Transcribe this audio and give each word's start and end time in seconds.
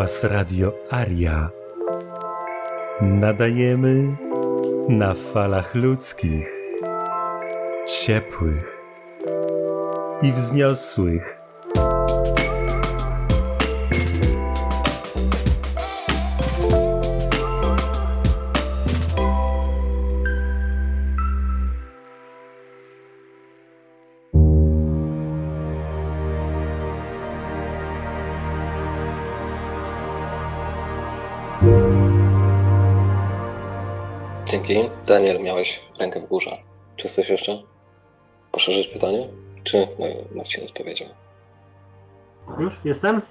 Was 0.00 0.24
Radio 0.24 0.72
Aria. 0.90 1.50
Nadajemy 3.00 4.16
na 4.88 5.14
falach 5.14 5.74
ludzkich, 5.74 6.48
ciepłych 7.86 8.80
i 10.22 10.32
wzniosłych. 10.32 11.39
Daniel, 35.10 35.42
miałeś 35.42 35.80
rękę 36.00 36.20
w 36.20 36.28
górze. 36.28 36.50
Czy 36.96 37.08
chcesz 37.08 37.28
jeszcze 37.28 37.62
poszerzyć 38.52 38.88
pytanie? 38.88 39.28
Czy 39.64 39.86
Marcin 40.36 40.64
odpowiedział? 40.64 41.08
Już? 42.58 42.80
Jestem? 42.84 43.22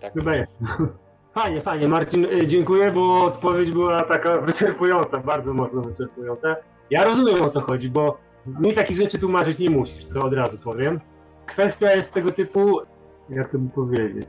Tak. 0.00 0.12
Chyba 0.12 0.34
jest. 0.34 0.52
Fajnie, 1.34 1.60
fajnie. 1.60 1.88
Marcin, 1.88 2.24
y, 2.24 2.46
dziękuję, 2.46 2.90
bo 2.90 3.24
odpowiedź 3.24 3.70
była 3.70 4.02
taka 4.02 4.38
wyczerpująca, 4.46 5.18
bardzo 5.18 5.54
mocno 5.54 5.80
wyczerpująca. 5.82 6.56
Ja 6.90 7.04
rozumiem 7.04 7.42
o 7.42 7.50
co 7.50 7.60
chodzi, 7.60 7.90
bo 7.90 8.18
mi 8.46 8.74
takich 8.74 8.96
rzeczy 8.96 9.18
tłumaczyć 9.18 9.58
nie 9.58 9.70
musisz, 9.70 10.04
to 10.14 10.24
od 10.24 10.32
razu 10.32 10.58
powiem. 10.58 11.00
Kwestia 11.46 11.94
jest 11.94 12.12
tego 12.12 12.32
typu, 12.32 12.80
jak 13.28 13.52
to 13.52 13.58
by 13.58 13.70
powiedzieć, 13.70 14.28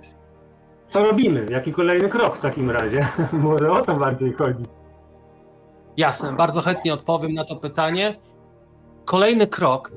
co 0.90 1.04
robimy? 1.04 1.46
Jaki 1.50 1.74
kolejny 1.74 2.10
krok 2.10 2.38
w 2.38 2.42
takim 2.42 2.72
razie? 2.72 3.08
Może 3.32 3.72
o 3.72 3.82
to 3.82 3.96
bardziej 3.96 4.34
chodzi. 4.34 4.64
Jasne, 5.98 6.34
bardzo 6.34 6.62
chętnie 6.62 6.94
odpowiem 6.94 7.34
na 7.34 7.46
to 7.46 7.56
pytanie. 7.56 8.20
Kolejny 9.06 9.48
krok, 9.48 9.92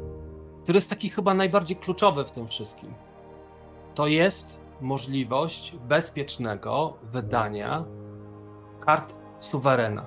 który 0.63 0.77
jest 0.77 0.91
taki 0.91 1.09
chyba 1.11 1.35
najbardziej 1.35 1.77
kluczowy 1.77 2.25
w 2.25 2.31
tym 2.31 2.49
wszystkim, 2.49 2.95
to 3.95 4.07
jest 4.07 4.59
możliwość 4.81 5.77
bezpiecznego 5.89 6.97
wydania 7.03 7.85
kart 8.81 9.15
suwerena. 9.39 10.07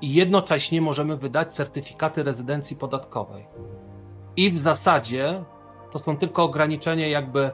I 0.00 0.14
jednocześnie 0.14 0.80
możemy 0.80 1.16
wydać 1.16 1.54
certyfikaty 1.54 2.22
rezydencji 2.22 2.76
podatkowej. 2.76 3.46
I 4.36 4.50
w 4.50 4.58
zasadzie 4.58 5.44
to 5.90 5.98
są 5.98 6.16
tylko 6.16 6.42
ograniczenia, 6.42 7.08
jakby 7.08 7.50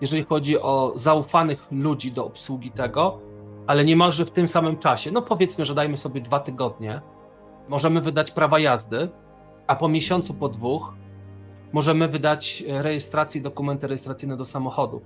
jeżeli 0.00 0.24
chodzi 0.24 0.60
o 0.60 0.92
zaufanych 0.96 1.66
ludzi 1.70 2.12
do 2.12 2.26
obsługi 2.26 2.70
tego, 2.70 3.18
ale 3.66 3.84
niemalże 3.84 4.26
w 4.26 4.30
tym 4.30 4.48
samym 4.48 4.76
czasie. 4.78 5.10
No 5.10 5.22
powiedzmy, 5.22 5.64
że 5.64 5.74
dajmy 5.74 5.96
sobie 5.96 6.20
dwa 6.20 6.40
tygodnie. 6.40 7.00
Możemy 7.68 8.00
wydać 8.00 8.30
prawa 8.30 8.58
jazdy, 8.58 9.08
a 9.66 9.76
po 9.76 9.88
miesiącu, 9.88 10.34
po 10.34 10.48
dwóch 10.48 10.92
możemy 11.72 12.08
wydać 12.08 12.64
rejestrację, 12.68 13.40
dokumenty 13.40 13.86
rejestracyjne 13.86 14.36
do 14.36 14.44
samochodów. 14.44 15.02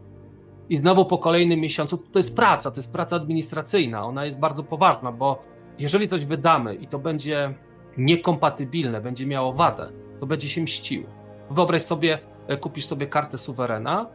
I 0.68 0.76
znowu 0.76 1.04
po 1.04 1.18
kolejnym 1.18 1.60
miesiącu 1.60 1.98
to 1.98 2.18
jest 2.18 2.36
praca, 2.36 2.70
to 2.70 2.76
jest 2.76 2.92
praca 2.92 3.16
administracyjna. 3.16 4.04
Ona 4.04 4.24
jest 4.24 4.38
bardzo 4.38 4.62
poważna, 4.62 5.12
bo 5.12 5.42
jeżeli 5.78 6.08
coś 6.08 6.24
wydamy 6.24 6.74
i 6.74 6.86
to 6.86 6.98
będzie 6.98 7.54
niekompatybilne, 7.96 9.00
będzie 9.00 9.26
miało 9.26 9.52
wadę, 9.52 9.92
to 10.20 10.26
będzie 10.26 10.48
się 10.48 10.62
mściło. 10.62 11.06
Wyobraź 11.50 11.82
sobie, 11.82 12.18
e, 12.48 12.56
kupisz 12.56 12.86
sobie 12.86 13.06
kartę 13.06 13.38
suwerena 13.38 14.06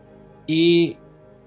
i, 0.47 0.97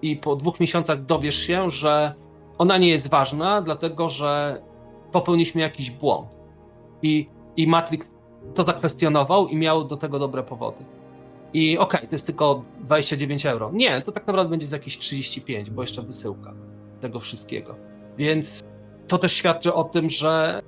i 0.02 0.16
po 0.16 0.36
dwóch 0.36 0.60
miesiącach 0.60 1.04
dowiesz 1.04 1.38
się, 1.38 1.70
że 1.70 2.14
ona 2.58 2.78
nie 2.78 2.88
jest 2.88 3.08
ważna, 3.08 3.62
dlatego 3.62 4.10
że 4.10 4.62
popełniliśmy 5.12 5.60
jakiś 5.60 5.90
błąd. 5.90 6.28
I, 7.02 7.28
i 7.56 7.66
Matrix 7.66 8.14
to 8.54 8.64
zakwestionował 8.64 9.48
i 9.48 9.56
miał 9.56 9.84
do 9.84 9.96
tego 9.96 10.18
dobre 10.18 10.42
powody. 10.42 10.84
I 11.52 11.78
okej, 11.78 11.98
okay, 11.98 12.08
to 12.08 12.14
jest 12.14 12.26
tylko 12.26 12.62
29 12.80 13.46
euro. 13.46 13.70
Nie, 13.72 14.02
to 14.02 14.12
tak 14.12 14.26
naprawdę 14.26 14.50
będzie 14.50 14.66
za 14.66 14.76
jakieś 14.76 14.98
35, 14.98 15.70
bo 15.70 15.82
jeszcze 15.82 16.02
wysyłka 16.02 16.54
tego 17.00 17.20
wszystkiego. 17.20 17.74
Więc 18.18 18.64
to 19.08 19.18
też 19.18 19.32
świadczy 19.32 19.74
o 19.74 19.84
tym, 19.84 20.10
że 20.10 20.62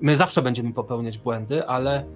my 0.00 0.16
zawsze 0.16 0.42
będziemy 0.42 0.72
popełniać 0.72 1.18
błędy, 1.18 1.66
ale 1.66 2.06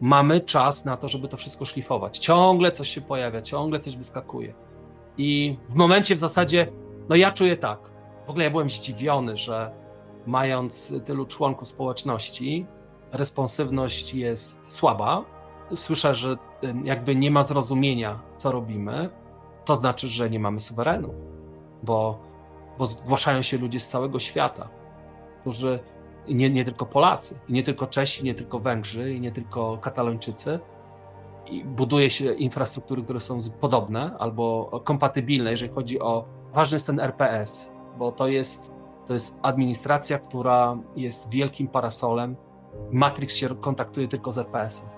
mamy 0.00 0.40
czas 0.40 0.84
na 0.84 0.96
to, 0.96 1.08
żeby 1.08 1.28
to 1.28 1.36
wszystko 1.36 1.64
szlifować. 1.64 2.18
Ciągle 2.18 2.72
coś 2.72 2.88
się 2.88 3.00
pojawia, 3.00 3.42
ciągle 3.42 3.80
coś 3.80 3.96
wyskakuje. 3.96 4.54
I 5.18 5.56
w 5.68 5.74
momencie 5.74 6.14
w 6.14 6.18
zasadzie, 6.18 6.72
no 7.08 7.16
ja 7.16 7.32
czuję 7.32 7.56
tak. 7.56 7.78
W 8.28 8.30
ogóle 8.30 8.44
ja 8.44 8.50
byłem 8.50 8.70
zdziwiony, 8.70 9.36
że 9.36 9.70
mając 10.26 10.94
tylu 11.04 11.26
członków 11.26 11.68
społeczności, 11.68 12.66
responsywność 13.12 14.14
jest 14.14 14.72
słaba. 14.72 15.24
Słyszę, 15.74 16.14
że 16.14 16.36
jakby 16.84 17.16
nie 17.16 17.30
ma 17.30 17.44
zrozumienia, 17.44 18.20
co 18.36 18.52
robimy. 18.52 19.10
To 19.64 19.76
znaczy, 19.76 20.08
że 20.08 20.30
nie 20.30 20.38
mamy 20.38 20.60
suwerenu, 20.60 21.14
bo, 21.82 22.18
bo 22.78 22.86
zgłaszają 22.86 23.42
się 23.42 23.58
ludzie 23.58 23.80
z 23.80 23.88
całego 23.88 24.18
świata, 24.18 24.68
którzy 25.40 25.78
nie, 26.28 26.50
nie 26.50 26.64
tylko 26.64 26.86
Polacy, 26.86 27.38
nie 27.48 27.62
tylko 27.62 27.86
Czesi, 27.86 28.24
nie 28.24 28.34
tylko 28.34 28.58
Węgrzy, 28.58 29.20
nie 29.20 29.32
tylko 29.32 29.78
Katalończycy. 29.78 30.60
I 31.46 31.64
buduje 31.64 32.10
się 32.10 32.32
infrastruktury, 32.32 33.02
które 33.02 33.20
są 33.20 33.38
podobne 33.60 34.16
albo 34.18 34.70
kompatybilne, 34.84 35.50
jeżeli 35.50 35.72
chodzi 35.72 36.00
o. 36.00 36.24
Ważny 36.52 36.76
jest 36.76 36.86
ten 36.86 37.00
RPS, 37.00 37.77
bo 37.98 38.12
to 38.12 38.28
jest, 38.28 38.72
to 39.06 39.14
jest 39.14 39.40
administracja, 39.42 40.18
która 40.18 40.76
jest 40.96 41.30
wielkim 41.30 41.68
parasolem. 41.68 42.36
Matrix 42.90 43.34
się 43.34 43.48
kontaktuje 43.48 44.08
tylko 44.08 44.32
z 44.32 44.38
RPS-em. 44.38 44.88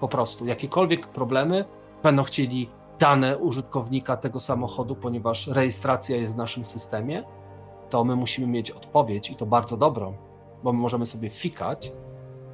Po 0.00 0.08
prostu. 0.08 0.46
Jakiekolwiek 0.46 1.06
problemy 1.06 1.64
będą 2.02 2.22
chcieli 2.22 2.70
dane 2.98 3.38
użytkownika 3.38 4.16
tego 4.16 4.40
samochodu, 4.40 4.96
ponieważ 4.96 5.46
rejestracja 5.46 6.16
jest 6.16 6.34
w 6.34 6.36
naszym 6.36 6.64
systemie, 6.64 7.24
to 7.90 8.04
my 8.04 8.16
musimy 8.16 8.46
mieć 8.46 8.70
odpowiedź 8.70 9.30
i 9.30 9.36
to 9.36 9.46
bardzo 9.46 9.76
dobrą, 9.76 10.14
bo 10.62 10.72
my 10.72 10.78
możemy 10.78 11.06
sobie 11.06 11.30
fikać 11.30 11.92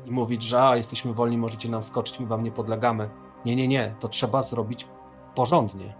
i 0.06 0.10
mówić, 0.10 0.42
że 0.42 0.62
a, 0.62 0.76
jesteśmy 0.76 1.14
wolni, 1.14 1.38
możecie 1.38 1.68
nam 1.68 1.84
skoczyć, 1.84 2.20
my 2.20 2.26
wam 2.26 2.42
nie 2.44 2.52
podlegamy. 2.52 3.10
Nie, 3.44 3.56
nie, 3.56 3.68
nie, 3.68 3.94
to 4.00 4.08
trzeba 4.08 4.42
zrobić 4.42 4.86
porządnie, 5.34 5.94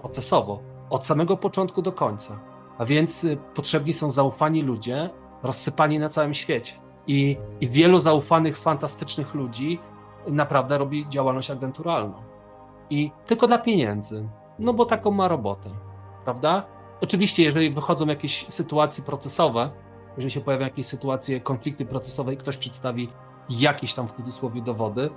procesowo, 0.00 0.60
od 0.90 1.06
samego 1.06 1.36
początku 1.36 1.82
do 1.82 1.92
końca. 1.92 2.38
A 2.78 2.84
więc 2.84 3.24
y, 3.24 3.36
potrzebni 3.54 3.92
są 3.92 4.10
zaufani 4.10 4.62
ludzie, 4.62 5.10
rozsypani 5.42 5.98
na 5.98 6.08
całym 6.08 6.34
świecie. 6.34 6.74
I, 7.06 7.36
I 7.60 7.68
wielu 7.68 8.00
zaufanych, 8.00 8.58
fantastycznych 8.58 9.34
ludzi 9.34 9.78
naprawdę 10.26 10.78
robi 10.78 11.08
działalność 11.08 11.50
agenturalną. 11.50 12.22
I 12.90 13.12
tylko 13.26 13.46
dla 13.46 13.58
pieniędzy. 13.58 14.28
No 14.58 14.72
bo 14.72 14.84
taką 14.84 15.10
ma 15.10 15.28
robotę, 15.28 15.70
prawda? 16.24 16.66
Oczywiście, 17.00 17.42
jeżeli 17.44 17.70
wychodzą 17.70 18.06
jakieś 18.06 18.46
sytuacje 18.48 19.04
procesowe, 19.04 19.70
jeżeli 20.16 20.30
się 20.30 20.40
pojawiają 20.40 20.68
jakieś 20.68 20.86
sytuacje, 20.86 21.40
konflikty 21.40 21.84
procesowe 21.84 22.34
i 22.34 22.36
ktoś 22.36 22.56
przedstawi 22.56 23.08
jakieś 23.48 23.94
tam 23.94 24.08
w 24.08 24.12
cudzysłowie 24.12 24.62
dowody, 24.62 25.10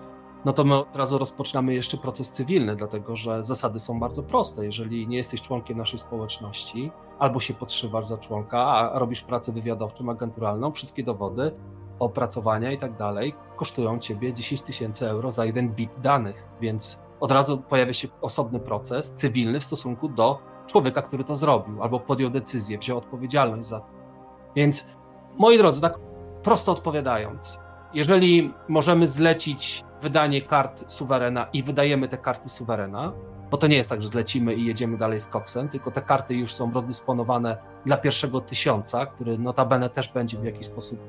no 0.46 0.54
to 0.54 0.64
my 0.64 0.76
od 0.76 0.96
razu 0.96 1.18
rozpoczynamy 1.18 1.74
jeszcze 1.74 1.98
proces 1.98 2.32
cywilny, 2.32 2.76
dlatego 2.76 3.16
że 3.16 3.44
zasady 3.44 3.80
są 3.80 4.00
bardzo 4.00 4.24
proste. 4.24 4.66
Jeżeli 4.66 5.08
nie 5.08 5.18
jesteś 5.18 5.42
członkiem 5.42 5.78
naszej 5.78 6.00
społeczności, 6.00 6.92
albo 7.20 7.40
się 7.40 7.54
podszywasz 7.54 8.08
za 8.08 8.18
członka, 8.18 8.66
a 8.66 9.00
robisz 9.00 9.22
pracę 9.22 9.52
wywiadowczą, 9.52 10.10
agenturalną, 10.10 10.72
wszystkie 10.72 11.04
dowody, 11.04 11.52
opracowania 12.00 12.72
i 12.72 12.78
tak 12.78 12.98
dalej 12.98 13.34
kosztują 13.56 14.00
ciebie 14.00 14.34
10 14.34 14.62
tysięcy 14.62 15.10
euro 15.10 15.32
za 15.32 15.46
jeden 15.46 15.70
bit 15.70 15.92
danych, 16.00 16.48
więc 16.62 17.02
od 17.20 17.32
razu 17.32 17.58
pojawia 17.58 17.94
się 17.94 18.08
osobny 18.22 18.60
proces 18.60 19.14
cywilny 19.14 19.60
w 19.60 19.64
stosunku 19.64 20.10
do 20.10 20.40
człowieka, 20.68 21.02
który 21.02 21.24
to 21.24 21.36
zrobił, 21.36 21.84
albo 21.84 22.00
podjął 22.00 22.30
decyzję, 22.30 22.78
wziął 22.78 22.98
odpowiedzialność 22.98 23.70
za 23.70 23.80
to. 23.80 23.88
Więc, 24.56 24.90
moi 25.38 25.58
drodzy, 25.58 25.82
tak 25.82 26.00
prosto 26.44 26.72
odpowiadając, 26.72 27.60
jeżeli 27.94 28.54
możemy 28.68 29.08
zlecić 29.08 29.84
wydanie 30.02 30.42
kart 30.42 30.84
suwerena 30.88 31.48
i 31.54 31.64
wydajemy 31.64 32.08
te 32.08 32.18
karty 32.18 32.50
suwerena, 32.50 33.14
bo 33.52 33.58
to 33.58 33.68
nie 33.68 33.76
jest 33.76 33.90
tak, 33.90 34.02
że 34.02 34.08
zlecimy 34.08 34.56
i 34.56 34.66
jedziemy 34.66 34.98
dalej 34.98 35.20
z 35.20 35.28
koksem, 35.28 35.70
tylko 35.70 35.92
te 35.92 36.02
karty 36.02 36.36
już 36.36 36.54
są 36.54 36.72
rozdysponowane 36.74 37.58
dla 37.86 37.98
pierwszego 37.98 38.42
tysiąca, 38.42 39.06
który 39.06 39.38
notabene 39.38 39.90
też 39.90 40.14
będzie 40.14 40.38
w 40.38 40.44
jakiś 40.44 40.66
sposób 40.68 41.00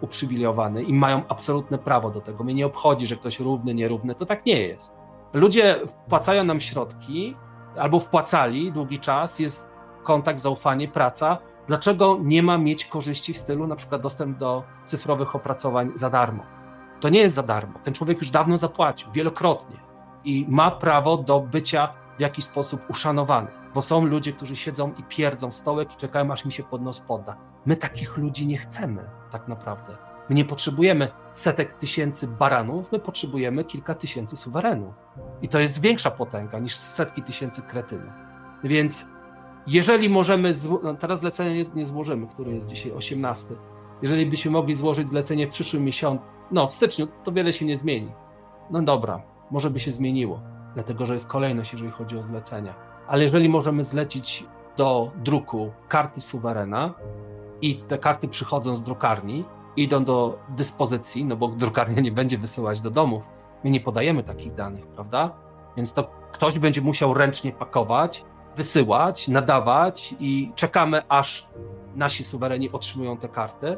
uprzywilejowany 0.00 0.82
i 0.82 0.92
mają 0.92 1.22
absolutne 1.28 1.78
prawo 1.78 2.10
do 2.10 2.20
tego. 2.20 2.44
Mnie 2.44 2.54
nie 2.54 2.66
obchodzi, 2.66 3.06
że 3.06 3.16
ktoś 3.16 3.40
równy, 3.40 3.74
nierówny, 3.74 4.14
to 4.14 4.26
tak 4.26 4.46
nie 4.46 4.62
jest. 4.62 4.96
Ludzie 5.32 5.80
wpłacają 6.06 6.44
nam 6.44 6.60
środki, 6.60 7.36
albo 7.78 8.00
wpłacali 8.00 8.72
długi 8.72 8.98
czas, 9.00 9.38
jest 9.38 9.68
kontakt, 10.02 10.40
zaufanie, 10.40 10.88
praca. 10.88 11.38
Dlaczego 11.66 12.18
nie 12.22 12.42
ma 12.42 12.58
mieć 12.58 12.84
korzyści 12.84 13.34
w 13.34 13.38
stylu 13.38 13.66
na 13.66 13.76
przykład 13.76 14.02
dostęp 14.02 14.38
do 14.38 14.62
cyfrowych 14.84 15.36
opracowań 15.36 15.90
za 15.94 16.10
darmo? 16.10 16.57
To 17.00 17.08
nie 17.08 17.20
jest 17.20 17.34
za 17.34 17.42
darmo. 17.42 17.78
Ten 17.84 17.94
człowiek 17.94 18.18
już 18.18 18.30
dawno 18.30 18.56
zapłacił, 18.56 19.12
wielokrotnie 19.12 19.76
i 20.24 20.46
ma 20.48 20.70
prawo 20.70 21.16
do 21.16 21.40
bycia 21.40 21.88
w 22.16 22.20
jakiś 22.20 22.44
sposób 22.44 22.80
uszanowany, 22.90 23.48
bo 23.74 23.82
są 23.82 24.04
ludzie, 24.04 24.32
którzy 24.32 24.56
siedzą 24.56 24.92
i 24.98 25.02
pierdzą 25.02 25.50
stołek 25.50 25.92
i 25.92 25.96
czekają, 25.96 26.32
aż 26.32 26.44
mi 26.44 26.52
się 26.52 26.62
pod 26.62 26.82
nos 26.82 27.00
podda. 27.00 27.36
My 27.66 27.76
takich 27.76 28.16
ludzi 28.16 28.46
nie 28.46 28.58
chcemy, 28.58 29.04
tak 29.30 29.48
naprawdę. 29.48 29.96
My 30.28 30.34
nie 30.34 30.44
potrzebujemy 30.44 31.08
setek 31.32 31.72
tysięcy 31.72 32.28
baranów, 32.28 32.92
my 32.92 32.98
potrzebujemy 32.98 33.64
kilka 33.64 33.94
tysięcy 33.94 34.36
suwerenów. 34.36 34.94
I 35.42 35.48
to 35.48 35.58
jest 35.58 35.80
większa 35.80 36.10
potęga 36.10 36.58
niż 36.58 36.74
setki 36.74 37.22
tysięcy 37.22 37.62
kretynów. 37.62 38.12
Więc 38.64 39.06
jeżeli 39.66 40.08
możemy, 40.08 40.52
no 40.82 40.94
teraz 40.94 41.20
zlecenie 41.20 41.54
nie, 41.54 41.64
nie 41.74 41.86
złożymy, 41.86 42.26
które 42.26 42.52
jest 42.52 42.66
dzisiaj 42.66 42.92
18. 42.92 43.54
Jeżeli 44.02 44.26
byśmy 44.26 44.50
mogli 44.50 44.74
złożyć 44.74 45.08
zlecenie 45.08 45.46
w 45.46 45.50
przyszłym 45.50 45.84
miesiącu, 45.84 46.24
no 46.50 46.66
w 46.66 46.74
styczniu, 46.74 47.08
to 47.24 47.32
wiele 47.32 47.52
się 47.52 47.64
nie 47.64 47.76
zmieni. 47.76 48.12
No 48.70 48.82
dobra, 48.82 49.22
może 49.50 49.70
by 49.70 49.80
się 49.80 49.92
zmieniło, 49.92 50.40
dlatego 50.74 51.06
że 51.06 51.14
jest 51.14 51.28
kolejność, 51.28 51.72
jeżeli 51.72 51.90
chodzi 51.90 52.18
o 52.18 52.22
zlecenia. 52.22 52.74
Ale 53.06 53.22
jeżeli 53.22 53.48
możemy 53.48 53.84
zlecić 53.84 54.46
do 54.76 55.10
druku 55.16 55.70
karty 55.88 56.20
suwerena 56.20 56.94
i 57.62 57.76
te 57.76 57.98
karty 57.98 58.28
przychodzą 58.28 58.76
z 58.76 58.82
drukarni, 58.82 59.44
idą 59.76 60.04
do 60.04 60.38
dyspozycji, 60.48 61.24
no 61.24 61.36
bo 61.36 61.48
drukarnia 61.48 62.00
nie 62.00 62.12
będzie 62.12 62.38
wysyłać 62.38 62.80
do 62.80 62.90
domów. 62.90 63.22
My 63.64 63.70
nie 63.70 63.80
podajemy 63.80 64.22
takich 64.22 64.54
danych, 64.54 64.86
prawda? 64.86 65.30
Więc 65.76 65.94
to 65.94 66.10
ktoś 66.32 66.58
będzie 66.58 66.80
musiał 66.80 67.14
ręcznie 67.14 67.52
pakować, 67.52 68.24
wysyłać, 68.56 69.28
nadawać 69.28 70.14
i 70.20 70.52
czekamy, 70.54 71.02
aż 71.08 71.48
nasi 71.98 72.24
suwereni 72.24 72.72
otrzymują 72.72 73.16
te 73.16 73.28
karty. 73.28 73.76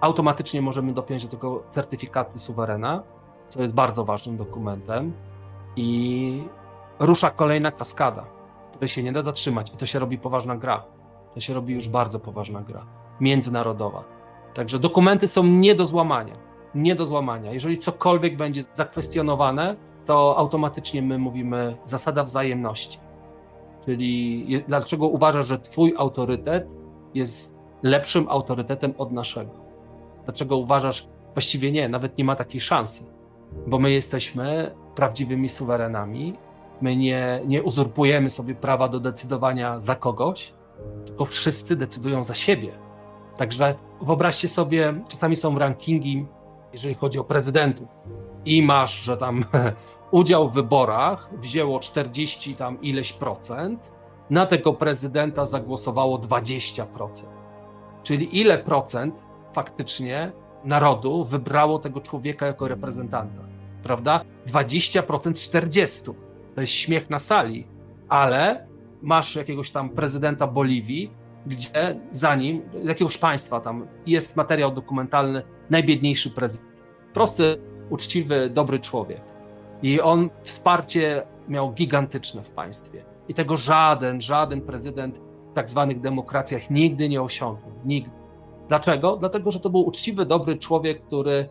Automatycznie 0.00 0.62
możemy 0.62 0.92
dopiąć 0.92 1.24
do 1.24 1.30
tego 1.30 1.62
certyfikaty 1.70 2.38
suwerena, 2.38 3.02
co 3.48 3.62
jest 3.62 3.74
bardzo 3.74 4.04
ważnym 4.04 4.36
dokumentem. 4.36 5.12
I 5.76 6.42
rusza 6.98 7.30
kolejna 7.30 7.70
kaskada, 7.70 8.24
której 8.72 8.88
się 8.88 9.02
nie 9.02 9.12
da 9.12 9.22
zatrzymać. 9.22 9.72
I 9.74 9.76
to 9.76 9.86
się 9.86 9.98
robi 9.98 10.18
poważna 10.18 10.56
gra. 10.56 10.84
To 11.34 11.40
się 11.40 11.54
robi 11.54 11.74
już 11.74 11.88
bardzo 11.88 12.20
poważna 12.20 12.60
gra. 12.60 12.86
Międzynarodowa. 13.20 14.04
Także 14.54 14.78
dokumenty 14.78 15.28
są 15.28 15.44
nie 15.44 15.74
do 15.74 15.86
złamania. 15.86 16.34
Nie 16.74 16.94
do 16.94 17.06
złamania. 17.06 17.52
Jeżeli 17.52 17.78
cokolwiek 17.78 18.36
będzie 18.36 18.62
zakwestionowane, 18.74 19.76
to 20.06 20.38
automatycznie 20.38 21.02
my 21.02 21.18
mówimy 21.18 21.76
zasada 21.84 22.24
wzajemności. 22.24 22.98
Czyli 23.84 24.46
dlaczego 24.68 25.08
uważasz, 25.08 25.46
że 25.46 25.58
Twój 25.58 25.94
autorytet 25.98 26.79
jest 27.14 27.54
lepszym 27.82 28.26
autorytetem 28.28 28.94
od 28.98 29.12
naszego? 29.12 29.50
Dlaczego 30.24 30.56
uważasz, 30.56 31.08
właściwie 31.34 31.72
nie, 31.72 31.88
nawet 31.88 32.18
nie 32.18 32.24
ma 32.24 32.36
takiej 32.36 32.60
szansy, 32.60 33.06
bo 33.66 33.78
my 33.78 33.90
jesteśmy 33.90 34.74
prawdziwymi 34.94 35.48
suwerenami, 35.48 36.34
my 36.80 36.96
nie, 36.96 37.40
nie 37.46 37.62
uzurpujemy 37.62 38.30
sobie 38.30 38.54
prawa 38.54 38.88
do 38.88 39.00
decydowania 39.00 39.80
za 39.80 39.94
kogoś, 39.94 40.52
tylko 41.06 41.24
wszyscy 41.24 41.76
decydują 41.76 42.24
za 42.24 42.34
siebie. 42.34 42.72
Także 43.36 43.74
wyobraźcie 44.02 44.48
sobie, 44.48 44.94
czasami 45.08 45.36
są 45.36 45.58
rankingi, 45.58 46.26
jeżeli 46.72 46.94
chodzi 46.94 47.18
o 47.18 47.24
prezydentów, 47.24 47.88
i 48.44 48.62
masz, 48.62 49.02
że 49.02 49.16
tam 49.16 49.44
udział 50.10 50.50
w 50.50 50.52
wyborach 50.52 51.30
wzięło 51.40 51.80
40 51.80 52.56
tam 52.56 52.82
ileś 52.82 53.12
procent, 53.12 53.92
na 54.30 54.46
tego 54.46 54.72
prezydenta 54.72 55.46
zagłosowało 55.46 56.18
20%. 56.18 56.84
Czyli 58.02 58.40
ile 58.40 58.58
procent 58.58 59.14
faktycznie 59.52 60.32
narodu 60.64 61.24
wybrało 61.24 61.78
tego 61.78 62.00
człowieka 62.00 62.46
jako 62.46 62.68
reprezentanta? 62.68 63.42
Prawda? 63.82 64.20
20% 64.46 65.34
z 65.34 65.48
40. 65.48 66.02
To 66.54 66.60
jest 66.60 66.72
śmiech 66.72 67.10
na 67.10 67.18
sali, 67.18 67.66
ale 68.08 68.66
masz 69.02 69.36
jakiegoś 69.36 69.70
tam 69.70 69.90
prezydenta 69.90 70.46
Boliwii, 70.46 71.10
gdzie 71.46 72.00
za 72.12 72.34
nim, 72.36 72.62
jakiegoś 72.84 73.18
państwa 73.18 73.60
tam 73.60 73.86
jest 74.06 74.36
materiał 74.36 74.70
dokumentalny, 74.72 75.42
najbiedniejszy 75.70 76.30
prezydent. 76.30 76.70
Prosty, 77.12 77.56
uczciwy, 77.90 78.50
dobry 78.50 78.80
człowiek. 78.80 79.20
I 79.82 80.00
on 80.00 80.30
wsparcie 80.42 81.22
miał 81.48 81.72
gigantyczne 81.72 82.42
w 82.42 82.50
państwie. 82.50 83.09
I 83.30 83.34
tego 83.34 83.56
żaden, 83.56 84.20
żaden 84.20 84.60
prezydent 84.60 85.20
w 85.50 85.54
tak 85.54 85.70
zwanych 85.70 86.00
demokracjach 86.00 86.70
nigdy 86.70 87.08
nie 87.08 87.22
osiągnął. 87.22 87.72
Nigdy. 87.84 88.10
Dlaczego? 88.68 89.16
Dlatego, 89.16 89.50
że 89.50 89.60
to 89.60 89.70
był 89.70 89.86
uczciwy, 89.86 90.26
dobry 90.26 90.58
człowiek, 90.58 91.00
który 91.00 91.48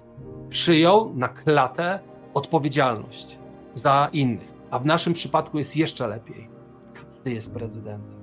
przyjął 0.49 1.13
na 1.15 1.27
klatę 1.27 1.99
odpowiedzialność 2.33 3.37
za 3.73 4.09
innych. 4.13 4.53
A 4.71 4.79
w 4.79 4.85
naszym 4.85 5.13
przypadku 5.13 5.57
jest 5.57 5.75
jeszcze 5.75 6.07
lepiej. 6.07 6.49
Każdy 6.93 7.31
jest 7.31 7.53
prezydentem. 7.53 8.19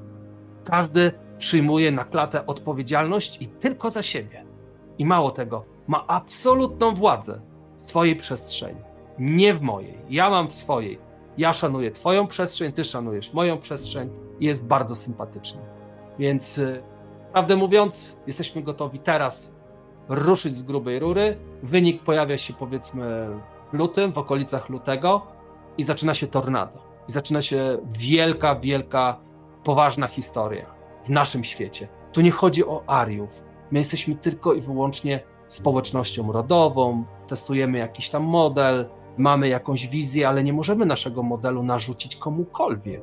Każdy 0.64 1.12
przyjmuje 1.38 1.92
na 1.92 2.04
klatę 2.04 2.46
odpowiedzialność 2.46 3.42
i 3.42 3.48
tylko 3.48 3.90
za 3.90 4.02
siebie. 4.02 4.44
I 4.98 5.04
mało 5.04 5.30
tego, 5.30 5.64
ma 5.86 6.06
absolutną 6.06 6.94
władzę 6.94 7.40
w 7.78 7.86
swojej 7.86 8.16
przestrzeni 8.16 8.80
nie 9.18 9.54
w 9.54 9.62
mojej. 9.62 9.98
Ja 10.10 10.30
mam 10.30 10.48
w 10.48 10.52
swojej. 10.52 10.98
Ja 11.38 11.52
szanuję 11.52 11.90
Twoją 11.90 12.26
przestrzeń, 12.26 12.72
Ty 12.72 12.84
szanujesz 12.84 13.32
moją 13.32 13.58
przestrzeń 13.58 14.10
i 14.40 14.46
jest 14.46 14.66
bardzo 14.66 14.96
sympatyczny. 14.96 15.60
Więc, 16.18 16.58
y, 16.58 16.82
prawdę 17.32 17.56
mówiąc, 17.56 18.16
jesteśmy 18.26 18.62
gotowi 18.62 18.98
teraz 18.98 19.52
ruszyć 20.08 20.54
z 20.54 20.62
grubej 20.62 20.98
rury. 20.98 21.36
Wynik 21.62 22.02
pojawia 22.02 22.38
się 22.38 22.54
powiedzmy 22.54 23.28
w 23.72 23.76
lutym, 23.76 24.12
w 24.12 24.18
okolicach 24.18 24.68
lutego 24.68 25.22
i 25.78 25.84
zaczyna 25.84 26.14
się 26.14 26.26
tornado. 26.26 26.78
I 27.08 27.12
zaczyna 27.12 27.42
się 27.42 27.78
wielka, 27.98 28.54
wielka, 28.54 29.20
poważna 29.64 30.06
historia 30.06 30.66
w 31.04 31.08
naszym 31.08 31.44
świecie. 31.44 31.88
Tu 32.12 32.20
nie 32.20 32.30
chodzi 32.30 32.64
o 32.64 32.82
Ariów. 32.86 33.44
My 33.70 33.78
jesteśmy 33.78 34.14
tylko 34.14 34.54
i 34.54 34.60
wyłącznie 34.60 35.20
społecznością 35.48 36.32
rodową, 36.32 37.04
testujemy 37.26 37.78
jakiś 37.78 38.10
tam 38.10 38.22
model, 38.22 38.88
mamy 39.18 39.48
jakąś 39.48 39.88
wizję, 39.88 40.28
ale 40.28 40.44
nie 40.44 40.52
możemy 40.52 40.86
naszego 40.86 41.22
modelu 41.22 41.62
narzucić 41.62 42.16
komukolwiek. 42.16 43.02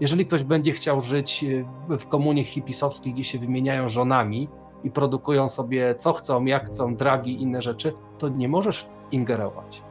Jeżeli 0.00 0.26
ktoś 0.26 0.42
będzie 0.42 0.72
chciał 0.72 1.00
żyć 1.00 1.44
e, 1.90 1.98
w 1.98 2.06
komunie 2.06 2.44
hipisowskiej, 2.44 3.12
gdzie 3.12 3.24
się 3.24 3.38
wymieniają 3.38 3.88
żonami 3.88 4.48
i 4.84 4.90
produkują 4.90 5.48
sobie 5.48 5.94
co 5.94 6.12
chcą, 6.12 6.44
jak 6.44 6.66
chcą, 6.66 6.96
dragi 6.96 7.32
i 7.32 7.42
inne 7.42 7.62
rzeczy, 7.62 7.92
to 8.18 8.28
nie 8.28 8.48
możesz 8.48 8.86
ingerować. 9.12 9.82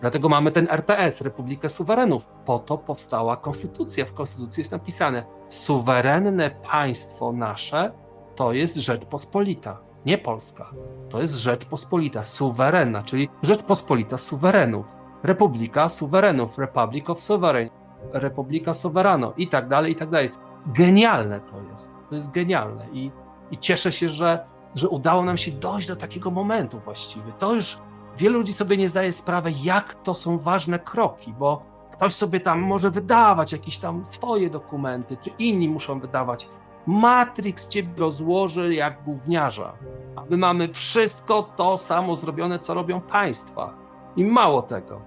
Dlatego 0.00 0.28
mamy 0.28 0.52
ten 0.52 0.68
RPS, 0.70 1.20
Republikę 1.20 1.68
Suwerenów. 1.68 2.26
Po 2.44 2.58
to 2.58 2.78
powstała 2.78 3.36
konstytucja. 3.36 4.04
W 4.04 4.12
konstytucji 4.12 4.60
jest 4.60 4.72
napisane: 4.72 5.24
suwerenne 5.48 6.50
państwo 6.50 7.32
nasze 7.32 7.92
to 8.36 8.52
jest 8.52 8.76
Rzeczpospolita, 8.76 9.78
nie 10.06 10.18
Polska. 10.18 10.70
To 11.08 11.20
jest 11.20 11.34
Rzeczpospolita, 11.34 12.22
suwerenna, 12.22 13.02
czyli 13.02 13.28
Rzeczpospolita 13.42 14.16
suwerenów. 14.18 14.86
Republika 15.22 15.88
Suwerenów, 15.88 16.58
Republic 16.58 17.10
of 17.10 17.20
Sovereign, 17.20 17.70
Republika 18.12 18.74
Soverano 18.74 19.32
i 19.36 19.48
tak 19.48 19.68
dalej, 19.68 19.92
i 19.92 19.96
tak 19.96 20.10
dalej. 20.10 20.30
Genialne 20.66 21.40
to 21.40 21.70
jest. 21.70 21.94
To 22.08 22.14
jest 22.14 22.30
genialne 22.30 22.86
i, 22.92 23.10
i 23.50 23.58
cieszę 23.58 23.92
się, 23.92 24.08
że, 24.08 24.44
że 24.74 24.88
udało 24.88 25.24
nam 25.24 25.36
się 25.36 25.50
dojść 25.50 25.88
do 25.88 25.96
takiego 25.96 26.30
momentu 26.30 26.80
właściwie. 26.84 27.32
To 27.38 27.54
już 27.54 27.78
wielu 28.18 28.38
ludzi 28.38 28.52
sobie 28.52 28.76
nie 28.76 28.88
zdaje 28.88 29.12
sprawy, 29.12 29.52
jak 29.62 29.94
to 29.94 30.14
są 30.14 30.38
ważne 30.38 30.78
kroki, 30.78 31.34
bo 31.38 31.62
ktoś 31.92 32.14
sobie 32.14 32.40
tam 32.40 32.60
może 32.60 32.90
wydawać 32.90 33.52
jakieś 33.52 33.78
tam 33.78 34.04
swoje 34.04 34.50
dokumenty, 34.50 35.16
czy 35.16 35.30
inni 35.38 35.68
muszą 35.68 36.00
wydawać. 36.00 36.48
Matrix 36.86 37.68
ciebie 37.68 37.92
rozłoży 37.96 38.74
jak 38.74 39.04
gówniarza, 39.04 39.72
a 40.16 40.22
my 40.30 40.36
mamy 40.36 40.68
wszystko 40.68 41.42
to 41.42 41.78
samo 41.78 42.16
zrobione, 42.16 42.58
co 42.58 42.74
robią 42.74 43.00
państwa. 43.00 43.74
I 44.16 44.24
mało 44.24 44.62
tego, 44.62 45.00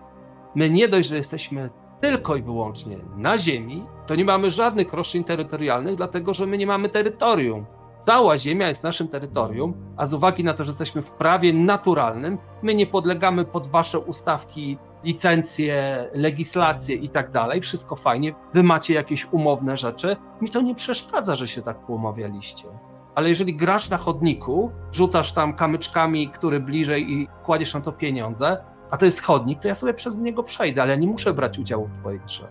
My 0.56 0.70
nie 0.70 0.88
dość, 0.88 1.10
że 1.10 1.18
jesteśmy 1.18 1.70
tylko 2.02 2.36
i 2.36 2.42
wyłącznie 2.42 2.98
na 3.18 3.38
ziemi, 3.38 3.86
to 4.08 4.16
nie 4.16 4.26
mamy 4.26 4.52
żadnych 4.52 4.94
roszczeń 4.94 5.24
terytorialnych, 5.24 5.96
dlatego 5.96 6.34
że 6.34 6.46
my 6.46 6.58
nie 6.58 6.68
mamy 6.68 6.90
terytorium. 6.90 7.66
Cała 8.06 8.38
ziemia 8.38 8.68
jest 8.68 8.84
naszym 8.84 9.08
terytorium, 9.08 9.74
a 9.98 10.06
z 10.06 10.14
uwagi 10.14 10.44
na 10.44 10.54
to, 10.54 10.64
że 10.64 10.70
jesteśmy 10.70 11.02
w 11.02 11.12
prawie 11.12 11.54
naturalnym, 11.54 12.38
my 12.62 12.76
nie 12.76 12.88
podlegamy 12.88 13.46
pod 13.46 13.68
wasze 13.68 14.00
ustawki, 14.00 14.78
licencje, 15.04 16.08
legislacje 16.14 16.96
i 16.96 17.10
tak 17.10 17.32
dalej. 17.32 17.62
Wszystko 17.62 17.96
fajnie, 17.96 18.36
wy 18.54 18.64
macie 18.64 18.94
jakieś 18.94 19.28
umowne 19.32 19.78
rzeczy. 19.78 20.18
Mi 20.42 20.50
to 20.50 20.62
nie 20.62 20.76
przeszkadza, 20.76 21.36
że 21.36 21.48
się 21.48 21.62
tak 21.62 21.86
poumawialiście. 21.86 22.68
Ale 23.16 23.30
jeżeli 23.30 23.56
grasz 23.56 23.90
na 23.90 23.98
chodniku, 23.98 24.72
rzucasz 24.92 25.34
tam 25.34 25.54
kamyczkami, 25.54 26.30
który 26.30 26.60
bliżej 26.60 27.12
i 27.12 27.28
kładziesz 27.46 27.74
na 27.74 27.82
to 27.82 27.92
pieniądze, 27.92 28.58
a 28.94 28.98
to 28.98 29.06
jest 29.06 29.22
chodnik, 29.22 29.60
to 29.60 29.68
ja 29.68 29.76
sobie 29.76 29.94
przez 29.94 30.18
niego 30.18 30.44
przejdę, 30.44 30.82
ale 30.82 30.98
nie 30.98 31.08
muszę 31.08 31.34
brać 31.34 31.60
udziału 31.60 31.88
w 31.88 31.98
twojej 31.98 32.20
grze. 32.20 32.48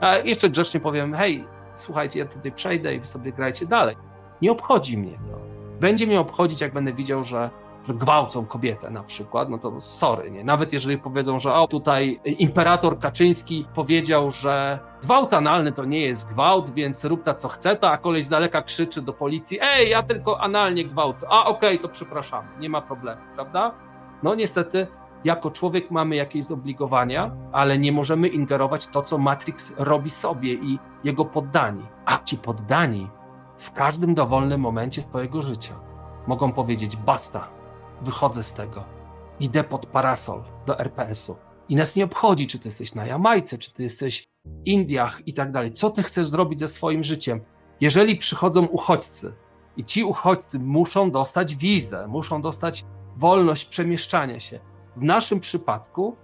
A 0.00 0.16
jeszcze 0.16 0.50
grzecznie 0.50 0.80
powiem, 0.80 1.14
hej, 1.14 1.44
słuchajcie, 1.74 2.18
ja 2.18 2.26
tutaj 2.26 2.52
przejdę 2.52 2.94
i 2.94 3.00
wy 3.00 3.06
sobie 3.06 3.32
grajcie 3.32 3.66
dalej. 3.66 3.96
Nie 4.42 4.52
obchodzi 4.52 4.98
mnie 4.98 5.12
to. 5.12 5.38
Będzie 5.80 6.06
mnie 6.06 6.20
obchodzić, 6.20 6.60
jak 6.60 6.72
będę 6.72 6.92
widział, 6.92 7.24
że 7.24 7.50
gwałcą 7.88 8.46
kobietę 8.46 8.90
na 8.90 9.02
przykład, 9.02 9.50
no 9.50 9.58
to 9.58 9.80
sorry, 9.80 10.30
nie? 10.30 10.44
Nawet 10.44 10.72
jeżeli 10.72 10.98
powiedzą, 10.98 11.38
że 11.38 11.54
o, 11.54 11.68
tutaj 11.68 12.20
imperator 12.24 12.98
Kaczyński 12.98 13.66
powiedział, 13.74 14.30
że 14.30 14.78
gwałt 15.02 15.34
analny 15.34 15.72
to 15.72 15.84
nie 15.84 16.00
jest 16.00 16.28
gwałt, 16.28 16.74
więc 16.74 17.04
rób 17.04 17.22
ta 17.22 17.34
co 17.34 17.48
chce, 17.48 17.76
to 17.76 17.90
a 17.90 17.98
koleś 17.98 18.24
z 18.24 18.28
daleka 18.28 18.62
krzyczy 18.62 19.02
do 19.02 19.12
policji, 19.12 19.58
ej, 19.62 19.90
ja 19.90 20.02
tylko 20.02 20.40
analnie 20.40 20.84
gwałcę, 20.84 21.26
a 21.30 21.44
okej, 21.44 21.78
okay, 21.78 21.88
to 21.88 21.88
przepraszamy, 21.88 22.48
nie 22.58 22.68
ma 22.68 22.82
problemu, 22.82 23.20
prawda? 23.34 23.74
No 24.22 24.34
niestety 24.34 24.86
jako 25.24 25.50
człowiek 25.50 25.90
mamy 25.90 26.16
jakieś 26.16 26.44
zobligowania, 26.44 27.36
ale 27.52 27.78
nie 27.78 27.92
możemy 27.92 28.28
ingerować 28.28 28.86
to, 28.86 29.02
co 29.02 29.18
Matrix 29.18 29.74
robi 29.78 30.10
sobie 30.10 30.54
i 30.54 30.78
jego 31.04 31.24
poddani. 31.24 31.86
A 32.04 32.18
ci 32.18 32.38
poddani 32.38 33.08
w 33.58 33.72
każdym 33.72 34.14
dowolnym 34.14 34.60
momencie 34.60 35.02
swojego 35.02 35.42
życia 35.42 35.74
mogą 36.26 36.52
powiedzieć 36.52 36.96
basta, 36.96 37.48
wychodzę 38.02 38.42
z 38.42 38.52
tego, 38.52 38.84
idę 39.40 39.64
pod 39.64 39.86
parasol 39.86 40.42
do 40.66 40.78
RPS-u. 40.78 41.36
I 41.68 41.76
nas 41.76 41.96
nie 41.96 42.04
obchodzi, 42.04 42.46
czy 42.46 42.58
ty 42.58 42.68
jesteś 42.68 42.94
na 42.94 43.06
Jamajce, 43.06 43.58
czy 43.58 43.72
ty 43.72 43.82
jesteś 43.82 44.24
w 44.44 44.66
Indiach 44.66 45.26
i 45.26 45.34
tak 45.34 45.52
dalej. 45.52 45.72
Co 45.72 45.90
ty 45.90 46.02
chcesz 46.02 46.28
zrobić 46.28 46.60
ze 46.60 46.68
swoim 46.68 47.04
życiem? 47.04 47.40
Jeżeli 47.80 48.16
przychodzą 48.16 48.66
uchodźcy 48.66 49.34
i 49.76 49.84
ci 49.84 50.04
uchodźcy 50.04 50.58
muszą 50.58 51.10
dostać 51.10 51.56
wizę, 51.56 52.06
muszą 52.08 52.42
dostać 52.42 52.84
wolność 53.16 53.64
przemieszczania 53.64 54.40
się. 54.40 54.60
W 54.96 55.02
naszym 55.02 55.40
przypadku 55.40 56.16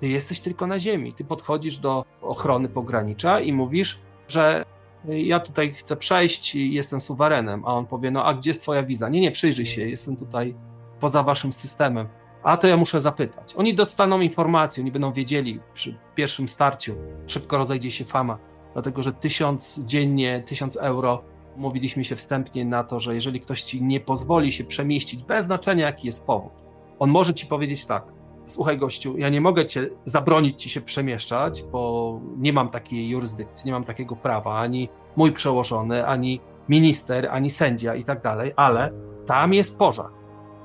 ty 0.00 0.08
jesteś 0.08 0.40
tylko 0.40 0.66
na 0.66 0.80
ziemi. 0.80 1.12
Ty 1.12 1.24
podchodzisz 1.24 1.78
do 1.78 2.04
ochrony 2.22 2.68
pogranicza 2.68 3.40
i 3.40 3.52
mówisz, 3.52 4.00
że 4.28 4.64
ja 5.04 5.40
tutaj 5.40 5.72
chcę 5.72 5.96
przejść 5.96 6.54
i 6.54 6.72
jestem 6.72 7.00
suwerenem, 7.00 7.64
a 7.64 7.74
on 7.74 7.86
powie, 7.86 8.10
no 8.10 8.24
a 8.24 8.34
gdzie 8.34 8.50
jest 8.50 8.62
twoja 8.62 8.82
wiza? 8.82 9.08
Nie, 9.08 9.20
nie, 9.20 9.30
przyjrzyj 9.30 9.66
się, 9.66 9.88
jestem 9.88 10.16
tutaj 10.16 10.54
poza 11.00 11.22
waszym 11.22 11.52
systemem. 11.52 12.08
A 12.42 12.56
to 12.56 12.66
ja 12.66 12.76
muszę 12.76 13.00
zapytać. 13.00 13.54
Oni 13.56 13.74
dostaną 13.74 14.20
informację, 14.20 14.82
oni 14.82 14.92
będą 14.92 15.12
wiedzieli 15.12 15.60
przy 15.74 15.98
pierwszym 16.14 16.48
starciu, 16.48 16.94
szybko 17.26 17.58
rozejdzie 17.58 17.90
się 17.90 18.04
fama, 18.04 18.38
dlatego 18.72 19.02
że 19.02 19.12
tysiąc 19.12 19.80
dziennie, 19.84 20.42
tysiąc 20.46 20.76
euro, 20.76 21.22
mówiliśmy 21.56 22.04
się 22.04 22.16
wstępnie 22.16 22.64
na 22.64 22.84
to, 22.84 23.00
że 23.00 23.14
jeżeli 23.14 23.40
ktoś 23.40 23.62
ci 23.62 23.82
nie 23.82 24.00
pozwoli 24.00 24.52
się 24.52 24.64
przemieścić, 24.64 25.22
bez 25.22 25.44
znaczenia 25.44 25.86
jaki 25.86 26.06
jest 26.06 26.26
powód, 26.26 26.52
on 26.98 27.10
może 27.10 27.34
ci 27.34 27.46
powiedzieć 27.46 27.86
tak, 27.86 28.17
słuchaj 28.48 28.78
gościu, 28.78 29.18
ja 29.18 29.28
nie 29.28 29.40
mogę 29.40 29.66
cię 29.66 29.88
zabronić 30.04 30.62
ci 30.62 30.70
się 30.70 30.80
przemieszczać, 30.80 31.62
bo 31.62 32.20
nie 32.36 32.52
mam 32.52 32.68
takiej 32.68 33.08
jurysdykcji, 33.08 33.66
nie 33.66 33.72
mam 33.72 33.84
takiego 33.84 34.16
prawa, 34.16 34.58
ani 34.58 34.88
mój 35.16 35.32
przełożony, 35.32 36.06
ani 36.06 36.40
minister, 36.68 37.28
ani 37.30 37.50
sędzia 37.50 37.94
i 37.94 38.04
tak 38.04 38.22
dalej, 38.22 38.52
ale 38.56 38.92
tam 39.26 39.54
jest 39.54 39.78
pożar, 39.78 40.10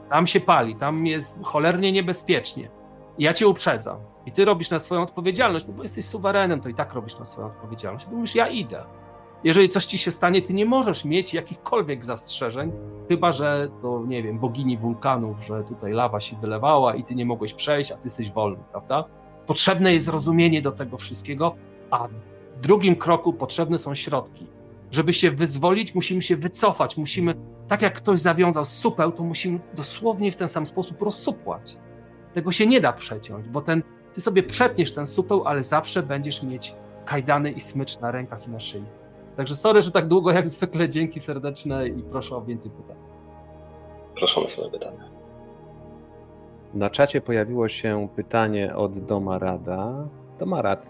tam 0.10 0.28
się 0.28 0.40
pali, 0.40 0.76
tam 0.76 1.08
jest 1.08 1.40
cholernie 1.44 1.92
niebezpiecznie. 1.92 2.70
Ja 3.20 3.34
cię 3.34 3.48
uprzedzam. 3.48 3.98
I 4.26 4.32
ty 4.32 4.46
robisz 4.46 4.70
na 4.70 4.80
swoją 4.80 5.02
odpowiedzialność, 5.02 5.66
no 5.68 5.74
bo 5.74 5.84
jesteś 5.84 6.06
suwerenem, 6.06 6.62
to 6.62 6.70
i 6.70 6.74
tak 6.74 6.94
robisz 6.94 7.20
na 7.20 7.26
swoją 7.26 7.48
odpowiedzialność. 7.48 8.08
I 8.08 8.16
mówisz, 8.16 8.36
ja 8.36 8.48
idę. 8.48 8.84
Jeżeli 9.44 9.70
coś 9.70 9.86
ci 9.86 9.98
się 9.98 10.12
stanie, 10.12 10.42
ty 10.42 10.54
nie 10.54 10.66
możesz 10.66 11.06
mieć 11.06 11.34
jakichkolwiek 11.34 12.06
zastrzeżeń, 12.06 12.72
chyba 13.10 13.32
że 13.32 13.70
to, 13.82 14.04
nie 14.08 14.24
wiem, 14.24 14.40
bogini 14.40 14.78
wulkanów, 14.78 15.46
że 15.46 15.64
tutaj 15.64 15.92
lawa 15.92 16.20
się 16.20 16.36
wylewała 16.42 16.96
i 16.96 17.04
ty 17.04 17.16
nie 17.16 17.26
mogłeś 17.26 17.54
przejść, 17.54 17.92
a 17.92 17.96
ty 17.96 18.02
jesteś 18.04 18.32
wolny, 18.32 18.64
prawda? 18.72 19.06
Potrzebne 19.48 19.94
jest 19.94 20.06
zrozumienie 20.06 20.62
do 20.62 20.72
tego 20.72 20.98
wszystkiego, 20.98 21.56
a 21.92 22.08
w 22.08 22.60
drugim 22.62 22.96
kroku 22.96 23.34
potrzebne 23.34 23.78
są 23.78 23.96
środki. 23.96 24.48
Żeby 24.92 25.14
się 25.14 25.32
wyzwolić, 25.32 25.96
musimy 25.96 26.22
się 26.22 26.38
wycofać, 26.38 26.98
musimy, 26.98 27.36
tak 27.68 27.82
jak 27.82 27.94
ktoś 27.94 28.20
zawiązał 28.20 28.66
supeł, 28.66 29.12
to 29.12 29.24
musimy 29.24 29.60
dosłownie 29.76 30.32
w 30.32 30.36
ten 30.36 30.48
sam 30.48 30.66
sposób 30.66 31.02
rozsupłać. 31.02 31.78
Tego 32.34 32.52
się 32.52 32.68
nie 32.68 32.82
da 32.82 32.94
przeciąć, 32.94 33.50
bo 33.50 33.62
ten, 33.62 33.84
ty 34.14 34.22
sobie 34.22 34.44
przetniesz 34.44 34.94
ten 34.94 35.06
supeł, 35.06 35.48
ale 35.48 35.64
zawsze 35.64 36.04
będziesz 36.04 36.44
mieć 36.44 36.76
kajdany 37.06 37.52
i 37.52 37.60
smycz 37.60 38.00
na 38.00 38.12
rękach 38.12 38.48
i 38.48 38.52
na 38.52 38.60
szyi. 38.60 38.84
Także 39.38 39.56
sorry, 39.56 39.82
że 39.82 39.92
tak 39.92 40.08
długo, 40.08 40.32
jak 40.32 40.48
zwykle, 40.48 40.90
dzięki 40.90 41.20
serdeczne 41.20 41.88
i 41.88 42.04
proszę 42.04 42.36
o 42.36 42.42
więcej 42.42 42.72
pytań. 42.72 42.98
Proszę 44.16 44.42
o 44.42 44.48
swoje 44.50 44.72
pytania. 44.72 45.04
Na 46.74 46.90
czacie 46.90 47.22
pojawiło 47.22 47.70
się 47.70 48.08
pytanie 48.16 48.76
od 48.76 49.00
Domarada. 49.00 50.08
Domarad, 50.40 50.86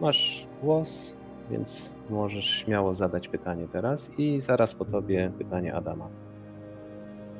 masz 0.00 0.46
głos, 0.62 1.16
więc 1.50 1.92
możesz 2.10 2.44
śmiało 2.44 2.94
zadać 2.94 3.28
pytanie 3.28 3.66
teraz 3.72 4.10
i 4.18 4.40
zaraz 4.40 4.74
po 4.74 4.84
tobie 4.84 5.32
pytanie 5.38 5.74
Adama. 5.74 6.08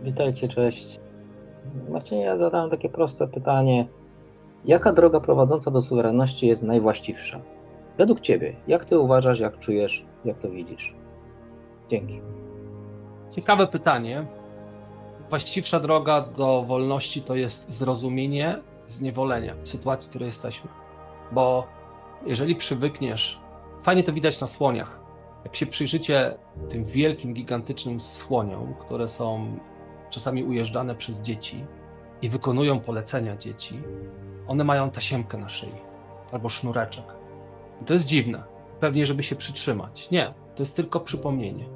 Witajcie, 0.03 0.49
cześć. 0.49 1.01
Marcinie, 1.89 2.23
ja 2.23 2.37
zadałem 2.37 2.71
takie 2.71 2.89
proste 2.89 3.29
pytanie. 3.29 3.89
Jaka 4.65 4.93
droga 4.93 5.21
prowadząca 5.21 5.71
do 5.71 5.83
suwerenności 5.83 6.47
jest 6.47 6.63
najwłaściwsza? 6.63 7.41
Według 7.99 8.21
Ciebie, 8.21 8.57
jak 8.69 8.85
Ty 8.85 8.99
uważasz, 8.99 9.41
jak 9.41 9.59
czujesz, 9.59 10.05
jak 10.25 10.39
to 10.39 10.51
widzisz? 10.51 10.95
Dzięki. 11.91 12.21
Ciekawe 13.31 13.67
pytanie. 13.67 14.27
Właściwsza 15.29 15.81
droga 15.81 16.21
do 16.21 16.63
wolności 16.63 17.23
to 17.23 17.35
jest 17.35 17.73
zrozumienie 17.73 18.59
zniewolenia 18.87 19.55
sytuacji, 19.65 20.07
w 20.07 20.11
której 20.11 20.27
jesteśmy. 20.27 20.71
Bo 21.33 21.67
jeżeli 22.27 22.57
przywykniesz, 22.57 23.41
fajnie 23.83 24.03
to 24.03 24.13
widać 24.13 24.41
na 24.41 24.47
słoniach. 24.47 24.99
Jak 25.45 25.57
się 25.57 25.67
przyjrzycie 25.67 26.35
tym 26.69 26.85
wielkim, 26.85 27.35
gigantycznym 27.35 28.01
słoniom, 28.01 28.75
które 28.75 29.09
są 29.09 29.59
czasami 30.11 30.45
ujeżdżane 30.45 30.95
przez 30.95 31.21
dzieci 31.21 31.65
i 32.23 32.29
wykonują 32.29 32.81
polecenia 32.81 33.37
dzieci, 33.37 33.83
one 34.49 34.65
mają 34.65 34.91
tasiemkę 34.91 35.39
na 35.39 35.49
szyi 35.49 35.75
albo 36.33 36.49
sznureczek. 36.49 37.16
To 37.87 37.93
jest 37.93 38.07
dziwne. 38.07 38.45
Pewnie, 38.81 39.07
żeby 39.07 39.23
się 39.23 39.37
przytrzymać. 39.37 40.11
Nie, 40.11 40.35
to 40.55 40.63
jest 40.63 40.77
tylko 40.77 41.01
przypomnienie. 41.01 41.69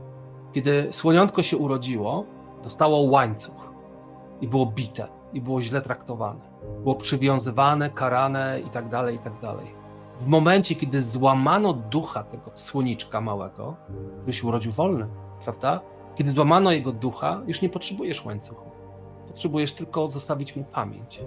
Kiedy 0.52 0.88
słoniątko 0.90 1.42
się 1.42 1.56
urodziło, 1.56 2.24
dostało 2.62 3.02
łańcuch 3.02 3.72
i 4.40 4.48
było 4.48 4.66
bite, 4.66 5.08
i 5.32 5.40
było 5.40 5.60
źle 5.60 5.82
traktowane. 5.82 6.40
Było 6.82 6.94
przywiązywane, 6.94 7.90
karane 7.90 8.60
i 8.66 8.70
tak 8.70 8.88
dalej, 8.88 9.16
i 9.16 9.18
tak 9.18 9.40
dalej. 9.40 9.66
W 10.20 10.26
momencie, 10.26 10.74
kiedy 10.74 11.02
złamano 11.02 11.72
ducha 11.72 12.24
tego 12.24 12.50
słoniczka 12.54 13.20
małego, 13.20 13.76
który 14.16 14.32
się 14.32 14.48
urodził 14.48 14.72
wolny, 14.72 15.08
prawda? 15.44 15.80
Kiedy 16.14 16.32
złamano 16.32 16.72
jego 16.72 16.92
ducha, 16.92 17.42
już 17.46 17.62
nie 17.62 17.68
potrzebujesz 17.68 18.24
łańcuchu. 18.24 18.70
Potrzebujesz 19.28 19.72
tylko 19.72 20.08
zostawić 20.08 20.56
mu 20.56 20.64
pamięć. 20.64 21.20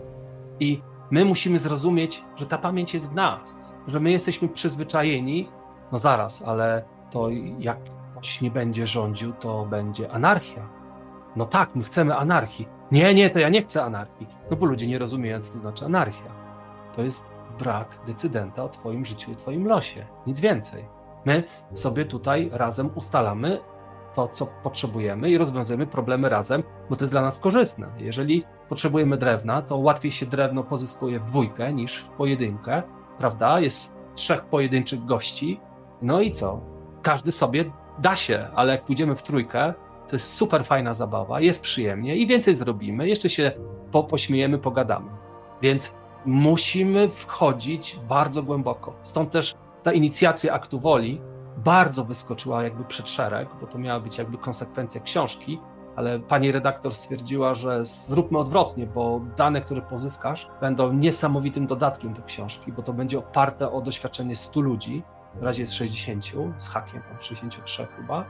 I 0.59 0.81
my 1.11 1.25
musimy 1.25 1.59
zrozumieć, 1.59 2.23
że 2.35 2.45
ta 2.45 2.57
pamięć 2.57 2.93
jest 2.93 3.11
w 3.11 3.15
nas, 3.15 3.72
że 3.87 3.99
my 3.99 4.11
jesteśmy 4.11 4.47
przyzwyczajeni, 4.49 5.49
no 5.91 5.99
zaraz, 5.99 6.43
ale 6.45 6.83
to 7.11 7.29
jak 7.59 7.77
ktoś 8.11 8.41
nie 8.41 8.51
będzie 8.51 8.87
rządził, 8.87 9.33
to 9.33 9.65
będzie 9.65 10.11
anarchia. 10.11 10.67
No 11.35 11.45
tak, 11.45 11.75
my 11.75 11.83
chcemy 11.83 12.15
anarchii. 12.15 12.67
Nie, 12.91 13.13
nie, 13.13 13.29
to 13.29 13.39
ja 13.39 13.49
nie 13.49 13.61
chcę 13.61 13.83
anarchii. 13.83 14.27
No 14.51 14.57
bo 14.57 14.65
ludzie 14.65 14.87
nie 14.87 14.99
rozumieją, 14.99 15.41
co 15.41 15.53
to 15.53 15.59
znaczy 15.59 15.85
anarchia. 15.85 16.31
To 16.95 17.01
jest 17.01 17.25
brak 17.59 17.97
decydenta 18.07 18.63
o 18.63 18.69
Twoim 18.69 19.05
życiu 19.05 19.31
i 19.31 19.35
Twoim 19.35 19.67
losie. 19.67 20.05
Nic 20.27 20.39
więcej. 20.39 20.85
My 21.25 21.43
sobie 21.73 22.05
tutaj 22.05 22.49
razem 22.53 22.89
ustalamy 22.95 23.59
to, 24.15 24.27
co 24.27 24.45
potrzebujemy 24.63 25.29
i 25.29 25.37
rozwiązujemy 25.37 25.87
problemy 25.87 26.29
razem, 26.29 26.63
bo 26.89 26.95
to 26.95 27.03
jest 27.03 27.13
dla 27.13 27.21
nas 27.21 27.39
korzystne. 27.39 27.87
Jeżeli 27.99 28.45
potrzebujemy 28.69 29.17
drewna, 29.17 29.61
to 29.61 29.77
łatwiej 29.77 30.11
się 30.11 30.25
drewno 30.25 30.63
pozyskuje 30.63 31.19
w 31.19 31.25
dwójkę 31.25 31.73
niż 31.73 31.97
w 31.97 32.07
pojedynkę, 32.07 32.83
prawda? 33.17 33.59
Jest 33.59 33.93
trzech 34.15 34.45
pojedynczych 34.45 35.05
gości. 35.05 35.59
No 36.01 36.21
i 36.21 36.31
co? 36.31 36.61
Każdy 37.01 37.31
sobie 37.31 37.65
da 37.99 38.15
się, 38.15 38.47
ale 38.55 38.71
jak 38.71 38.85
pójdziemy 38.85 39.15
w 39.15 39.23
trójkę, 39.23 39.73
to 40.07 40.15
jest 40.15 40.33
super 40.33 40.65
fajna 40.65 40.93
zabawa, 40.93 41.41
jest 41.41 41.61
przyjemnie 41.61 42.15
i 42.15 42.27
więcej 42.27 42.55
zrobimy, 42.55 43.07
jeszcze 43.07 43.29
się 43.29 43.51
po, 43.91 44.03
pośmiejemy, 44.03 44.57
pogadamy. 44.57 45.11
Więc 45.61 45.95
musimy 46.25 47.09
wchodzić 47.09 47.99
bardzo 48.09 48.43
głęboko. 48.43 48.93
Stąd 49.03 49.31
też 49.31 49.55
ta 49.83 49.93
inicjacja 49.93 50.53
aktu 50.53 50.79
woli 50.79 51.21
bardzo 51.57 52.05
wyskoczyła 52.05 52.63
jakby 52.63 52.83
przed 52.83 53.09
szereg, 53.09 53.49
bo 53.61 53.67
to 53.67 53.77
miała 53.77 53.99
być 53.99 54.17
jakby 54.17 54.37
konsekwencja 54.37 55.01
książki, 55.01 55.59
ale 55.95 56.19
pani 56.19 56.51
redaktor 56.51 56.93
stwierdziła, 56.93 57.53
że 57.53 57.85
zróbmy 57.85 58.39
odwrotnie, 58.39 58.87
bo 58.87 59.21
dane, 59.37 59.61
które 59.61 59.81
pozyskasz, 59.81 60.47
będą 60.61 60.93
niesamowitym 60.93 61.67
dodatkiem 61.67 62.13
do 62.13 62.23
książki, 62.23 62.71
bo 62.71 62.81
to 62.81 62.93
będzie 62.93 63.19
oparte 63.19 63.71
o 63.71 63.81
doświadczenie 63.81 64.35
100 64.35 64.61
ludzi, 64.61 65.03
w 65.35 65.43
razie 65.43 65.61
jest 65.61 65.73
60 65.73 66.25
z 66.57 66.67
hakiem, 66.67 67.01
tam 67.01 67.21
63 67.21 67.87
chyba, 67.97 68.25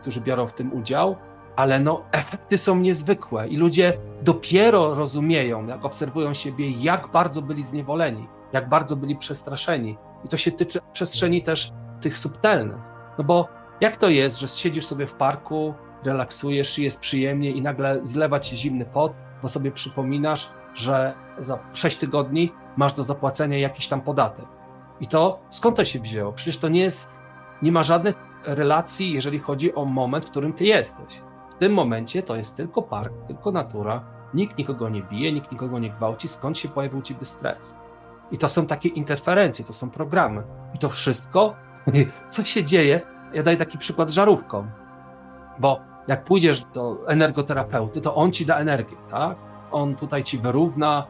którzy 0.00 0.20
biorą 0.20 0.46
w 0.46 0.52
tym 0.52 0.72
udział, 0.72 1.16
ale 1.56 1.80
no 1.80 2.04
efekty 2.12 2.58
są 2.58 2.76
niezwykłe 2.76 3.48
i 3.48 3.56
ludzie 3.56 3.98
dopiero 4.22 4.94
rozumieją, 4.94 5.66
jak 5.66 5.84
obserwują 5.84 6.34
siebie, 6.34 6.70
jak 6.70 7.08
bardzo 7.08 7.42
byli 7.42 7.62
zniewoleni, 7.62 8.28
jak 8.52 8.68
bardzo 8.68 8.96
byli 8.96 9.16
przestraszeni. 9.16 9.98
I 10.24 10.28
to 10.28 10.36
się 10.36 10.52
tyczy 10.52 10.78
przestrzeni 10.92 11.42
też 11.42 11.72
tych 12.00 12.18
subtelnych. 12.18 12.78
No 13.18 13.24
bo 13.24 13.48
jak 13.80 13.96
to 13.96 14.08
jest, 14.08 14.38
że 14.38 14.48
siedzisz 14.48 14.86
sobie 14.86 15.06
w 15.06 15.14
parku, 15.14 15.74
relaksujesz, 16.04 16.78
jest 16.78 17.00
przyjemnie 17.00 17.50
i 17.50 17.62
nagle 17.62 18.00
zlewa 18.02 18.40
ci 18.40 18.56
zimny 18.56 18.84
pot 18.84 19.12
bo 19.42 19.48
sobie 19.48 19.72
przypominasz, 19.72 20.50
że 20.74 21.14
za 21.38 21.58
6 21.72 21.96
tygodni 21.96 22.52
masz 22.76 22.94
do 22.94 23.02
zapłacenia 23.02 23.58
jakiś 23.58 23.88
tam 23.88 24.00
podatek. 24.00 24.46
I 25.00 25.08
to 25.08 25.40
skąd 25.50 25.76
to 25.76 25.84
się 25.84 26.00
wzięło? 26.00 26.32
Przecież 26.32 26.58
to 26.58 26.68
nie 26.68 26.80
jest, 26.80 27.12
nie 27.62 27.72
ma 27.72 27.82
żadnych 27.82 28.16
relacji, 28.44 29.12
jeżeli 29.12 29.38
chodzi 29.38 29.74
o 29.74 29.84
moment, 29.84 30.26
w 30.26 30.30
którym 30.30 30.52
ty 30.52 30.64
jesteś. 30.64 31.22
W 31.50 31.54
tym 31.54 31.72
momencie 31.72 32.22
to 32.22 32.36
jest 32.36 32.56
tylko 32.56 32.82
park, 32.82 33.12
tylko 33.26 33.52
natura, 33.52 34.04
nikt 34.34 34.58
nikogo 34.58 34.88
nie 34.88 35.02
bije, 35.02 35.32
nikt 35.32 35.52
nikogo 35.52 35.78
nie 35.78 35.90
gwałci, 35.90 36.28
skąd 36.28 36.58
się 36.58 36.68
pojawił 36.68 37.02
ciebie 37.02 37.24
stres. 37.24 37.76
I 38.30 38.38
to 38.38 38.48
są 38.48 38.66
takie 38.66 38.88
interferencje, 38.88 39.64
to 39.64 39.72
są 39.72 39.90
programy. 39.90 40.42
I 40.74 40.78
to 40.78 40.88
wszystko, 40.88 41.54
co 42.28 42.44
się 42.44 42.64
dzieje, 42.64 43.00
ja 43.32 43.42
daję 43.42 43.56
taki 43.56 43.78
przykład 43.78 44.10
żarówką, 44.10 44.66
bo 45.58 45.87
jak 46.08 46.24
pójdziesz 46.24 46.64
do 46.64 46.96
energoterapeuty, 47.06 48.00
to 48.00 48.14
on 48.14 48.32
ci 48.32 48.46
da 48.46 48.58
energię, 48.58 48.96
tak? 49.10 49.36
On 49.72 49.96
tutaj 49.96 50.24
ci 50.24 50.38
wyrówna, 50.38 51.06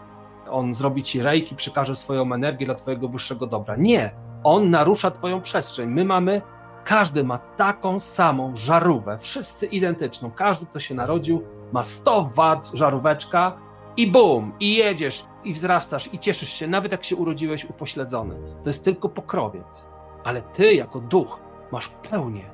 on 0.50 0.75
zrobi 0.75 1.02
ci 1.02 1.23
rejki, 1.23 1.57
przekaże 1.57 1.97
swoją 1.97 2.33
energię 2.33 2.67
dla 2.67 2.75
twojego 2.75 3.09
wyższego 3.09 3.47
dobra. 3.47 3.76
Nie, 3.76 4.11
on 4.45 4.71
narusza 4.71 5.11
twoją 5.11 5.40
przestrzeń. 5.40 5.90
My 5.90 6.05
mamy, 6.05 6.43
każdy 6.85 7.25
ma 7.25 7.38
taką 7.38 7.99
samą 7.99 8.57
żarówkę, 8.57 9.19
wszyscy 9.21 9.67
identyczną. 9.67 10.31
Każdy, 10.31 10.67
kto 10.67 10.81
się 10.81 10.95
narodził, 10.95 11.43
ma 11.73 11.83
100 11.83 12.31
wat 12.35 12.71
żaróweczka 12.75 13.52
i 13.97 14.11
bum, 14.11 14.52
i 14.61 14.75
jedziesz, 14.75 15.25
i 15.45 15.52
wzrastasz, 15.52 16.14
i 16.14 16.19
cieszysz 16.19 16.52
się, 16.52 16.67
nawet 16.67 16.93
jak 16.93 17.05
się 17.05 17.17
urodziłeś 17.17 17.64
upośledzony. 17.64 18.35
To 18.62 18.71
jest 18.71 18.85
tylko 18.85 19.09
pokrowiec. 19.09 19.87
Ale 20.25 20.43
ty, 20.43 20.75
jako 20.75 21.00
duch, 21.00 21.40
masz 21.73 21.88
pełnię. 21.88 22.50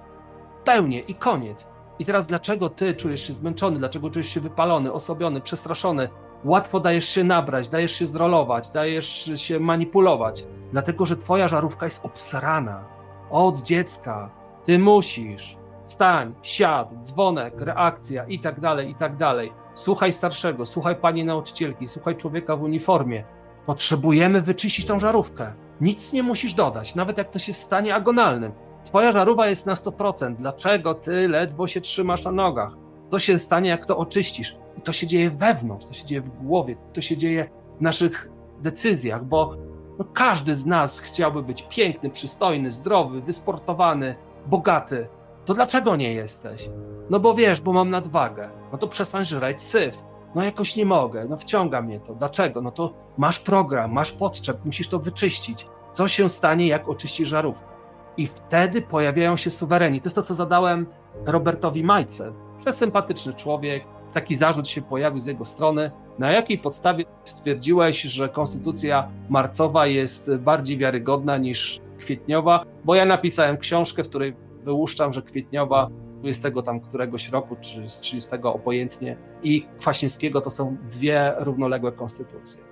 Pełnię 0.65 1.01
i 1.01 1.15
koniec. 1.15 1.74
I 1.99 2.05
teraz 2.05 2.27
dlaczego 2.27 2.69
ty 2.69 2.95
czujesz 2.95 3.27
się 3.27 3.33
zmęczony, 3.33 3.79
dlaczego 3.79 4.11
czujesz 4.11 4.29
się 4.29 4.41
wypalony, 4.41 4.93
osobiony, 4.93 5.41
przestraszony, 5.41 6.09
łatwo 6.45 6.81
dajesz 6.81 7.09
się 7.09 7.25
nabrać, 7.25 7.69
dajesz 7.69 7.93
się 7.93 8.07
zrolować, 8.07 8.71
dajesz 8.71 9.33
się 9.37 9.61
manipulować, 9.61 10.45
dlatego 10.73 11.07
że 11.07 11.17
twoja 11.17 11.49
żarówka 11.49 11.87
jest 11.87 12.05
obsrana. 12.05 12.85
Od 13.31 13.63
dziecka. 13.63 14.31
Ty 14.65 14.79
musisz. 14.79 15.57
Stań, 15.85 16.35
siad, 16.43 16.89
dzwonek, 17.01 17.55
reakcja 17.61 18.25
i 18.25 18.39
tak 18.39 18.61
dalej, 18.61 18.91
i 18.91 18.95
tak 18.95 19.17
dalej. 19.17 19.53
Słuchaj 19.75 20.13
starszego, 20.13 20.67
słuchaj 20.67 20.97
pani 20.97 21.25
nauczycielki, 21.25 21.89
słuchaj 21.89 22.17
człowieka 22.17 22.57
w 22.57 22.63
uniformie. 22.63 23.25
Potrzebujemy 23.67 24.43
wyczyścić 24.43 24.87
tą 24.87 24.99
żarówkę. 24.99 25.53
Nic 25.81 26.13
nie 26.13 26.23
musisz 26.23 26.55
dodać, 26.55 26.95
nawet 26.95 27.19
jak 27.19 27.31
to 27.31 27.39
się 27.39 27.53
stanie 27.53 27.95
agonalnym. 27.95 28.53
Twoja 28.85 29.13
żarówa 29.13 29.47
jest 29.47 29.67
na 29.67 29.75
100%. 29.75 30.37
Dlaczego 30.37 30.95
ty 30.95 31.29
ledwo 31.29 31.67
się 31.67 31.81
trzymasz 31.81 32.25
na 32.25 32.33
nogach? 32.33 32.73
To 33.11 33.19
się 33.19 33.39
stanie, 33.39 33.71
jak 33.71 33.87
to 33.87 33.97
oczyścisz. 33.97 34.57
I 34.79 34.81
to 34.81 34.93
się 34.93 35.07
dzieje 35.07 35.31
wewnątrz, 35.31 35.87
to 35.87 35.93
się 35.93 36.05
dzieje 36.05 36.21
w 36.21 36.29
głowie, 36.29 36.77
to 36.93 37.01
się 37.01 37.17
dzieje 37.17 37.51
w 37.79 37.83
naszych 37.83 38.29
decyzjach, 38.61 39.25
bo 39.25 39.57
no 39.99 40.05
każdy 40.05 40.55
z 40.55 40.67
nas 40.67 41.01
chciałby 41.01 41.43
być 41.43 41.67
piękny, 41.69 42.11
przystojny, 42.11 42.71
zdrowy, 42.73 43.21
wysportowany, 43.21 44.15
bogaty. 44.47 45.09
To 45.45 45.55
dlaczego 45.55 45.97
nie 45.97 46.13
jesteś? 46.13 46.71
No 47.11 47.21
bo 47.21 47.35
wiesz, 47.35 47.61
bo 47.61 47.73
mam 47.73 47.91
nadwagę. 47.91 48.51
No 48.73 48.79
to 48.79 48.89
przestań 48.89 49.25
żreć 49.25 49.63
syf. 49.63 50.03
No 50.35 50.43
jakoś 50.43 50.77
nie 50.77 50.87
mogę, 50.87 51.27
no 51.29 51.37
wciąga 51.37 51.83
mnie 51.83 52.01
to. 52.01 52.15
Dlaczego? 52.15 52.61
No 52.61 52.71
to 52.71 52.93
masz 53.17 53.41
program, 53.41 53.93
masz 53.93 54.13
podczep, 54.13 54.65
musisz 54.65 54.89
to 54.89 54.99
wyczyścić. 54.99 55.67
Co 55.93 56.09
się 56.09 56.29
stanie, 56.29 56.67
jak 56.67 56.89
oczyścisz 56.89 57.29
żarówkę? 57.29 57.74
I 58.17 58.27
wtedy 58.27 58.83
pojawiają 58.83 59.37
się 59.37 59.51
suwereni. 59.51 60.01
To 60.01 60.07
jest 60.07 60.17
to, 60.17 60.23
co 60.23 60.35
zadałem 60.35 60.87
Robertowi 61.27 61.85
Majce. 61.85 62.33
Przesympatyczny 62.59 63.35
człowiek, 63.35 63.85
taki 64.13 64.37
zarzut 64.37 64.69
się 64.69 64.83
pojawił 64.83 65.19
z 65.19 65.27
jego 65.27 65.45
strony. 65.45 65.91
Na 66.19 66.33
jakiej 66.33 66.59
podstawie 66.59 67.05
stwierdziłeś, 67.25 68.03
że 68.03 68.29
konstytucja 68.29 69.09
marcowa 69.29 69.87
jest 69.87 70.35
bardziej 70.37 70.79
wiarygodna 70.79 71.39
niż 71.39 71.81
kwietniowa? 71.99 72.65
Bo 72.85 72.95
ja 72.95 73.05
napisałem 73.05 73.57
książkę, 73.57 74.05
w 74.05 74.09
której 74.09 74.37
wyłuszczam, 74.65 75.13
że 75.13 75.23
kwietniowa 75.23 75.89
20 76.19 76.63
tam 76.63 76.81
któregoś 76.81 77.29
roku, 77.29 77.57
czy 77.61 77.89
z 77.89 78.01
30 78.01 78.31
obojętnie, 78.43 79.17
i 79.43 79.67
Kwaśniewskiego 79.79 80.41
to 80.41 80.51
są 80.51 80.77
dwie 80.91 81.33
równoległe 81.39 81.93
konstytucje. 81.93 82.63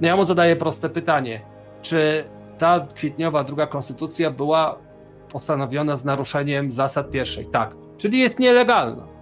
No 0.00 0.08
ja 0.08 0.16
mu 0.16 0.24
zadaję 0.24 0.56
proste 0.56 0.88
pytanie, 0.88 1.40
czy 1.82 2.24
ta 2.58 2.86
kwietniowa 2.94 3.44
druga 3.44 3.66
konstytucja 3.66 4.30
była 4.30 4.78
postanowiona 5.32 5.96
z 5.96 6.04
naruszeniem 6.04 6.72
zasad 6.72 7.10
pierwszej? 7.10 7.46
Tak, 7.46 7.74
czyli 7.96 8.18
jest 8.18 8.38
nielegalna. 8.38 9.14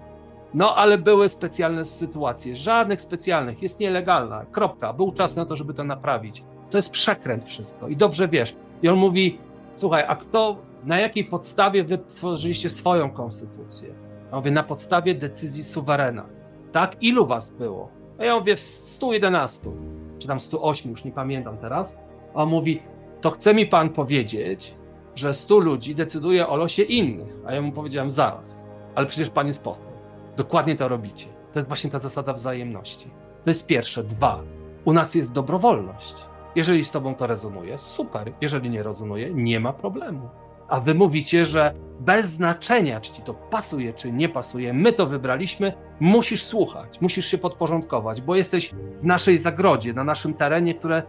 No, 0.55 0.77
ale 0.77 0.99
były 0.99 1.29
specjalne 1.29 1.85
sytuacje. 1.85 2.57
Żadnych 2.57 3.01
specjalnych, 3.01 3.63
jest 3.63 3.81
nielegalna. 3.81 4.45
Kropka. 4.53 4.93
Był 4.93 5.13
czas 5.13 5.37
na 5.37 5.47
to, 5.47 5.57
żeby 5.57 5.75
to 5.75 5.85
naprawić. 5.85 6.45
To 6.71 6.79
jest 6.79 6.91
przekręt 6.91 7.45
wszystko. 7.45 7.89
I 7.89 7.97
dobrze 7.97 8.29
wiesz. 8.29 8.57
I 8.83 8.89
on 8.89 8.99
mówi: 8.99 9.39
Słuchaj, 9.75 10.05
a 10.09 10.17
kto, 10.17 10.57
na 10.85 11.01
jakiej 11.01 11.25
podstawie 11.25 11.85
wy 11.85 11.99
tworzyliście 11.99 12.71
swoją 12.71 13.11
konstytucję? 13.11 13.95
Ja 14.31 14.37
mówię: 14.37 14.51
Na 14.51 14.63
podstawie 14.63 15.15
decyzji 15.15 15.65
suwerena. 15.65 16.27
Tak? 16.73 17.03
Ilu 17.03 17.27
was 17.27 17.51
było? 17.51 17.89
A 18.19 18.25
ja 18.25 18.39
mówię: 18.39 18.57
w 18.57 18.61
111, 18.61 19.71
czy 20.19 20.29
tam 20.29 20.41
108, 20.41 20.91
już 20.91 21.05
nie 21.05 21.13
pamiętam 21.13 21.59
teraz. 21.59 21.99
A 22.35 22.43
on 22.43 22.49
mówi: 22.49 22.83
To 23.23 23.31
chce 23.31 23.55
mi 23.55 23.67
pan 23.67 23.91
powiedzieć, 23.91 24.75
że 25.15 25.35
100 25.35 25.59
ludzi 25.59 25.95
decyduje 25.95 26.49
o 26.49 26.57
losie 26.57 26.83
innych. 26.83 27.37
A 27.47 27.55
ja 27.55 27.63
mu 27.63 27.73
powiedziałem: 27.73 28.11
Zaraz, 28.11 28.69
ale 28.95 29.07
przecież 29.07 29.31
pan 29.31 29.47
jest 29.47 29.65
posłem. 29.65 29.93
Dokładnie 30.37 30.77
to 30.77 30.89
robicie. 30.89 31.27
To 31.53 31.59
jest 31.59 31.69
właśnie 31.69 31.91
ta 31.91 31.99
zasada 31.99 32.33
wzajemności. 32.33 33.11
To 33.45 33.51
jest 33.51 33.67
pierwsze. 33.67 34.05
Dwa. 34.05 34.41
U 34.85 34.93
nas 34.93 35.15
jest 35.15 35.33
dobrowolność. 35.33 36.15
Jeżeli 36.57 36.85
z 36.85 36.91
tobą 36.91 37.15
to 37.15 37.27
rezonuje, 37.27 37.79
super. 37.79 38.33
Jeżeli 38.41 38.71
nie 38.71 38.83
rezonuje, 38.83 39.35
nie 39.35 39.61
ma 39.61 39.73
problemu. 39.73 40.29
A 40.69 40.81
wy 40.81 40.95
mówicie, 40.95 41.45
że 41.45 41.75
bez 42.01 42.27
znaczenia, 42.27 43.01
czy 43.01 43.13
ci 43.13 43.23
to 43.23 43.35
pasuje, 43.35 43.93
czy 43.93 44.13
nie 44.13 44.29
pasuje, 44.29 44.73
my 44.73 44.93
to 44.93 45.07
wybraliśmy, 45.07 45.73
musisz 46.01 46.45
słuchać, 46.45 47.01
musisz 47.01 47.27
się 47.27 47.39
podporządkować, 47.39 48.21
bo 48.21 48.35
jesteś 48.35 48.71
w 48.97 49.05
naszej 49.05 49.39
zagrodzie, 49.39 49.93
na 49.93 50.05
naszym 50.05 50.35
terenie, 50.35 50.75
które 50.75 51.03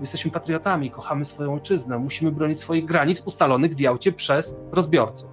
jesteśmy 0.00 0.30
patriotami, 0.30 0.90
kochamy 0.90 1.24
swoją 1.24 1.54
ojczyznę, 1.54 1.98
musimy 1.98 2.32
bronić 2.32 2.58
swoich 2.58 2.84
granic 2.84 3.22
ustalonych 3.26 3.74
w 3.74 3.80
Jałcie 3.80 4.12
przez 4.12 4.60
rozbiorców. 4.72 5.30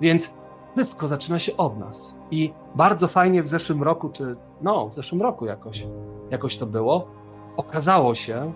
Więc 0.00 0.34
wszystko 0.76 1.08
zaczyna 1.08 1.38
się 1.38 1.56
od 1.56 1.78
nas. 1.78 2.14
I 2.30 2.52
bardzo 2.74 3.08
fajnie 3.08 3.42
w 3.42 3.48
zeszłym 3.48 3.82
roku, 3.82 4.08
czy 4.08 4.36
no, 4.60 4.88
w 4.88 4.94
zeszłym 4.94 5.22
roku 5.22 5.46
jakoś, 5.46 5.86
jakoś 6.30 6.56
to 6.56 6.66
było, 6.66 7.08
okazało 7.56 8.14
się, 8.14 8.52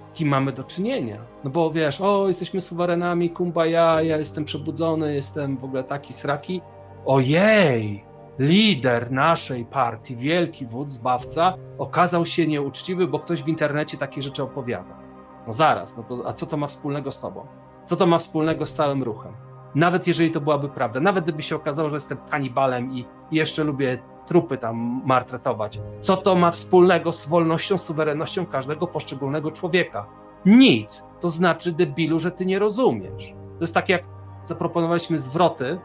z 0.00 0.12
kim 0.12 0.28
mamy 0.28 0.52
do 0.52 0.64
czynienia. 0.64 1.18
No 1.44 1.50
bo 1.50 1.70
wiesz, 1.70 2.00
o, 2.00 2.28
jesteśmy 2.28 2.60
suwerenami, 2.60 3.30
kumbaya, 3.30 4.02
ja 4.02 4.16
jestem 4.16 4.44
przebudzony, 4.44 5.14
jestem 5.14 5.56
w 5.56 5.64
ogóle 5.64 5.84
taki 5.84 6.12
sraki. 6.12 6.60
Ojej, 7.06 8.04
lider 8.40 9.12
naszej 9.12 9.64
partii, 9.64 10.16
wielki 10.16 10.66
wódz, 10.66 10.92
zbawca, 10.92 11.54
okazał 11.78 12.26
się 12.26 12.46
nieuczciwy, 12.46 13.06
bo 13.06 13.18
ktoś 13.18 13.42
w 13.42 13.48
internecie 13.48 13.98
takie 13.98 14.22
rzeczy 14.22 14.42
opowiada. 14.42 14.98
No 15.46 15.52
zaraz, 15.52 15.96
no 15.96 16.02
to, 16.02 16.28
a 16.28 16.32
co 16.32 16.46
to 16.46 16.56
ma 16.56 16.66
wspólnego 16.66 17.12
z 17.12 17.20
tobą? 17.20 17.46
Co 17.86 17.96
to 17.96 18.06
ma 18.06 18.18
wspólnego 18.18 18.66
z 18.66 18.72
całym 18.72 19.02
ruchem? 19.02 19.32
Nawet 19.74 20.06
jeżeli 20.06 20.30
to 20.30 20.40
byłaby 20.40 20.68
prawda, 20.68 21.00
nawet 21.00 21.24
gdyby 21.24 21.42
się 21.42 21.56
okazało, 21.56 21.88
że 21.88 21.96
jestem 21.96 22.18
kanibalem 22.30 22.92
i 22.92 23.04
jeszcze 23.30 23.64
lubię 23.64 23.98
trupy 24.26 24.58
tam 24.58 25.02
martretować. 25.04 25.80
Co 26.00 26.16
to 26.16 26.34
ma 26.34 26.50
wspólnego 26.50 27.12
z 27.12 27.26
wolnością, 27.26 27.78
suwerennością 27.78 28.46
każdego 28.46 28.86
poszczególnego 28.86 29.50
człowieka? 29.50 30.06
Nic. 30.46 31.04
To 31.20 31.30
znaczy, 31.30 31.72
debilu, 31.72 32.20
że 32.20 32.30
ty 32.30 32.46
nie 32.46 32.58
rozumiesz. 32.58 33.34
To 33.58 33.64
jest 33.64 33.74
tak 33.74 33.88
jak 33.88 34.02
zaproponowaliśmy 34.44 35.18
zwroty. 35.18 35.78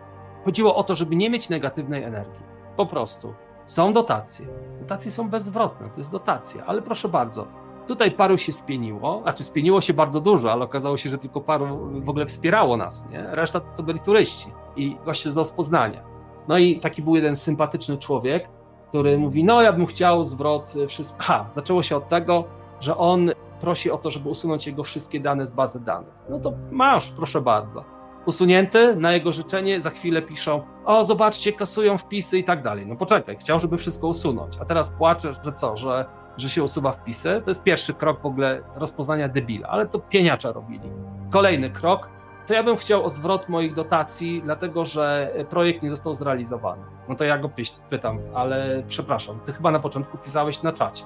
Chodziło 0.45 0.75
o 0.75 0.83
to, 0.83 0.95
żeby 0.95 1.15
nie 1.15 1.29
mieć 1.29 1.49
negatywnej 1.49 2.03
energii. 2.03 2.44
Po 2.77 2.85
prostu. 2.85 3.33
Są 3.65 3.93
dotacje. 3.93 4.45
Dotacje 4.79 5.11
są 5.11 5.29
bezzwrotne, 5.29 5.89
to 5.89 5.97
jest 5.97 6.11
dotacja, 6.11 6.65
ale 6.65 6.81
proszę 6.81 7.09
bardzo, 7.09 7.47
Tutaj 7.87 8.11
paru 8.11 8.37
się 8.37 8.51
spieniło, 8.51 9.19
znaczy 9.23 9.43
spieniło 9.43 9.81
się 9.81 9.93
bardzo 9.93 10.21
dużo, 10.21 10.51
ale 10.51 10.65
okazało 10.65 10.97
się, 10.97 11.09
że 11.09 11.17
tylko 11.17 11.41
paru 11.41 11.89
w 12.03 12.09
ogóle 12.09 12.25
wspierało 12.25 12.77
nas, 12.77 13.09
nie? 13.09 13.27
Reszta 13.31 13.59
to 13.59 13.83
byli 13.83 13.99
turyści 13.99 14.47
i 14.75 14.97
goście 15.05 15.31
z 15.31 15.51
Poznania. 15.51 16.03
No 16.47 16.57
i 16.57 16.79
taki 16.79 17.01
był 17.01 17.15
jeden 17.15 17.35
sympatyczny 17.35 17.97
człowiek, 17.97 18.47
który 18.89 19.17
mówi, 19.17 19.43
no 19.43 19.61
ja 19.61 19.73
bym 19.73 19.85
chciał 19.85 20.25
zwrot 20.25 20.73
wszystko. 20.87 21.17
Aha, 21.19 21.45
zaczęło 21.55 21.83
się 21.83 21.97
od 21.97 22.09
tego, 22.09 22.43
że 22.79 22.97
on 22.97 23.31
prosi 23.61 23.91
o 23.91 23.97
to, 23.97 24.09
żeby 24.09 24.29
usunąć 24.29 24.67
jego 24.67 24.83
wszystkie 24.83 25.19
dane 25.19 25.47
z 25.47 25.53
bazy 25.53 25.79
danych. 25.85 26.13
No 26.29 26.39
to 26.39 26.53
masz, 26.71 27.11
proszę 27.11 27.41
bardzo. 27.41 27.83
Usunięty 28.25 28.95
na 28.95 29.11
jego 29.11 29.31
życzenie, 29.31 29.81
za 29.81 29.89
chwilę 29.89 30.21
piszą, 30.21 30.61
o 30.85 31.05
zobaczcie, 31.05 31.53
kasują 31.53 31.97
wpisy 31.97 32.37
i 32.37 32.43
tak 32.43 32.63
dalej. 32.63 32.87
No 32.87 32.95
poczekaj, 32.95 33.37
chciał, 33.37 33.59
żeby 33.59 33.77
wszystko 33.77 34.07
usunąć, 34.07 34.57
a 34.61 34.65
teraz 34.65 34.89
płacze, 34.89 35.33
że 35.33 35.53
co, 35.53 35.77
że 35.77 36.05
że 36.37 36.49
się 36.49 36.63
usuwa 36.63 36.91
wpisy. 36.91 37.41
To 37.43 37.49
jest 37.49 37.63
pierwszy 37.63 37.93
krok 37.93 38.21
w 38.21 38.25
ogóle 38.25 38.61
rozpoznania 38.75 39.27
debila, 39.27 39.67
ale 39.67 39.87
to 39.87 39.99
pieniacza 39.99 40.51
robili. 40.51 40.89
Kolejny 41.31 41.69
krok, 41.69 42.09
to 42.47 42.53
ja 42.53 42.63
bym 42.63 42.77
chciał 42.77 43.05
o 43.05 43.09
zwrot 43.09 43.49
moich 43.49 43.73
dotacji, 43.73 44.41
dlatego 44.45 44.85
że 44.85 45.33
projekt 45.49 45.83
nie 45.83 45.89
został 45.89 46.13
zrealizowany. 46.13 46.83
No 47.09 47.15
to 47.15 47.23
ja 47.23 47.37
go 47.37 47.49
pytam, 47.89 48.19
ale 48.33 48.83
przepraszam, 48.87 49.39
ty 49.45 49.53
chyba 49.53 49.71
na 49.71 49.79
początku 49.79 50.17
pisałeś 50.17 50.63
na 50.63 50.73
czacie. 50.73 51.03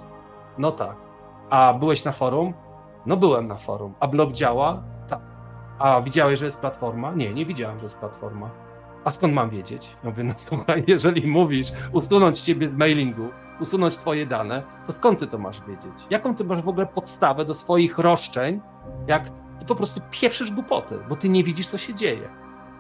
No 0.58 0.72
tak. 0.72 0.96
A 1.50 1.74
byłeś 1.74 2.04
na 2.04 2.12
forum? 2.12 2.54
No 3.06 3.18
byłem 3.18 3.48
na 3.48 3.56
forum. 3.56 3.94
A 4.00 4.08
blog 4.08 4.32
działa? 4.32 4.84
Tak. 5.08 5.20
A 5.80 6.02
widziałeś, 6.02 6.40
że 6.40 6.46
jest 6.46 6.60
platforma? 6.62 7.14
Nie, 7.14 7.34
nie 7.34 7.46
widziałem, 7.46 7.80
że 7.80 7.84
jest 7.84 8.00
platforma. 8.00 8.50
A 9.04 9.12
skąd 9.12 9.34
mam 9.34 9.50
wiedzieć? 9.50 9.90
Ja 10.04 10.10
mówię, 10.10 10.24
no 10.24 10.34
słuchaj, 10.38 10.84
jeżeli 10.88 11.28
mówisz 11.28 11.72
usunąć 11.92 12.42
ciebie 12.42 12.70
z 12.70 12.74
mailingu, 12.74 13.30
usunąć 13.60 13.98
twoje 13.98 14.26
dane, 14.26 14.64
to 14.88 14.94
skąd 14.94 15.20
ty 15.20 15.28
to 15.28 15.38
masz 15.38 15.62
wiedzieć? 15.62 15.94
Jaką 16.10 16.36
ty 16.36 16.44
masz 16.44 16.62
w 16.62 16.70
ogóle 16.70 16.86
podstawę 16.86 17.46
do 17.46 17.54
swoich 17.54 17.98
roszczeń, 17.98 18.62
jak 19.08 19.30
ty 19.60 19.66
po 19.68 19.76
prostu 19.76 20.02
pieprzysz 20.12 20.52
głupoty, 20.52 21.00
bo 21.10 21.16
ty 21.16 21.30
nie 21.30 21.44
widzisz, 21.44 21.68
co 21.68 21.78
się 21.78 21.94
dzieje. 21.94 22.30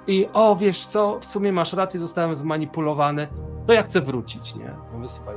I 0.08 0.28
o, 0.34 0.56
wiesz 0.56 0.86
co, 0.86 1.20
w 1.20 1.26
sumie 1.26 1.52
masz 1.54 1.74
rację, 1.74 2.00
zostałem 2.00 2.36
zmanipulowany, 2.36 3.28
to 3.68 3.74
ja 3.74 3.84
chcę 3.84 4.02
wrócić, 4.02 4.56
nie? 4.56 4.66
Ja 4.66 4.94
mówię, 4.94 5.08
słuchaj, 5.08 5.36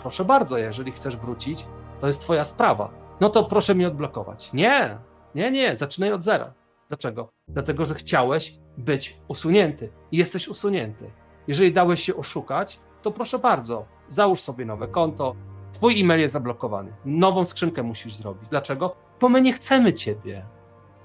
proszę 0.00 0.24
bardzo, 0.24 0.58
jeżeli 0.58 0.92
chcesz 0.92 1.16
wrócić, 1.16 1.66
to 2.00 2.06
jest 2.06 2.20
twoja 2.20 2.44
sprawa. 2.44 2.90
No 3.20 3.30
to 3.30 3.44
proszę 3.44 3.74
mnie 3.74 3.88
odblokować. 3.88 4.52
Nie, 4.52 4.98
nie, 5.34 5.50
nie, 5.50 5.76
zaczynaj 5.76 6.12
od 6.12 6.22
zera. 6.22 6.52
Dlaczego? 6.90 7.32
Dlatego, 7.48 7.86
że 7.86 7.94
chciałeś 7.94 8.54
być 8.78 9.18
usunięty 9.28 9.92
i 10.12 10.16
jesteś 10.16 10.48
usunięty. 10.48 11.10
Jeżeli 11.48 11.72
dałeś 11.72 12.02
się 12.02 12.16
oszukać, 12.16 12.80
to 13.02 13.10
proszę 13.10 13.38
bardzo, 13.38 13.84
załóż 14.08 14.40
sobie 14.40 14.64
nowe 14.64 14.88
konto, 14.88 15.36
twój 15.72 16.00
e-mail 16.00 16.20
jest 16.20 16.32
zablokowany, 16.32 16.92
nową 17.04 17.44
skrzynkę 17.44 17.82
musisz 17.82 18.14
zrobić. 18.14 18.48
Dlaczego? 18.48 18.96
Bo 19.20 19.28
my 19.28 19.42
nie 19.42 19.52
chcemy 19.52 19.92
ciebie. 19.92 20.46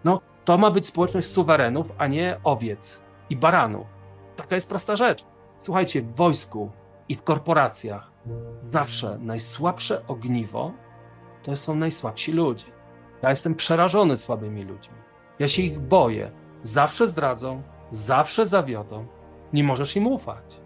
No, 0.03 0.21
to 0.45 0.57
ma 0.57 0.71
być 0.71 0.87
społeczność 0.87 1.27
suwerenów, 1.27 1.87
a 1.97 2.07
nie 2.07 2.39
owiec 2.43 3.01
i 3.29 3.35
baranów. 3.35 3.87
Taka 4.35 4.55
jest 4.55 4.69
prosta 4.69 4.95
rzecz. 4.95 5.25
Słuchajcie, 5.59 6.01
w 6.01 6.15
wojsku 6.15 6.71
i 7.09 7.15
w 7.15 7.23
korporacjach 7.23 8.11
zawsze 8.59 9.17
najsłabsze 9.21 10.07
ogniwo 10.07 10.71
to 11.43 11.55
są 11.55 11.75
najsłabsi 11.75 12.31
ludzie. 12.31 12.65
Ja 13.21 13.29
jestem 13.29 13.55
przerażony 13.55 14.17
słabymi 14.17 14.63
ludźmi. 14.63 15.04
Ja 15.39 15.47
się 15.47 15.61
ich 15.61 15.79
boję. 15.79 16.31
Zawsze 16.63 17.07
zdradzą, 17.07 17.61
zawsze 17.91 18.45
zawiodą. 18.45 19.05
Nie 19.53 19.63
możesz 19.63 19.95
im 19.95 20.07
ufać. 20.07 20.61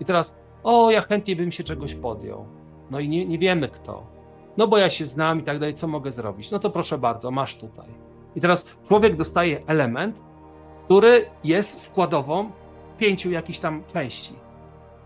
I 0.00 0.04
teraz, 0.04 0.36
o, 0.62 0.90
ja 0.90 1.00
chętnie 1.00 1.36
bym 1.36 1.52
się 1.52 1.64
czegoś 1.64 1.94
podjął. 1.94 2.46
No 2.90 3.00
i 3.00 3.08
nie, 3.08 3.26
nie 3.26 3.38
wiemy 3.38 3.68
kto. 3.68 4.06
No 4.56 4.68
bo 4.68 4.78
ja 4.78 4.90
się 4.90 5.06
znam 5.06 5.40
i 5.40 5.42
tak 5.42 5.58
dalej, 5.58 5.74
co 5.74 5.88
mogę 5.88 6.12
zrobić? 6.12 6.50
No 6.50 6.58
to 6.58 6.70
proszę 6.70 6.98
bardzo, 6.98 7.30
masz 7.30 7.56
tutaj. 7.56 7.88
I 8.36 8.40
teraz 8.40 8.70
człowiek 8.88 9.16
dostaje 9.16 9.66
element, 9.66 10.20
który 10.84 11.26
jest 11.44 11.80
składową 11.80 12.50
pięciu 12.98 13.30
jakichś 13.30 13.58
tam 13.58 13.84
części. 13.92 14.34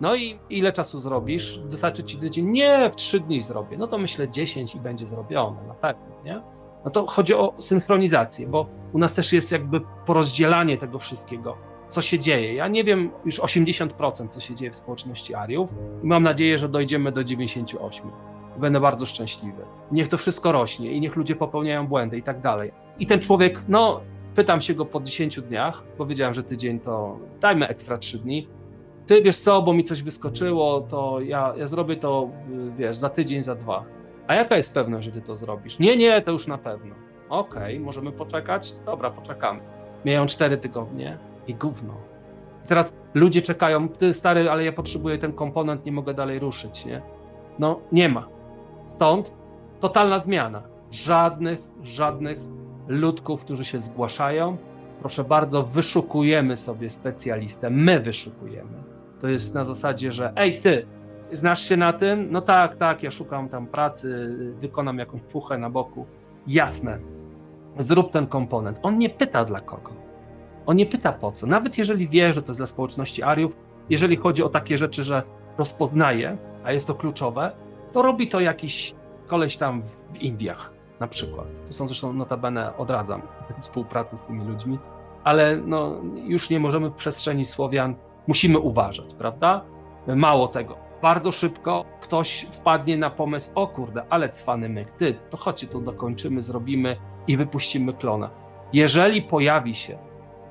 No 0.01 0.15
i 0.15 0.39
ile 0.51 0.73
czasu 0.73 1.01
zrobisz? 1.01 1.61
Wystarczy 1.65 2.05
ci 2.05 2.19
tydzień? 2.19 2.47
Nie, 2.47 2.91
w 2.91 2.97
trzy 2.97 3.21
dni 3.21 3.41
zrobię. 3.41 3.77
No 3.79 3.87
to 3.87 3.99
myślę 3.99 4.29
10 4.29 4.75
i 4.75 4.81
będzie 4.81 5.07
zrobione, 5.07 5.63
na 5.67 5.75
pewno, 5.75 6.07
nie? 6.25 6.43
No 6.85 6.91
to 6.91 7.07
chodzi 7.07 7.35
o 7.35 7.55
synchronizację, 7.59 8.47
bo 8.47 8.67
u 8.93 8.99
nas 8.99 9.15
też 9.15 9.33
jest 9.33 9.53
jakby 9.53 9.81
porozdzielanie 10.07 10.79
tego 10.79 10.99
wszystkiego, 10.99 11.57
co 11.89 12.03
się 12.03 12.19
dzieje. 12.19 12.55
Ja 12.55 12.69
nie 12.69 12.85
wiem 12.85 13.11
już 13.25 13.41
80% 13.41 14.29
co 14.29 14.41
się 14.41 14.55
dzieje 14.55 14.71
w 14.71 14.77
społeczności 14.77 15.35
Ariów 15.35 15.71
i 16.03 16.07
mam 16.07 16.23
nadzieję, 16.23 16.59
że 16.59 16.69
dojdziemy 16.69 17.13
do 17.13 17.25
98. 17.25 18.11
Będę 18.59 18.81
bardzo 18.81 19.07
szczęśliwy. 19.07 19.63
Niech 19.93 20.09
to 20.09 20.19
wszystko 20.19 20.53
rośnie 20.53 20.93
i 20.93 21.01
niech 21.01 21.17
ludzie 21.17 21.37
popełniają 21.37 21.87
błędy 21.87 22.19
i 22.19 22.23
tak 22.23 22.41
dalej. 22.41 22.73
I 22.99 23.07
ten 23.07 23.21
człowiek, 23.21 23.61
no, 23.69 24.01
pytam 24.35 24.61
się 24.61 24.75
go 24.75 24.85
po 24.85 25.01
10 25.01 25.41
dniach, 25.41 25.83
powiedziałem, 25.83 26.35
że 26.35 26.43
tydzień 26.43 26.81
to 26.81 27.19
dajmy 27.41 27.69
ekstra 27.69 27.99
3 27.99 28.19
dni. 28.19 28.49
Ty 29.07 29.23
wiesz 29.23 29.37
co, 29.37 29.63
bo 29.63 29.73
mi 29.73 29.85
coś 29.85 30.03
wyskoczyło, 30.03 30.81
to 30.81 31.21
ja, 31.21 31.55
ja 31.57 31.67
zrobię 31.67 31.97
to, 31.97 32.29
wiesz, 32.79 32.97
za 32.97 33.09
tydzień, 33.09 33.43
za 33.43 33.55
dwa. 33.55 33.85
A 34.27 34.35
jaka 34.35 34.57
jest 34.57 34.75
pewność, 34.75 35.05
że 35.05 35.13
ty 35.13 35.23
to 35.23 35.37
zrobisz? 35.37 35.79
Nie, 35.79 35.97
nie, 35.97 36.23
to 36.23 36.31
już 36.31 36.47
na 36.47 36.59
pewno. 36.59 36.95
Okej, 37.29 37.75
okay, 37.75 37.81
możemy 37.81 38.13
poczekać? 38.13 38.75
Dobra, 38.87 39.11
poczekamy. 39.11 39.61
Mijają 40.05 40.27
cztery 40.27 40.59
tygodnie 40.59 41.19
i 41.47 41.55
gówno. 41.55 41.95
teraz 42.67 42.93
ludzie 43.15 43.43
czekają, 43.43 43.89
ty 43.89 44.15
stary, 44.15 44.51
ale 44.51 44.65
ja 44.65 44.73
potrzebuję 44.73 45.19
ten 45.19 45.33
komponent, 45.33 45.87
nie 45.87 45.93
mogę 45.93 46.15
dalej 46.15 46.39
ruszyć, 46.39 46.87
nie? 46.87 47.03
No, 47.59 47.81
nie 47.93 48.09
ma. 48.09 48.29
Stąd 48.89 49.33
totalna 49.81 50.19
zmiana. 50.19 50.63
Żadnych, 50.91 51.59
żadnych 51.83 52.39
ludków, 52.89 53.45
którzy 53.45 53.65
się 53.65 53.81
zgłaszają. 53.81 54.57
Proszę 55.01 55.25
bardzo, 55.25 55.63
wyszukujemy 55.63 56.57
sobie 56.57 56.91
specjalistę. 56.91 57.71
My 57.71 58.01
wyszukujemy. 58.01 58.83
To 59.21 59.29
jest 59.29 59.55
na 59.55 59.65
zasadzie, 59.65 60.13
że 60.13 60.33
ej 60.37 60.61
ty, 60.61 60.87
znasz 61.33 61.69
się 61.69 61.77
na 61.77 61.93
tym? 61.93 62.29
No 62.31 62.41
tak, 62.41 62.77
tak, 62.77 63.03
ja 63.03 63.11
szukam 63.11 63.49
tam 63.49 63.67
pracy, 63.67 64.37
wykonam 64.61 64.99
jakąś 64.99 65.21
puchę 65.21 65.59
na 65.59 65.71
boku. 65.71 66.07
Jasne. 66.47 66.99
Zrób 67.81 68.13
ten 68.13 68.27
komponent. 68.27 68.79
On 68.83 68.99
nie 68.99 69.11
pyta 69.11 69.45
dla 69.45 69.61
kogo. 69.61 69.93
On 70.67 70.77
nie 70.77 70.87
pyta 70.87 71.13
po 71.13 71.33
co. 71.33 71.47
Nawet 71.47 71.79
jeżeli 71.79 72.09
wie, 72.09 72.33
że 72.33 72.43
to 72.43 72.49
jest 72.49 72.61
dla 72.61 72.67
społeczności 72.67 73.23
Ariów, 73.23 73.53
jeżeli 73.91 74.17
chodzi 74.17 74.43
o 74.43 74.49
takie 74.49 74.77
rzeczy, 74.77 75.05
że 75.05 75.23
rozpoznaje, 75.59 76.39
a 76.65 76.73
jest 76.73 76.87
to 76.87 76.95
kluczowe, 76.95 77.53
to 77.93 78.03
robi 78.03 78.29
to 78.29 78.41
jakiś 78.41 78.95
koleś 79.27 79.57
tam 79.57 79.83
w 79.83 80.17
Indiach 80.17 80.71
na 81.01 81.09
przykład. 81.09 81.47
To 81.67 81.73
są 81.73 81.87
zresztą 81.87 82.13
notabene, 82.13 82.77
odradzam 82.77 83.23
współpracę 83.61 84.17
z 84.17 84.23
tymi 84.23 84.45
ludźmi, 84.45 84.79
ale 85.25 85.57
no, 85.57 85.97
już 86.25 86.51
nie 86.51 86.61
możemy 86.61 86.91
w 86.91 86.95
przestrzeni 86.95 87.45
Słowian, 87.45 87.95
musimy 88.27 88.59
uważać, 88.59 89.15
prawda? 89.15 89.65
Mało 90.07 90.49
tego, 90.49 90.86
bardzo 91.03 91.33
szybko 91.33 91.85
ktoś 92.01 92.47
wpadnie 92.51 92.97
na 92.97 93.11
pomysł, 93.11 93.51
o 93.55 93.67
kurde, 93.67 94.03
ale 94.11 94.29
cwany 94.29 94.69
myk, 94.69 94.91
ty, 94.91 95.15
to 95.31 95.37
chodźcie 95.37 95.67
tu 95.67 95.81
dokończymy, 95.81 96.43
zrobimy 96.43 96.97
i 97.27 97.37
wypuścimy 97.37 97.93
klona. 97.93 98.31
Jeżeli 98.73 99.23
pojawi 99.23 99.75
się 99.75 99.99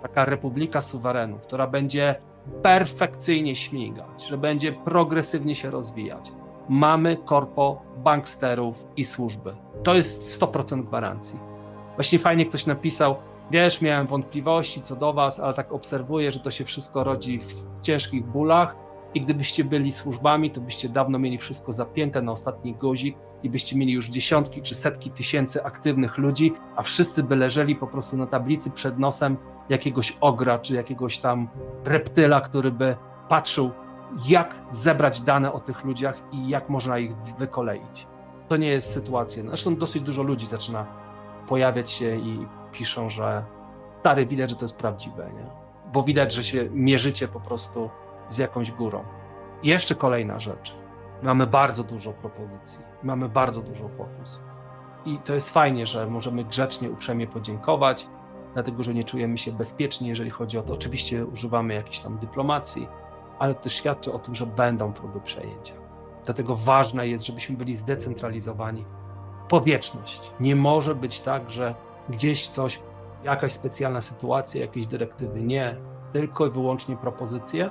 taka 0.01 0.25
republika 0.25 0.81
suwerenów, 0.81 1.41
która 1.41 1.67
będzie 1.67 2.15
perfekcyjnie 2.63 3.55
śmigać, 3.55 4.27
że 4.27 4.37
będzie 4.37 4.73
progresywnie 4.73 5.55
się 5.55 5.71
rozwijać, 5.71 6.31
mamy 6.69 7.17
korpo 7.17 7.81
banksterów 7.97 8.85
i 8.97 9.05
służby. 9.05 9.55
To 9.83 9.95
jest 9.95 10.41
100% 10.41 10.83
gwarancji. 10.83 11.39
Właśnie 11.95 12.19
fajnie 12.19 12.45
ktoś 12.45 12.65
napisał, 12.65 13.15
wiesz, 13.51 13.81
miałem 13.81 14.07
wątpliwości 14.07 14.81
co 14.81 14.95
do 14.95 15.13
was, 15.13 15.39
ale 15.39 15.53
tak 15.53 15.71
obserwuję, 15.71 16.31
że 16.31 16.39
to 16.39 16.51
się 16.51 16.65
wszystko 16.65 17.03
rodzi 17.03 17.39
w 17.39 17.81
ciężkich 17.81 18.25
bólach 18.25 18.84
i 19.15 19.21
gdybyście 19.21 19.63
byli 19.63 19.91
służbami, 19.91 20.51
to 20.51 20.61
byście 20.61 20.89
dawno 20.89 21.19
mieli 21.19 21.37
wszystko 21.37 21.73
zapięte 21.73 22.21
na 22.21 22.31
ostatni 22.31 22.73
guzik 22.73 23.17
i 23.43 23.49
byście 23.49 23.77
mieli 23.77 23.93
już 23.93 24.09
dziesiątki 24.09 24.61
czy 24.61 24.75
setki 24.75 25.11
tysięcy 25.11 25.63
aktywnych 25.63 26.17
ludzi, 26.17 26.53
a 26.75 26.83
wszyscy 26.83 27.23
by 27.23 27.35
leżeli 27.35 27.75
po 27.75 27.87
prostu 27.87 28.17
na 28.17 28.27
tablicy 28.27 28.71
przed 28.71 28.99
nosem 28.99 29.37
jakiegoś 29.69 30.17
ogra 30.21 30.59
czy 30.59 30.73
jakiegoś 30.73 31.19
tam 31.19 31.47
reptyla, 31.85 32.41
który 32.41 32.71
by 32.71 32.95
patrzył, 33.29 33.71
jak 34.27 34.55
zebrać 34.69 35.21
dane 35.21 35.53
o 35.53 35.59
tych 35.59 35.83
ludziach 35.83 36.17
i 36.31 36.49
jak 36.49 36.69
można 36.69 36.99
ich 36.99 37.15
wykoleić. 37.39 38.07
To 38.47 38.57
nie 38.57 38.67
jest 38.67 38.93
sytuacja. 38.93 39.43
Zresztą 39.47 39.75
dosyć 39.75 40.03
dużo 40.03 40.23
ludzi 40.23 40.47
zaczyna 40.47 40.85
pojawiać 41.47 41.91
się 41.91 42.15
i 42.15 42.45
piszą, 42.71 43.09
że 43.09 43.43
stary, 43.93 44.25
widać, 44.25 44.49
że 44.49 44.55
to 44.55 44.65
jest 44.65 44.75
prawdziwe, 44.75 45.29
nie? 45.35 45.65
bo 45.93 46.03
widać, 46.03 46.33
że 46.33 46.43
się 46.43 46.69
mierzycie 46.71 47.27
po 47.27 47.39
prostu 47.39 47.89
z 48.29 48.37
jakąś 48.37 48.71
górą. 48.71 49.03
I 49.63 49.67
jeszcze 49.67 49.95
kolejna 49.95 50.39
rzecz. 50.39 50.75
Mamy 51.23 51.47
bardzo 51.47 51.83
dużo 51.83 52.13
propozycji, 52.13 52.79
mamy 53.03 53.29
bardzo 53.29 53.61
dużo 53.61 53.89
pokus. 53.89 54.41
I 55.05 55.17
to 55.17 55.33
jest 55.33 55.49
fajnie, 55.49 55.87
że 55.87 56.07
możemy 56.07 56.43
grzecznie, 56.43 56.89
uprzejmie 56.89 57.27
podziękować, 57.27 58.07
dlatego 58.53 58.83
że 58.83 58.93
nie 58.93 59.03
czujemy 59.03 59.37
się 59.37 59.51
bezpieczni, 59.51 60.07
jeżeli 60.07 60.29
chodzi 60.29 60.57
o 60.57 60.61
to. 60.61 60.73
Oczywiście 60.73 61.25
używamy 61.25 61.73
jakiejś 61.73 61.99
tam 61.99 62.17
dyplomacji, 62.17 62.87
ale 63.39 63.55
to 63.55 63.69
świadczy 63.69 64.13
o 64.13 64.19
tym, 64.19 64.35
że 64.35 64.45
będą 64.45 64.93
próby 64.93 65.21
przejęcia. 65.21 65.73
Dlatego 66.25 66.55
ważne 66.55 67.07
jest, 67.07 67.25
żebyśmy 67.25 67.57
byli 67.57 67.75
zdecentralizowani. 67.75 68.85
Powietrzność. 69.49 70.31
Nie 70.39 70.55
może 70.55 70.95
być 70.95 71.19
tak, 71.19 71.51
że 71.51 71.75
gdzieś 72.09 72.49
coś, 72.49 72.79
jakaś 73.23 73.51
specjalna 73.51 74.01
sytuacja, 74.01 74.61
jakieś 74.61 74.87
dyrektywy. 74.87 75.41
Nie, 75.41 75.75
tylko 76.13 76.47
i 76.47 76.51
wyłącznie 76.51 76.97
propozycje 76.97 77.69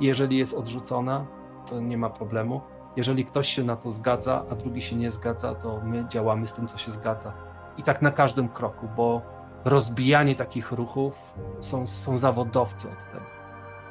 jeżeli 0.00 0.38
jest 0.38 0.54
odrzucona, 0.54 1.26
to 1.66 1.80
nie 1.80 1.98
ma 1.98 2.10
problemu. 2.10 2.60
Jeżeli 2.96 3.24
ktoś 3.24 3.48
się 3.48 3.64
na 3.64 3.76
to 3.76 3.90
zgadza, 3.90 4.44
a 4.50 4.54
drugi 4.54 4.82
się 4.82 4.96
nie 4.96 5.10
zgadza, 5.10 5.54
to 5.54 5.80
my 5.84 6.04
działamy 6.08 6.46
z 6.46 6.52
tym, 6.52 6.68
co 6.68 6.78
się 6.78 6.90
zgadza. 6.90 7.32
I 7.76 7.82
tak 7.82 8.02
na 8.02 8.10
każdym 8.10 8.48
kroku, 8.48 8.88
bo 8.96 9.22
rozbijanie 9.64 10.34
takich 10.34 10.72
ruchów 10.72 11.34
są, 11.60 11.86
są 11.86 12.18
zawodowcy 12.18 12.88
od 12.88 13.12
tego. 13.12 13.24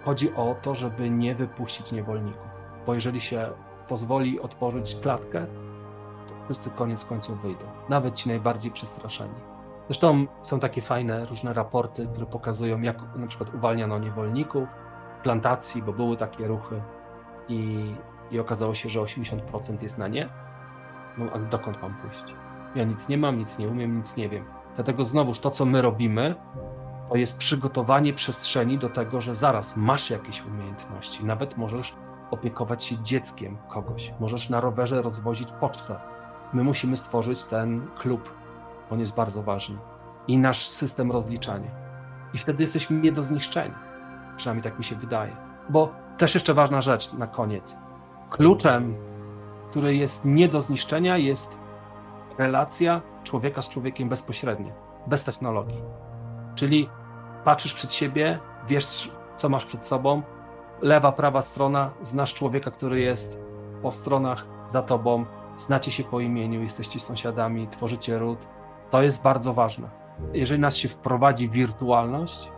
Chodzi 0.06 0.36
o 0.36 0.56
to, 0.62 0.76
żeby 0.76 1.10
nie 1.10 1.36
wypuścić 1.36 1.92
niewolników, 1.92 2.48
bo 2.86 2.94
jeżeli 2.94 3.22
się 3.22 3.50
pozwoli 3.88 4.40
otworzyć 4.40 4.98
klatkę, 5.02 5.46
to 6.28 6.34
wszyscy 6.46 6.70
koniec 6.70 7.06
końców 7.06 7.42
wyjdą, 7.42 7.66
nawet 7.90 8.16
ci 8.16 8.30
najbardziej 8.30 8.72
przestraszeni. 8.72 9.36
Zresztą 9.88 10.28
są 10.42 10.60
takie 10.60 10.82
fajne 10.82 11.26
różne 11.26 11.54
raporty, 11.54 12.08
które 12.08 12.26
pokazują, 12.26 12.82
jak 12.82 12.98
na 13.16 13.28
przykład 13.28 13.56
uwalniano 13.56 14.00
niewolników, 14.00 14.68
plantacji, 15.24 15.82
bo 15.82 15.94
były 15.94 16.18
takie 16.18 16.48
ruchy 16.48 16.82
i, 17.50 17.92
i 18.32 18.40
okazało 18.40 18.76
się, 18.76 18.90
że 18.90 19.00
80% 19.00 19.82
jest 19.82 19.98
na 19.98 20.08
nie. 20.08 20.30
No 21.18 21.26
a 21.34 21.40
dokąd 21.40 21.82
mam 21.82 21.94
pójść? 21.94 22.36
Ja 22.76 22.84
nic 22.84 23.10
nie 23.10 23.18
mam, 23.18 23.38
nic 23.38 23.60
nie 23.60 23.68
umiem, 23.68 23.98
nic 23.98 24.18
nie 24.18 24.30
wiem. 24.30 24.46
Dlatego 24.76 25.04
znowuż 25.04 25.40
to, 25.40 25.52
co 25.52 25.66
my 25.66 25.82
robimy, 25.82 26.36
to 27.10 27.16
jest 27.16 27.38
przygotowanie 27.38 28.14
przestrzeni 28.14 28.78
do 28.78 28.90
tego, 28.90 29.22
że 29.22 29.36
zaraz 29.36 29.78
masz 29.78 30.10
jakieś 30.10 30.46
umiejętności. 30.46 31.26
Nawet 31.26 31.58
możesz 31.58 31.96
opiekować 32.32 32.84
się 32.84 33.04
dzieckiem 33.04 33.58
kogoś. 33.68 34.14
Możesz 34.20 34.50
na 34.50 34.62
rowerze 34.62 35.02
rozwozić 35.02 35.50
pocztę. 35.60 35.96
My 36.54 36.64
musimy 36.64 36.98
stworzyć 36.98 37.44
ten 37.44 37.88
klub. 37.98 38.34
On 38.92 39.00
jest 39.00 39.14
bardzo 39.14 39.44
ważny. 39.44 39.78
I 40.28 40.38
nasz 40.38 40.70
system 40.70 41.12
rozliczania. 41.12 41.72
I 42.34 42.38
wtedy 42.38 42.64
jesteśmy 42.64 43.00
nie 43.00 43.12
do 43.12 43.24
zniszczenia. 43.24 43.87
Przynajmniej 44.38 44.64
tak 44.64 44.78
mi 44.78 44.84
się 44.84 44.96
wydaje. 44.96 45.36
Bo 45.70 45.90
też 46.18 46.34
jeszcze 46.34 46.54
ważna 46.54 46.82
rzecz 46.82 47.14
na 47.14 47.28
koniec. 47.28 47.78
Kluczem, 48.30 48.96
który 49.70 49.96
jest 49.96 50.26
nie 50.26 50.50
do 50.50 50.62
zniszczenia, 50.62 51.18
jest 51.18 51.58
relacja 52.38 53.02
człowieka 53.24 53.62
z 53.62 53.70
człowiekiem 53.70 54.10
bezpośrednio, 54.10 54.72
bez 55.08 55.24
technologii. 55.24 55.82
Czyli 56.56 56.90
patrzysz 57.46 57.74
przed 57.74 57.94
siebie, 57.94 58.40
wiesz, 58.68 59.12
co 59.38 59.50
masz 59.50 59.66
przed 59.66 59.86
sobą, 59.86 60.22
lewa, 60.82 61.12
prawa 61.12 61.42
strona, 61.42 61.90
znasz 62.04 62.34
człowieka, 62.34 62.72
który 62.72 63.00
jest 63.00 63.40
po 63.82 63.92
stronach 63.92 64.46
za 64.68 64.82
tobą, 64.82 65.26
znacie 65.58 65.92
się 65.92 66.04
po 66.04 66.20
imieniu, 66.20 66.64
jesteście 66.64 67.00
sąsiadami, 67.00 67.68
tworzycie 67.68 68.20
ród. 68.20 68.48
To 68.92 69.02
jest 69.02 69.22
bardzo 69.22 69.54
ważne. 69.54 69.90
Jeżeli 70.34 70.62
nas 70.62 70.76
się 70.76 70.90
wprowadzi 70.90 71.50
w 71.50 71.52
wirtualność 71.52 72.52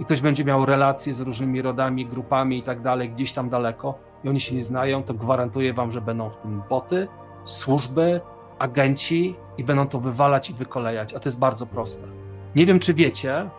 i 0.00 0.04
ktoś 0.04 0.20
będzie 0.20 0.44
miał 0.44 0.66
relacje 0.66 1.14
z 1.14 1.20
różnymi 1.20 1.62
rodami, 1.62 2.06
grupami 2.06 2.58
i 2.58 2.62
tak 2.62 2.80
dalej, 2.80 3.10
gdzieś 3.10 3.32
tam 3.32 3.48
daleko, 3.48 3.94
i 4.24 4.28
oni 4.28 4.40
się 4.40 4.54
nie 4.54 4.64
znają, 4.64 5.02
to 5.02 5.14
gwarantuję 5.14 5.74
wam, 5.74 5.90
że 5.90 6.00
będą 6.00 6.30
w 6.30 6.36
tym 6.36 6.62
boty, 6.68 7.08
służby, 7.44 8.20
agenci 8.58 9.36
i 9.58 9.64
będą 9.64 9.88
to 9.88 10.00
wywalać 10.00 10.50
i 10.50 10.54
wykolejać. 10.54 11.14
A 11.14 11.20
to 11.20 11.28
jest 11.28 11.38
bardzo 11.38 11.66
proste. 11.66 12.06
Nie 12.54 12.66
wiem, 12.66 12.80
czy 12.80 12.94
wiecie, 12.94 13.50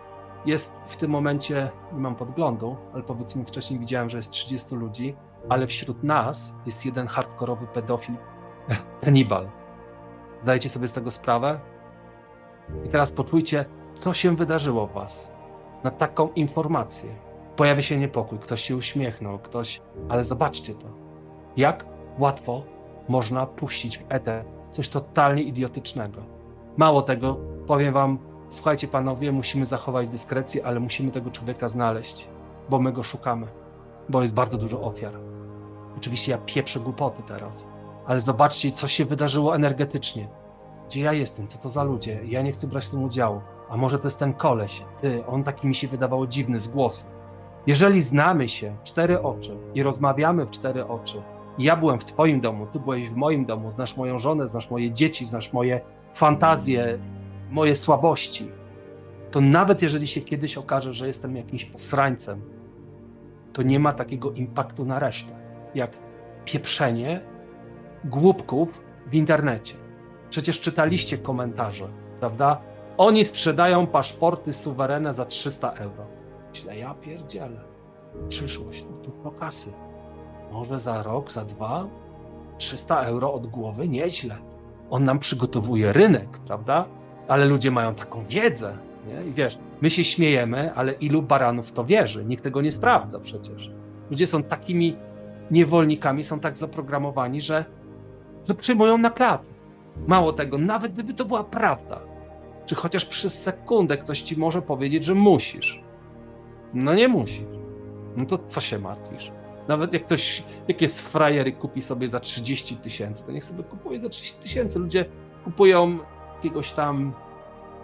jest 0.46 0.80
w 0.86 0.96
tym 0.96 1.10
momencie, 1.10 1.70
nie 1.92 2.00
mam 2.00 2.14
podglądu, 2.14 2.76
ale 2.94 3.02
powiedzmy 3.02 3.44
wcześniej 3.44 3.80
widziałem, 3.80 4.10
że 4.10 4.16
jest 4.16 4.30
30 4.30 4.74
ludzi, 4.74 5.16
ale 5.48 5.66
wśród 5.66 6.04
nas 6.04 6.54
jest 6.66 6.86
jeden 6.86 7.06
hardkorowy 7.06 7.66
pedofil, 7.66 8.14
kanibal. 9.04 9.48
Zdajecie 10.40 10.68
sobie 10.68 10.88
z 10.88 10.92
tego 10.92 11.10
sprawę? 11.10 11.60
I 12.86 12.88
teraz 12.88 13.12
poczujcie, 13.12 13.64
co 13.98 14.12
się 14.12 14.36
wydarzyło 14.36 14.86
w 14.86 14.92
was 14.92 15.37
na 15.84 15.90
taką 15.90 16.28
informację. 16.28 17.10
Pojawia 17.56 17.82
się 17.82 17.98
niepokój, 17.98 18.38
ktoś 18.38 18.60
się 18.62 18.76
uśmiechnął, 18.76 19.38
ktoś... 19.38 19.80
Ale 20.08 20.24
zobaczcie 20.24 20.74
to. 20.74 20.86
Jak 21.56 21.84
łatwo 22.18 22.62
można 23.08 23.46
puścić 23.46 23.98
w 23.98 24.04
eter 24.08 24.44
coś 24.72 24.88
totalnie 24.88 25.42
idiotycznego. 25.42 26.22
Mało 26.76 27.02
tego, 27.02 27.36
powiem 27.66 27.94
wam, 27.94 28.18
słuchajcie 28.48 28.88
panowie, 28.88 29.32
musimy 29.32 29.66
zachować 29.66 30.08
dyskrecję, 30.08 30.66
ale 30.66 30.80
musimy 30.80 31.10
tego 31.10 31.30
człowieka 31.30 31.68
znaleźć, 31.68 32.28
bo 32.68 32.78
my 32.78 32.92
go 32.92 33.02
szukamy, 33.02 33.46
bo 34.08 34.22
jest 34.22 34.34
bardzo 34.34 34.58
dużo 34.58 34.82
ofiar. 34.82 35.12
Oczywiście 35.96 36.32
ja 36.32 36.38
pieprzę 36.38 36.80
głupoty 36.80 37.22
teraz, 37.22 37.66
ale 38.06 38.20
zobaczcie, 38.20 38.72
co 38.72 38.88
się 38.88 39.04
wydarzyło 39.04 39.54
energetycznie. 39.54 40.28
Gdzie 40.86 41.00
ja 41.00 41.12
jestem? 41.12 41.46
Co 41.46 41.58
to 41.58 41.68
za 41.68 41.82
ludzie? 41.82 42.20
Ja 42.24 42.42
nie 42.42 42.52
chcę 42.52 42.66
brać 42.66 42.86
w 42.86 42.90
tym 42.90 43.02
udziału. 43.02 43.40
A 43.70 43.76
może 43.76 43.98
to 43.98 44.06
jest 44.06 44.18
ten 44.18 44.34
koleś? 44.34 44.82
Ty, 45.00 45.26
on 45.26 45.44
taki 45.44 45.66
mi 45.66 45.74
się 45.74 45.88
wydawało 45.88 46.26
dziwny 46.26 46.60
z 46.60 46.68
głosem. 46.68 47.10
Jeżeli 47.66 48.00
znamy 48.00 48.48
się 48.48 48.76
w 48.80 48.82
cztery 48.82 49.22
oczy 49.22 49.56
i 49.74 49.82
rozmawiamy 49.82 50.46
w 50.46 50.50
cztery 50.50 50.86
oczy, 50.86 51.22
ja 51.58 51.76
byłem 51.76 51.98
w 51.98 52.04
Twoim 52.04 52.40
domu, 52.40 52.66
Ty 52.66 52.80
byłeś 52.80 53.08
w 53.08 53.16
moim 53.16 53.44
domu, 53.44 53.70
znasz 53.70 53.96
moją 53.96 54.18
żonę, 54.18 54.48
znasz 54.48 54.70
moje 54.70 54.92
dzieci, 54.92 55.26
znasz 55.26 55.52
moje 55.52 55.80
fantazje, 56.12 56.98
moje 57.50 57.76
słabości, 57.76 58.48
to 59.30 59.40
nawet 59.40 59.82
jeżeli 59.82 60.06
się 60.06 60.20
kiedyś 60.20 60.58
okaże, 60.58 60.92
że 60.92 61.06
jestem 61.06 61.36
jakimś 61.36 61.64
posrańcem, 61.64 62.40
to 63.52 63.62
nie 63.62 63.80
ma 63.80 63.92
takiego 63.92 64.32
impaktu 64.32 64.84
na 64.84 64.98
resztę, 64.98 65.36
jak 65.74 65.90
pieprzenie 66.44 67.20
głupków 68.04 68.82
w 69.06 69.14
internecie. 69.14 69.74
Przecież 70.30 70.60
czytaliście 70.60 71.18
komentarze, 71.18 71.88
prawda? 72.20 72.60
Oni 72.98 73.24
sprzedają 73.24 73.86
paszporty 73.86 74.52
suwerenne 74.52 75.14
za 75.14 75.24
300 75.24 75.70
euro. 75.70 76.06
Myślę, 76.50 76.78
ja 76.78 76.94
pierdzielę. 76.94 77.60
Przyszłość, 78.28 78.84
no 78.90 78.96
tu 78.96 79.30
kasy. 79.30 79.72
Może 80.52 80.80
za 80.80 81.02
rok, 81.02 81.32
za 81.32 81.44
dwa, 81.44 81.86
300 82.58 83.02
euro 83.02 83.32
od 83.32 83.46
głowy, 83.46 83.88
nieźle. 83.88 84.36
On 84.90 85.04
nam 85.04 85.18
przygotowuje 85.18 85.92
rynek, 85.92 86.38
prawda? 86.38 86.84
Ale 87.28 87.44
ludzie 87.44 87.70
mają 87.70 87.94
taką 87.94 88.24
wiedzę, 88.24 88.78
nie? 89.06 89.30
I 89.30 89.32
wiesz, 89.32 89.58
my 89.80 89.90
się 89.90 90.04
śmiejemy, 90.04 90.74
ale 90.74 90.92
ilu 90.92 91.22
baranów 91.22 91.72
to 91.72 91.84
wierzy? 91.84 92.24
Nikt 92.24 92.44
tego 92.44 92.62
nie 92.62 92.72
sprawdza 92.72 93.20
przecież. 93.20 93.70
Ludzie 94.10 94.26
są 94.26 94.42
takimi 94.42 94.96
niewolnikami, 95.50 96.24
są 96.24 96.40
tak 96.40 96.56
zaprogramowani, 96.56 97.40
że, 97.40 97.64
że 98.48 98.54
przyjmują 98.54 98.98
na 98.98 99.10
klatę. 99.10 99.46
Mało 100.06 100.32
tego, 100.32 100.58
nawet 100.58 100.92
gdyby 100.92 101.14
to 101.14 101.24
była 101.24 101.44
prawda, 101.44 102.00
czy 102.68 102.74
chociaż 102.74 103.04
przez 103.04 103.42
sekundę 103.42 103.98
ktoś 103.98 104.22
ci 104.22 104.38
może 104.38 104.62
powiedzieć, 104.62 105.04
że 105.04 105.14
musisz. 105.14 105.82
No 106.74 106.94
nie 106.94 107.08
musisz. 107.08 107.44
No 108.16 108.26
to 108.26 108.38
co 108.38 108.60
się 108.60 108.78
martwisz? 108.78 109.32
Nawet 109.68 109.92
jak 109.92 110.02
ktoś, 110.02 110.44
jak 110.68 110.82
jest 110.82 111.00
frajer 111.00 111.48
i 111.48 111.52
kupi 111.52 111.82
sobie 111.82 112.08
za 112.08 112.20
30 112.20 112.76
tysięcy, 112.76 113.26
to 113.26 113.32
niech 113.32 113.44
sobie 113.44 113.62
kupuje 113.62 114.00
za 114.00 114.08
30 114.08 114.38
tysięcy. 114.38 114.78
Ludzie 114.78 115.04
kupują 115.44 115.98
jakiegoś 116.36 116.72
tam 116.72 117.12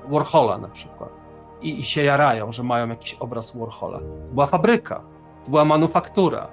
Warhola 0.09 0.59
na 0.59 0.68
przykład 0.68 1.11
I, 1.62 1.81
i 1.81 1.85
się 1.85 2.03
jarają, 2.03 2.53
że 2.53 2.62
mają 2.62 2.88
jakiś 2.88 3.14
obraz 3.14 3.57
Warhola. 3.57 3.99
To 3.99 4.05
była 4.33 4.47
fabryka, 4.47 5.03
to 5.44 5.51
była 5.51 5.64
manufaktura. 5.64 6.49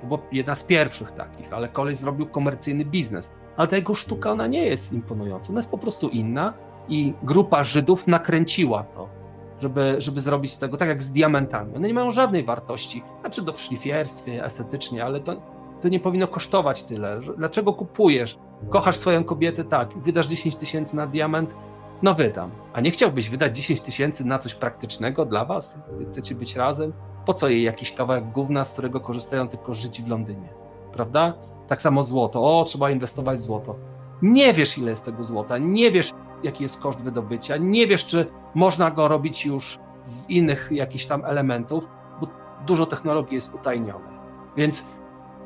To 0.00 0.06
była 0.06 0.20
jedna 0.32 0.54
z 0.54 0.64
pierwszych 0.64 1.12
takich, 1.12 1.52
ale 1.52 1.68
kolej 1.68 1.96
zrobił 1.96 2.26
komercyjny 2.26 2.84
biznes. 2.84 3.32
Ale 3.56 3.68
ta 3.68 3.76
jego 3.76 3.94
sztuka, 3.94 4.30
ona 4.30 4.46
nie 4.46 4.66
jest 4.66 4.92
imponująca, 4.92 5.50
ona 5.50 5.58
jest 5.58 5.70
po 5.70 5.78
prostu 5.78 6.08
inna 6.08 6.54
i 6.90 7.14
grupa 7.22 7.64
Żydów 7.64 8.06
nakręciła 8.06 8.82
to 8.82 9.20
żeby, 9.60 9.96
żeby 9.98 10.20
zrobić 10.20 10.52
z 10.52 10.58
tego, 10.58 10.76
tak 10.76 10.88
jak 10.88 11.02
z 11.02 11.10
diamentami. 11.10 11.76
One 11.76 11.88
nie 11.88 11.94
mają 11.94 12.10
żadnej 12.10 12.44
wartości, 12.44 13.02
znaczy 13.20 13.42
do 13.42 13.52
w 13.52 13.60
szlifierstwie, 13.60 14.44
estetycznie, 14.44 15.04
ale 15.04 15.20
to, 15.20 15.36
to 15.82 15.88
nie 15.88 16.00
powinno 16.00 16.28
kosztować 16.28 16.82
tyle. 16.82 17.20
Dlaczego 17.36 17.72
kupujesz? 17.72 18.38
Kochasz 18.70 18.96
swoją 18.96 19.24
kobietę, 19.24 19.64
tak, 19.64 19.98
wydasz 19.98 20.26
10 20.26 20.56
tysięcy 20.56 20.96
na 20.96 21.06
diament, 21.06 21.54
no 22.02 22.14
wydam. 22.14 22.50
A 22.72 22.80
nie 22.80 22.90
chciałbyś 22.90 23.30
wydać 23.30 23.56
10 23.56 23.80
tysięcy 23.80 24.24
na 24.24 24.38
coś 24.38 24.54
praktycznego 24.54 25.24
dla 25.24 25.44
was? 25.44 25.78
Chcecie 26.08 26.34
być 26.34 26.56
razem? 26.56 26.92
Po 27.26 27.34
co 27.34 27.48
jej 27.48 27.62
jakiś 27.62 27.92
kawałek 27.92 28.30
gówna, 28.30 28.64
z 28.64 28.72
którego 28.72 29.00
korzystają 29.00 29.48
tylko 29.48 29.74
Żydzi 29.74 30.02
w 30.02 30.08
Londynie? 30.08 30.48
Prawda? 30.92 31.34
Tak 31.68 31.82
samo 31.82 32.04
złoto. 32.04 32.60
O, 32.60 32.64
trzeba 32.64 32.90
inwestować 32.90 33.38
w 33.38 33.42
złoto. 33.42 33.74
Nie 34.22 34.54
wiesz, 34.54 34.78
ile 34.78 34.90
jest 34.90 35.04
tego 35.04 35.24
złota, 35.24 35.58
nie 35.58 35.90
wiesz, 35.90 36.12
jaki 36.42 36.62
jest 36.62 36.80
koszt 36.80 37.00
wydobycia, 37.00 37.56
nie 37.56 37.86
wiesz, 37.86 38.06
czy 38.06 38.26
można 38.54 38.90
go 38.90 39.08
robić 39.08 39.46
już 39.46 39.78
z 40.02 40.28
innych 40.28 40.68
jakichś 40.72 41.06
tam 41.06 41.24
elementów, 41.24 41.88
bo 42.20 42.26
dużo 42.66 42.86
technologii 42.86 43.34
jest 43.34 43.54
utajnione. 43.54 44.08
Więc 44.56 44.84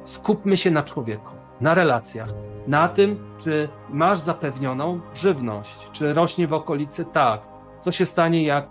skupmy 0.04 0.56
się 0.56 0.70
na 0.70 0.82
człowieku, 0.82 1.32
na 1.60 1.74
relacjach, 1.74 2.28
na 2.66 2.88
tym, 2.88 3.34
czy 3.38 3.68
masz 3.90 4.18
zapewnioną 4.18 5.00
żywność, 5.14 5.88
czy 5.92 6.14
rośnie 6.14 6.46
w 6.46 6.52
okolicy 6.52 7.04
tak, 7.04 7.40
co 7.80 7.92
się 7.92 8.06
stanie, 8.06 8.44
jak 8.44 8.66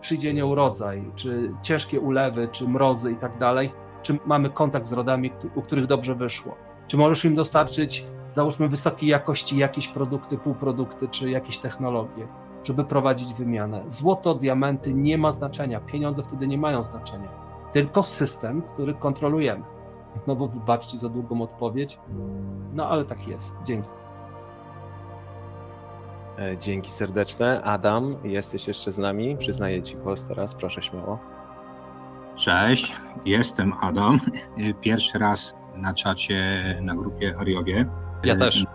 przyjdzie 0.00 0.34
nieurodzaj, 0.34 1.04
czy 1.14 1.52
ciężkie 1.62 2.00
ulewy, 2.00 2.48
czy 2.52 2.68
mrozy 2.68 3.12
i 3.12 3.16
tak 3.16 3.38
dalej, 3.38 3.72
czy 4.02 4.18
mamy 4.26 4.50
kontakt 4.50 4.86
z 4.86 4.92
rodami, 4.92 5.32
u 5.54 5.62
których 5.62 5.86
dobrze 5.86 6.14
wyszło. 6.14 6.54
Czy 6.86 6.96
możesz 6.96 7.24
im 7.24 7.34
dostarczyć 7.34 8.04
załóżmy 8.30 8.68
wysokiej 8.68 9.08
jakości 9.08 9.56
jakieś 9.56 9.88
produkty, 9.88 10.38
półprodukty 10.38 11.08
czy 11.08 11.30
jakieś 11.30 11.58
technologie, 11.58 12.26
żeby 12.64 12.84
prowadzić 12.84 13.34
wymianę. 13.34 13.84
Złoto, 13.88 14.34
diamenty 14.34 14.94
nie 14.94 15.18
ma 15.18 15.32
znaczenia, 15.32 15.80
pieniądze 15.80 16.22
wtedy 16.22 16.46
nie 16.46 16.58
mają 16.58 16.82
znaczenia, 16.82 17.28
tylko 17.72 18.02
system, 18.02 18.62
który 18.62 18.94
kontrolujemy. 18.94 19.64
No 20.26 20.36
bo 20.36 20.48
wybaczcie 20.48 20.98
za 20.98 21.08
długą 21.08 21.42
odpowiedź, 21.42 21.98
no 22.72 22.88
ale 22.88 23.04
tak 23.04 23.28
jest. 23.28 23.56
Dzięki. 23.64 23.88
E, 26.38 26.58
dzięki 26.58 26.92
serdeczne. 26.92 27.62
Adam, 27.62 28.16
jesteś 28.24 28.68
jeszcze 28.68 28.92
z 28.92 28.98
nami? 28.98 29.36
Przyznaję 29.36 29.82
Ci 29.82 29.96
głos 29.96 30.28
teraz, 30.28 30.54
proszę 30.54 30.82
śmiało. 30.82 31.18
Cześć, 32.36 32.92
jestem 33.24 33.72
Adam. 33.80 34.20
Pierwszy 34.80 35.18
raz 35.18 35.54
na 35.76 35.94
czacie 35.94 36.62
na 36.82 36.94
grupie 36.94 37.34
Ariowie. 37.38 37.86
Ja 38.24 38.36
też. 38.36 38.66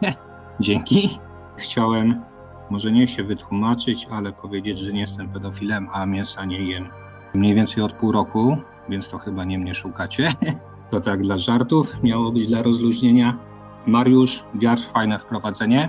Dzięki. 0.60 1.18
Chciałem 1.56 2.24
może 2.70 2.92
nie 2.92 3.06
się 3.06 3.24
wytłumaczyć, 3.24 4.08
ale 4.10 4.32
powiedzieć, 4.32 4.78
że 4.78 4.92
nie 4.92 5.00
jestem 5.00 5.28
pedofilem, 5.28 5.88
a 5.92 6.06
mięsa 6.06 6.44
nie 6.44 6.58
jem 6.58 6.88
mniej 7.34 7.54
więcej 7.54 7.82
od 7.82 7.92
pół 7.92 8.12
roku, 8.12 8.56
więc 8.88 9.08
to 9.08 9.18
chyba 9.18 9.44
nie 9.44 9.58
mnie 9.58 9.74
szukacie. 9.74 10.32
To 10.90 11.00
tak 11.00 11.22
dla 11.22 11.38
żartów, 11.38 12.02
miało 12.02 12.32
być 12.32 12.48
dla 12.48 12.62
rozluźnienia. 12.62 13.38
Mariusz, 13.86 14.44
wiatr, 14.54 14.82
fajne 14.82 15.18
wprowadzenie. 15.18 15.88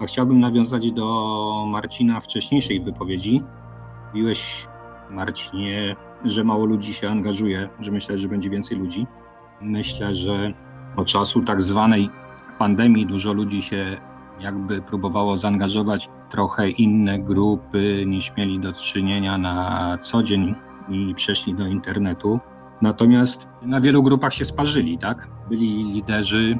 A 0.00 0.06
chciałbym 0.06 0.40
nawiązać 0.40 0.92
do 0.92 1.64
Marcina 1.68 2.20
wcześniejszej 2.20 2.80
wypowiedzi. 2.80 3.42
Mówiłeś, 4.06 4.66
Marcinie, 5.10 5.96
że 6.24 6.44
mało 6.44 6.64
ludzi 6.64 6.94
się 6.94 7.10
angażuje, 7.10 7.68
że 7.80 7.90
myślę, 7.90 8.18
że 8.18 8.28
będzie 8.28 8.50
więcej 8.50 8.78
ludzi. 8.78 9.06
Myślę, 9.60 10.14
że 10.14 10.52
od 10.96 11.06
czasu 11.06 11.42
tak 11.42 11.62
zwanej 11.62 12.10
pandemii 12.58 13.06
dużo 13.06 13.32
ludzi 13.32 13.62
się 13.62 14.00
jakby 14.40 14.82
próbowało 14.82 15.38
zaangażować 15.38 16.08
trochę 16.30 16.70
inne 16.70 17.18
grupy 17.18 18.04
niż 18.06 18.32
mieli 18.36 18.60
do 18.60 18.72
czynienia 18.72 19.38
na 19.38 19.98
co 20.02 20.22
dzień 20.22 20.54
i 20.88 21.14
przeszli 21.14 21.54
do 21.54 21.66
internetu. 21.66 22.40
Natomiast 22.82 23.48
na 23.62 23.80
wielu 23.80 24.02
grupach 24.02 24.34
się 24.34 24.44
sparzyli, 24.44 24.98
tak? 24.98 25.28
Byli 25.48 25.92
liderzy, 25.92 26.58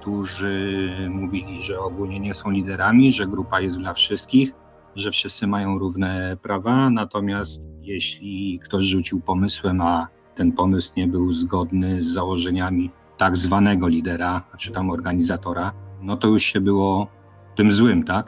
którzy 0.00 0.90
mówili, 1.10 1.62
że 1.62 1.80
ogólnie 1.80 2.20
nie 2.20 2.34
są 2.34 2.50
liderami, 2.50 3.12
że 3.12 3.26
grupa 3.26 3.60
jest 3.60 3.78
dla 3.78 3.94
wszystkich, 3.94 4.52
że 4.96 5.10
wszyscy 5.10 5.46
mają 5.46 5.78
równe 5.78 6.36
prawa. 6.42 6.90
Natomiast 6.90 7.68
jeśli 7.80 8.60
ktoś 8.64 8.84
rzucił 8.84 9.20
pomysłem, 9.20 9.80
a 9.80 10.08
ten 10.34 10.52
pomysł 10.52 10.92
nie 10.96 11.06
był 11.06 11.32
zgodny 11.32 12.02
z 12.02 12.06
założeniami 12.06 12.90
tak 13.22 13.36
zwanego 13.36 13.88
lidera, 13.88 14.42
czy 14.56 14.72
tam 14.72 14.90
organizatora, 14.90 15.72
no 16.00 16.16
to 16.16 16.28
już 16.28 16.42
się 16.42 16.60
było 16.60 17.06
tym 17.54 17.72
złym, 17.72 18.04
tak? 18.04 18.26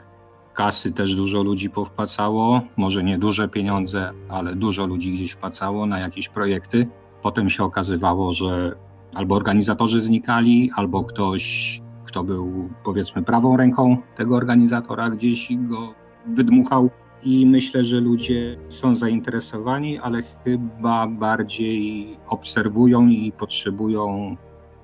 Kasy 0.53 0.91
też 0.91 1.15
dużo 1.15 1.43
ludzi 1.43 1.69
powpacało, 1.69 2.61
może 2.77 3.03
nie 3.03 3.17
duże 3.17 3.47
pieniądze, 3.47 4.11
ale 4.29 4.55
dużo 4.55 4.85
ludzi 4.87 5.13
gdzieś 5.13 5.31
wpacało 5.31 5.85
na 5.85 5.99
jakieś 5.99 6.29
projekty. 6.29 6.87
Potem 7.21 7.49
się 7.49 7.63
okazywało, 7.63 8.33
że 8.33 8.75
albo 9.13 9.35
organizatorzy 9.35 10.01
znikali, 10.01 10.71
albo 10.75 11.03
ktoś, 11.03 11.81
kto 12.05 12.23
był 12.23 12.69
powiedzmy 12.83 13.23
prawą 13.23 13.57
ręką 13.57 13.97
tego 14.17 14.35
organizatora, 14.35 15.09
gdzieś 15.09 15.49
go 15.57 15.93
wydmuchał. 16.27 16.89
I 17.23 17.45
myślę, 17.45 17.83
że 17.83 17.99
ludzie 17.99 18.57
są 18.69 18.95
zainteresowani, 18.95 19.99
ale 19.99 20.23
chyba 20.43 21.07
bardziej 21.07 22.07
obserwują 22.27 23.07
i 23.07 23.31
potrzebują 23.31 24.37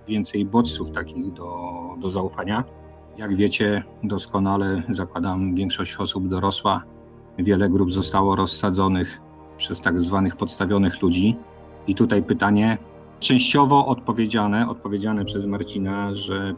więcej 0.08 0.46
bodźców 0.46 0.92
takich 0.92 1.34
do, 1.34 1.72
do 2.00 2.12
zaufania. 2.12 2.64
Jak 3.18 3.36
wiecie, 3.36 3.84
doskonale 4.04 4.84
zakładam, 4.90 5.56
większość 5.56 5.96
osób 5.96 6.28
dorosła. 6.28 6.84
Wiele 7.38 7.70
grup 7.70 7.92
zostało 7.92 8.36
rozsadzonych 8.36 9.22
przez 9.58 9.82
tak 9.82 10.02
zwanych 10.02 10.36
podstawionych 10.36 11.02
ludzi. 11.02 11.36
I 11.88 11.96
tutaj 11.96 12.24
pytanie, 12.24 12.78
częściowo 13.20 13.86
odpowiedziane, 13.86 14.70
odpowiedziane 14.70 15.26
przez 15.26 15.46
Marcina, 15.46 16.16
że 16.16 16.54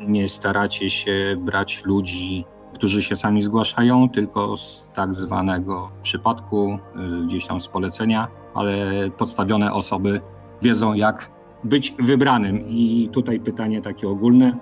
nie 0.00 0.28
staracie 0.28 0.90
się 0.90 1.36
brać 1.38 1.82
ludzi, 1.84 2.44
którzy 2.74 3.02
się 3.02 3.16
sami 3.16 3.42
zgłaszają, 3.42 4.08
tylko 4.08 4.56
z 4.56 4.84
tak 4.94 5.14
zwanego 5.14 5.90
przypadku, 6.02 6.78
y, 7.22 7.26
gdzieś 7.26 7.46
tam 7.46 7.60
z 7.60 7.68
polecenia, 7.68 8.28
ale 8.54 8.74
podstawione 9.10 9.72
osoby 9.72 10.20
wiedzą, 10.62 10.94
jak 10.94 11.30
być 11.64 11.94
wybranym. 11.98 12.68
I 12.68 13.08
tutaj 13.12 13.40
pytanie 13.40 13.82
takie 13.82 14.08
ogólne 14.08 14.56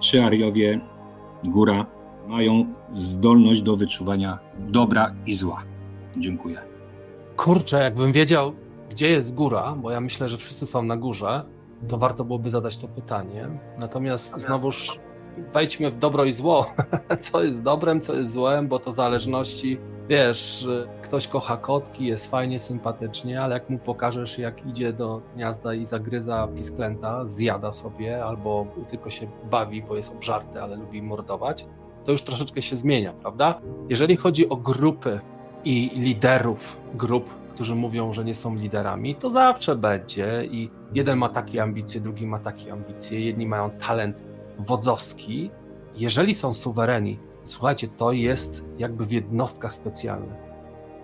czy 0.00 0.22
Ariowie 0.22 0.80
Góra 1.44 1.86
mają 2.28 2.64
zdolność 2.94 3.62
do 3.62 3.76
wyczuwania 3.76 4.38
dobra 4.58 5.12
i 5.26 5.34
zła. 5.34 5.62
Dziękuję. 6.16 6.58
Kurczę, 7.36 7.82
jakbym 7.82 8.12
wiedział, 8.12 8.52
gdzie 8.90 9.08
jest 9.08 9.34
góra, 9.34 9.74
bo 9.82 9.90
ja 9.90 10.00
myślę, 10.00 10.28
że 10.28 10.36
wszyscy 10.36 10.66
są 10.66 10.82
na 10.82 10.96
górze, 10.96 11.44
to 11.88 11.98
warto 11.98 12.24
byłoby 12.24 12.50
zadać 12.50 12.78
to 12.78 12.88
pytanie. 12.88 13.48
Natomiast 13.78 14.40
znowuż 14.40 14.98
wejdźmy 15.52 15.90
w 15.90 15.98
dobro 15.98 16.24
i 16.24 16.32
zło. 16.32 16.74
Co 17.20 17.42
jest 17.42 17.62
dobrem, 17.62 18.00
co 18.00 18.14
jest 18.14 18.32
złem, 18.32 18.68
bo 18.68 18.78
to 18.78 18.92
zależności 18.92 19.78
wiesz, 20.08 20.68
ktoś 21.02 21.28
kocha 21.28 21.56
kotki, 21.56 22.06
jest 22.06 22.30
fajnie, 22.30 22.58
sympatycznie, 22.58 23.42
ale 23.42 23.54
jak 23.54 23.70
mu 23.70 23.78
pokażesz, 23.78 24.38
jak 24.38 24.66
idzie 24.66 24.92
do 24.92 25.22
gniazda 25.34 25.74
i 25.74 25.86
zagryza 25.86 26.48
pisklęta, 26.56 27.24
zjada 27.24 27.72
sobie, 27.72 28.24
albo 28.24 28.66
tylko 28.90 29.10
się 29.10 29.28
bawi, 29.50 29.82
bo 29.82 29.96
jest 29.96 30.12
obżarty, 30.12 30.62
ale 30.62 30.76
lubi 30.76 31.02
mordować, 31.02 31.66
to 32.04 32.12
już 32.12 32.22
troszeczkę 32.22 32.62
się 32.62 32.76
zmienia, 32.76 33.12
prawda? 33.12 33.60
Jeżeli 33.88 34.16
chodzi 34.16 34.48
o 34.48 34.56
grupy 34.56 35.20
i 35.64 35.90
liderów 35.94 36.76
grup, 36.94 37.30
którzy 37.50 37.74
mówią, 37.74 38.12
że 38.12 38.24
nie 38.24 38.34
są 38.34 38.54
liderami, 38.54 39.14
to 39.14 39.30
zawsze 39.30 39.76
będzie 39.76 40.44
i 40.50 40.70
jeden 40.94 41.18
ma 41.18 41.28
takie 41.28 41.62
ambicje, 41.62 42.00
drugi 42.00 42.26
ma 42.26 42.38
takie 42.38 42.72
ambicje, 42.72 43.20
jedni 43.20 43.46
mają 43.46 43.70
talent 43.70 44.22
wodzowski. 44.58 45.50
Jeżeli 45.94 46.34
są 46.34 46.52
suwereni, 46.52 47.18
Słuchajcie, 47.46 47.88
to 47.88 48.12
jest 48.12 48.64
jakby 48.78 49.06
w 49.06 49.12
jednostkach 49.12 49.74
specjalnych. 49.74 50.38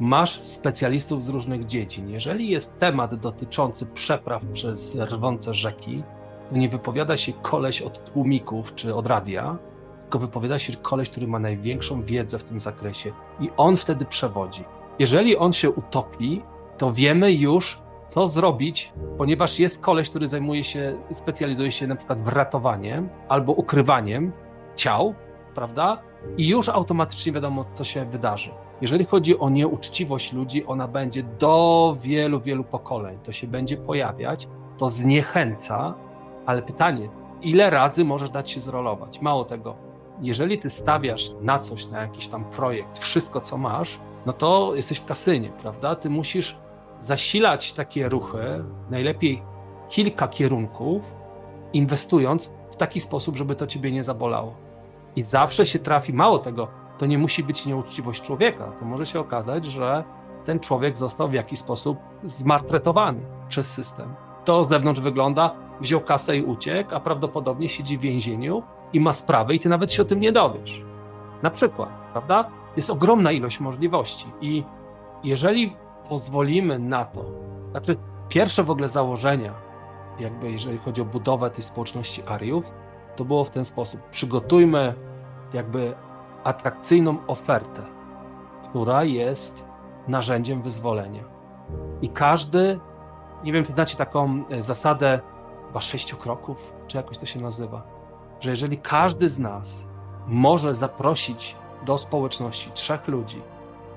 Masz 0.00 0.42
specjalistów 0.42 1.22
z 1.22 1.28
różnych 1.28 1.66
dziedzin. 1.66 2.11
Jeżeli 2.11 2.48
jest 2.48 2.78
temat 2.78 3.14
dotyczący 3.14 3.87
przepraw 3.87 4.44
przez 4.52 4.96
rwące 4.96 5.55
rzeki, 5.55 6.02
to 6.50 6.57
nie 6.57 6.68
wypowiada 6.68 7.16
się 7.16 7.33
koleś 7.33 7.83
od 7.83 8.12
tłumików 8.12 8.74
czy 8.74 8.94
od 8.94 9.07
radia, 9.07 9.57
tylko 10.02 10.18
wypowiada 10.18 10.59
się 10.59 10.76
koleś, 10.76 11.11
który 11.11 11.26
ma 11.26 11.38
największą 11.38 12.02
wiedzę 12.02 12.38
w 12.38 12.44
tym 12.44 12.61
zakresie 12.61 13.12
i 13.40 13.50
on 13.57 13.76
wtedy 13.76 14.05
przewodzi. 14.05 14.64
Jeżeli 14.98 15.37
on 15.37 15.52
się 15.52 15.70
utopi, 15.70 16.42
to 16.78 16.92
wiemy 16.92 17.33
już, 17.33 17.78
co 18.11 18.28
zrobić, 18.28 18.92
ponieważ 19.18 19.59
jest 19.59 19.81
koleś, 19.81 20.11
który 20.11 20.28
zajmuje 20.28 20.64
się, 20.64 20.94
specjalizuje 21.12 21.72
się 21.72 21.87
na 21.87 21.96
przykład 21.96 22.20
w 22.20 22.28
ratowaniem 22.28 23.09
albo 23.28 23.52
ukrywaniem 23.52 24.33
ciał, 24.76 25.14
prawda? 25.55 26.03
i 26.37 26.49
już 26.49 26.69
automatycznie 26.69 27.33
wiadomo, 27.33 27.65
co 27.73 27.85
się 27.85 28.05
wydarzy. 28.05 28.51
Jeżeli 28.81 29.05
chodzi 29.05 29.38
o 29.38 29.51
nieuczciwość 29.51 30.33
ludzi, 30.33 30.67
ona 30.67 30.88
będzie 30.88 31.23
do 31.23 31.97
wielu, 32.01 32.41
wielu 32.41 32.65
pokoleń. 32.65 33.19
To 33.25 33.33
się 33.33 33.47
będzie 33.47 33.77
pojawiać, 33.77 34.49
to 34.79 34.88
zniechęca, 34.88 35.95
ale 36.47 36.62
pytanie, 36.62 37.09
ile 37.43 37.71
razy 37.71 38.05
możesz 38.05 38.31
dać 38.31 38.51
się 38.51 38.61
zrolować? 38.61 39.21
Mało 39.21 39.45
tego, 39.45 39.77
jeżeli 40.21 40.59
ty 40.59 40.71
stawiasz 40.71 41.31
na 41.41 41.59
coś, 41.59 41.87
na 41.87 42.01
jakiś 42.01 42.29
tam 42.29 42.45
projekt, 42.45 42.99
wszystko 42.99 43.41
co 43.41 43.59
masz, 43.59 44.01
no 44.27 44.33
to 44.33 44.73
jesteś 44.75 44.99
w 44.99 45.05
kasynie, 45.05 45.51
prawda? 45.62 45.95
Ty 45.95 46.11
musisz 46.11 46.59
zasilać 47.01 47.73
takie 47.73 48.09
ruchy, 48.09 48.65
najlepiej 48.91 49.43
kilka 49.88 50.29
kierunków, 50.29 51.03
inwestując 51.73 52.53
w 52.71 52.77
taki 52.77 53.01
sposób, 53.01 53.37
żeby 53.37 53.57
to 53.57 53.67
ciebie 53.67 53.93
nie 53.93 54.05
zabolało. 54.05 54.55
I 55.16 55.22
zawsze 55.22 55.66
się 55.66 55.79
trafi, 55.79 56.12
mało 56.12 56.38
tego, 56.38 56.68
to 56.98 57.07
nie 57.07 57.18
musi 57.18 57.44
być 57.44 57.66
nieuczciwość 57.66 58.22
człowieka. 58.22 58.72
To 58.81 58.85
może 58.85 59.07
się 59.07 59.20
okazać, 59.20 59.64
że 59.64 60.05
ten 60.44 60.61
człowiek 60.61 60.98
został 60.98 61.29
w 61.29 61.33
jakiś 61.33 61.59
sposób 61.59 61.98
zmartretowany 62.25 63.20
przez 63.48 63.72
system. 63.72 64.14
To 64.44 64.64
z 64.64 64.68
zewnątrz 64.68 65.01
wygląda, 65.01 65.55
wziął 65.81 66.01
kasę 66.01 66.37
i 66.37 66.42
uciekł, 66.42 66.94
a 66.94 67.01
prawdopodobnie 67.01 67.68
siedzi 67.68 67.98
w 67.98 68.01
więzieniu 68.01 68.62
i 68.92 69.01
ma 69.01 69.12
sprawę 69.12 69.55
i 69.55 69.61
ty 69.61 69.68
nawet 69.68 69.92
się 69.92 70.03
o 70.03 70.05
tym 70.05 70.20
nie 70.20 70.33
dowiesz. 70.33 70.83
Na 71.42 71.51
przykład, 71.51 71.88
prawda? 72.12 72.44
Jest 72.77 72.90
ogromna 72.90 73.33
ilość 73.33 73.61
możliwości 73.61 74.27
i 74.40 74.64
jeżeli 75.25 75.77
pozwolimy 76.09 76.79
na 76.79 77.05
to, 77.05 77.25
znaczy 77.70 77.96
pierwsze 78.29 78.64
w 78.64 78.70
ogóle 78.70 78.88
założenia, 78.88 79.53
jakby 80.18 80.51
jeżeli 80.51 80.79
chodzi 80.79 81.01
o 81.01 81.05
budowę 81.05 81.51
tej 81.51 81.64
społeczności 81.64 82.22
Ariów, 82.27 82.64
to 83.16 83.25
było 83.25 83.44
w 83.44 83.51
ten 83.51 83.64
sposób. 83.64 84.01
Przygotujmy 84.11 84.94
jakby 85.53 85.94
atrakcyjną 86.44 87.16
ofertę, 87.27 87.83
która 88.68 89.05
jest 89.05 89.64
narzędziem 90.09 90.62
wyzwolenia. 90.62 91.22
I 92.03 92.09
każdy, 92.09 92.81
nie 93.44 93.53
wiem, 93.53 93.64
czy 93.64 93.72
znacie 93.72 93.96
taką 93.96 94.44
e, 94.51 94.62
zasadę 94.62 95.21
chyba 95.67 95.81
sześciu 95.81 96.17
kroków, 96.17 96.73
czy 96.87 96.96
jakoś 96.96 97.19
to 97.19 97.27
się 97.27 97.40
nazywa, 97.40 97.83
że 98.40 98.50
jeżeli 98.50 98.79
każdy 98.79 99.29
z 99.29 99.38
nas 99.38 99.85
może 100.27 100.75
zaprosić 100.75 101.56
do 101.87 101.98
społeczności 101.98 102.71
trzech 102.75 103.08
ludzi, 103.08 103.42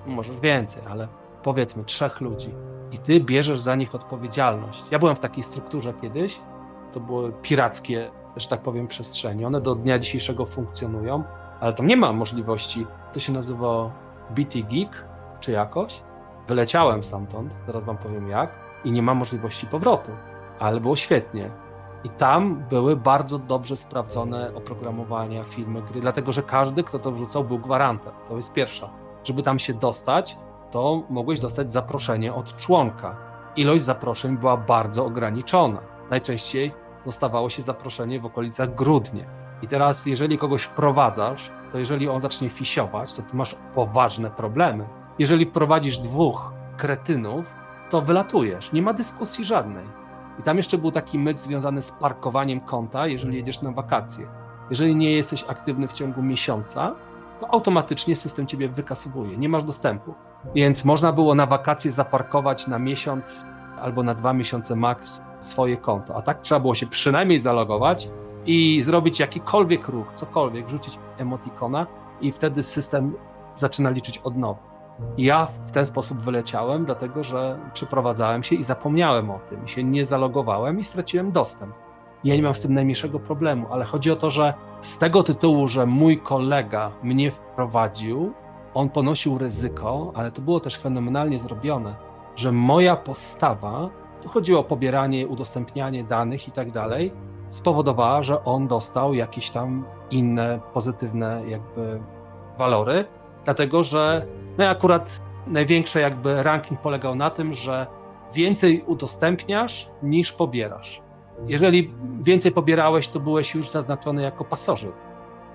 możesz 0.05 0.39
więcej, 0.39 0.83
ale 0.89 1.07
powiedzmy 1.43 1.83
trzech 1.83 2.21
ludzi, 2.21 2.53
i 2.91 2.97
ty 2.97 3.19
bierzesz 3.19 3.61
za 3.61 3.75
nich 3.75 3.95
odpowiedzialność. 3.95 4.83
Ja 4.91 4.99
byłem 4.99 5.15
w 5.15 5.19
takiej 5.19 5.43
strukturze 5.43 5.93
kiedyś, 6.01 6.39
to 6.93 6.99
były 6.99 7.31
pirackie 7.41 8.11
że 8.37 8.47
tak 8.47 8.61
powiem, 8.61 8.87
przestrzeni. 8.87 9.45
One 9.45 9.61
do 9.61 9.75
dnia 9.75 9.99
dzisiejszego 9.99 10.45
funkcjonują, 10.45 11.23
ale 11.59 11.73
tam 11.73 11.87
nie 11.87 11.97
ma 11.97 12.13
możliwości, 12.13 12.87
to 13.13 13.19
się 13.19 13.33
nazywa 13.33 13.91
BT 14.29 14.59
Geek, 14.61 15.05
czy 15.39 15.51
jakoś. 15.51 16.01
Wyleciałem 16.47 17.03
stamtąd, 17.03 17.53
zaraz 17.67 17.85
wam 17.85 17.97
powiem 17.97 18.29
jak, 18.29 18.51
i 18.83 18.91
nie 18.91 19.01
ma 19.01 19.13
możliwości 19.13 19.67
powrotu, 19.67 20.11
ale 20.59 20.79
było 20.79 20.95
świetnie. 20.95 21.49
I 22.03 22.09
tam 22.09 22.63
były 22.69 22.95
bardzo 22.95 23.39
dobrze 23.39 23.75
sprawdzone 23.75 24.53
oprogramowania, 24.55 25.43
filmy, 25.43 25.81
gry, 25.81 26.01
dlatego 26.01 26.31
że 26.31 26.43
każdy, 26.43 26.83
kto 26.83 26.99
to 26.99 27.11
wrzucał, 27.11 27.43
był 27.43 27.59
gwarantem. 27.59 28.13
To 28.29 28.35
jest 28.35 28.53
pierwsza. 28.53 28.89
Żeby 29.23 29.43
tam 29.43 29.59
się 29.59 29.73
dostać, 29.73 30.37
to 30.71 31.03
mogłeś 31.09 31.39
dostać 31.39 31.71
zaproszenie 31.71 32.33
od 32.33 32.55
członka. 32.55 33.15
Ilość 33.55 33.83
zaproszeń 33.83 34.37
była 34.37 34.57
bardzo 34.57 35.05
ograniczona. 35.05 35.79
Najczęściej 36.09 36.71
dostawało 37.05 37.49
się 37.49 37.63
zaproszenie 37.63 38.19
w 38.19 38.25
okolicach 38.25 38.75
grudnia. 38.75 39.25
I 39.61 39.67
teraz, 39.67 40.05
jeżeli 40.05 40.37
kogoś 40.37 40.63
wprowadzasz, 40.63 41.51
to 41.71 41.77
jeżeli 41.77 42.09
on 42.09 42.19
zacznie 42.19 42.49
fisiować, 42.49 43.13
to 43.13 43.21
ty 43.21 43.35
masz 43.35 43.55
poważne 43.73 44.29
problemy. 44.29 44.87
Jeżeli 45.19 45.45
wprowadzisz 45.45 45.97
dwóch 45.97 46.51
kretynów, 46.77 47.45
to 47.89 48.01
wylatujesz. 48.01 48.71
Nie 48.71 48.81
ma 48.81 48.93
dyskusji 48.93 49.45
żadnej. 49.45 49.85
I 50.39 50.43
tam 50.43 50.57
jeszcze 50.57 50.77
był 50.77 50.91
taki 50.91 51.19
myk 51.19 51.39
związany 51.39 51.81
z 51.81 51.91
parkowaniem 51.91 52.59
konta, 52.59 53.07
jeżeli 53.07 53.37
jedziesz 53.37 53.61
na 53.61 53.71
wakacje. 53.71 54.27
Jeżeli 54.69 54.95
nie 54.95 55.11
jesteś 55.11 55.43
aktywny 55.43 55.87
w 55.87 55.93
ciągu 55.93 56.23
miesiąca, 56.23 56.95
to 57.39 57.53
automatycznie 57.53 58.15
system 58.15 58.47
ciebie 58.47 58.69
wykasowuje, 58.69 59.37
nie 59.37 59.49
masz 59.49 59.63
dostępu. 59.63 60.13
Więc 60.55 60.85
można 60.85 61.11
było 61.11 61.35
na 61.35 61.45
wakacje 61.45 61.91
zaparkować 61.91 62.67
na 62.67 62.79
miesiąc 62.79 63.45
albo 63.81 64.03
na 64.03 64.15
dwa 64.15 64.33
miesiące 64.33 64.75
max 64.75 65.21
swoje 65.39 65.77
konto. 65.77 66.15
A 66.15 66.21
tak 66.21 66.41
trzeba 66.41 66.59
było 66.59 66.75
się 66.75 66.87
przynajmniej 66.87 67.39
zalogować 67.39 68.09
i 68.45 68.81
zrobić 68.81 69.19
jakikolwiek 69.19 69.87
ruch, 69.87 70.13
cokolwiek, 70.15 70.65
wrzucić 70.65 70.99
emotikona 71.17 71.87
i 72.21 72.31
wtedy 72.31 72.63
system 72.63 73.13
zaczyna 73.55 73.89
liczyć 73.89 74.17
od 74.17 74.37
nowa. 74.37 74.75
Ja 75.17 75.47
w 75.67 75.71
ten 75.71 75.85
sposób 75.85 76.19
wyleciałem, 76.19 76.85
dlatego 76.85 77.23
że 77.23 77.59
przyprowadzałem 77.73 78.43
się 78.43 78.55
i 78.55 78.63
zapomniałem 78.63 79.31
o 79.31 79.39
tym, 79.39 79.67
się 79.67 79.83
nie 79.83 80.05
zalogowałem 80.05 80.79
i 80.79 80.83
straciłem 80.83 81.31
dostęp. 81.31 81.73
Ja 82.23 82.35
nie 82.35 82.43
mam 82.43 82.53
z 82.53 82.61
tym 82.61 82.73
najmniejszego 82.73 83.19
problemu, 83.19 83.67
ale 83.71 83.85
chodzi 83.85 84.11
o 84.11 84.15
to, 84.15 84.31
że 84.31 84.53
z 84.81 84.97
tego 84.97 85.23
tytułu, 85.23 85.67
że 85.67 85.85
mój 85.85 86.17
kolega 86.17 86.91
mnie 87.03 87.31
wprowadził, 87.31 88.33
on 88.73 88.89
ponosił 88.89 89.37
ryzyko, 89.37 90.11
ale 90.15 90.31
to 90.31 90.41
było 90.41 90.59
też 90.59 90.77
fenomenalnie 90.77 91.39
zrobione, 91.39 91.95
że 92.35 92.51
moja 92.51 92.95
postawa, 92.95 93.89
tu 94.25 94.29
chodziło 94.29 94.59
o 94.59 94.63
pobieranie, 94.63 95.27
udostępnianie 95.27 96.03
danych 96.03 96.47
i 96.47 96.51
tak 96.51 96.71
dalej, 96.71 97.11
spowodowała, 97.49 98.23
że 98.23 98.43
on 98.43 98.67
dostał 98.67 99.13
jakieś 99.13 99.49
tam 99.49 99.85
inne 100.11 100.59
pozytywne 100.73 101.41
jakby 101.47 101.99
walory, 102.57 103.05
dlatego 103.43 103.83
że 103.83 104.25
no 104.57 104.65
akurat 104.65 105.21
największy 105.47 105.99
jakby 105.99 106.43
ranking 106.43 106.79
polegał 106.79 107.15
na 107.15 107.29
tym, 107.29 107.53
że 107.53 107.87
więcej 108.33 108.83
udostępniasz 108.87 109.89
niż 110.03 110.31
pobierasz. 110.31 111.01
Jeżeli 111.47 111.93
więcej 112.21 112.51
pobierałeś, 112.51 113.07
to 113.07 113.19
byłeś 113.19 113.55
już 113.55 113.69
zaznaczony 113.69 114.21
jako 114.21 114.43
pasożyt. 114.43 114.95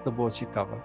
To 0.04 0.12
było 0.12 0.30
ciekawe. 0.30 0.76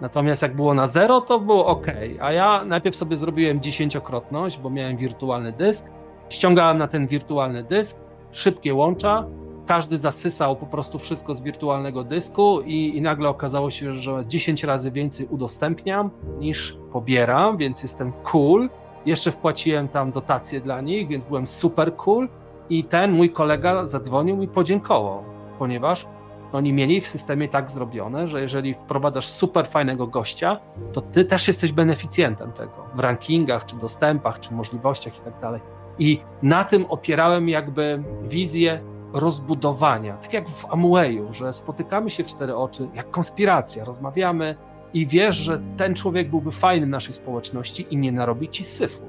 Natomiast 0.00 0.42
jak 0.42 0.56
było 0.56 0.74
na 0.74 0.86
zero, 0.86 1.20
to 1.20 1.40
było 1.40 1.66
ok. 1.66 1.86
A 2.20 2.32
ja 2.32 2.64
najpierw 2.64 2.96
sobie 2.96 3.16
zrobiłem 3.16 3.60
dziesięciokrotność, 3.60 4.58
bo 4.58 4.70
miałem 4.70 4.96
wirtualny 4.96 5.52
dysk. 5.52 5.99
Ściągałem 6.30 6.78
na 6.78 6.88
ten 6.88 7.06
wirtualny 7.06 7.62
dysk, 7.62 8.00
szybkie 8.30 8.74
łącza, 8.74 9.24
każdy 9.66 9.98
zasysał 9.98 10.56
po 10.56 10.66
prostu 10.66 10.98
wszystko 10.98 11.34
z 11.34 11.40
wirtualnego 11.40 12.04
dysku 12.04 12.60
i, 12.60 12.96
i, 12.96 13.02
nagle 13.02 13.28
okazało 13.28 13.70
się, 13.70 13.94
że 13.94 14.24
10 14.26 14.64
razy 14.64 14.90
więcej 14.90 15.26
udostępniam 15.26 16.10
niż 16.38 16.76
pobieram, 16.92 17.56
więc 17.56 17.82
jestem 17.82 18.12
cool. 18.12 18.70
Jeszcze 19.06 19.30
wpłaciłem 19.30 19.88
tam 19.88 20.12
dotacje 20.12 20.60
dla 20.60 20.80
nich, 20.80 21.08
więc 21.08 21.24
byłem 21.24 21.46
super 21.46 21.96
cool. 21.96 22.28
I 22.70 22.84
ten 22.84 23.12
mój 23.12 23.30
kolega 23.30 23.86
zadzwonił 23.86 24.42
i 24.42 24.48
podziękował, 24.48 25.22
ponieważ 25.58 26.06
oni 26.52 26.72
mieli 26.72 27.00
w 27.00 27.08
systemie 27.08 27.48
tak 27.48 27.70
zrobione, 27.70 28.28
że 28.28 28.40
jeżeli 28.40 28.74
wprowadzasz 28.74 29.28
super 29.28 29.68
fajnego 29.68 30.06
gościa, 30.06 30.60
to 30.92 31.00
ty 31.00 31.24
też 31.24 31.48
jesteś 31.48 31.72
beneficjentem 31.72 32.52
tego 32.52 32.86
w 32.94 33.00
rankingach, 33.00 33.66
czy 33.66 33.76
dostępach, 33.76 34.40
czy 34.40 34.54
możliwościach 34.54 35.18
i 35.18 35.20
tak 35.20 35.40
dalej. 35.40 35.60
I 36.00 36.20
na 36.42 36.64
tym 36.64 36.86
opierałem 36.86 37.48
jakby 37.48 38.02
wizję 38.22 38.80
rozbudowania, 39.12 40.16
tak 40.16 40.32
jak 40.32 40.48
w 40.48 40.66
Amwayu, 40.72 41.32
że 41.32 41.52
spotykamy 41.52 42.10
się 42.10 42.24
w 42.24 42.26
cztery 42.26 42.56
oczy, 42.56 42.88
jak 42.94 43.10
konspiracja, 43.10 43.84
rozmawiamy 43.84 44.56
i 44.94 45.06
wiesz, 45.06 45.36
że 45.36 45.60
ten 45.76 45.94
człowiek 45.94 46.30
byłby 46.30 46.52
fajny 46.52 46.86
w 46.86 46.88
naszej 46.88 47.14
społeczności 47.14 47.86
i 47.90 47.96
nie 47.96 48.12
narobi 48.12 48.48
ci 48.48 48.64
syfu. 48.64 49.02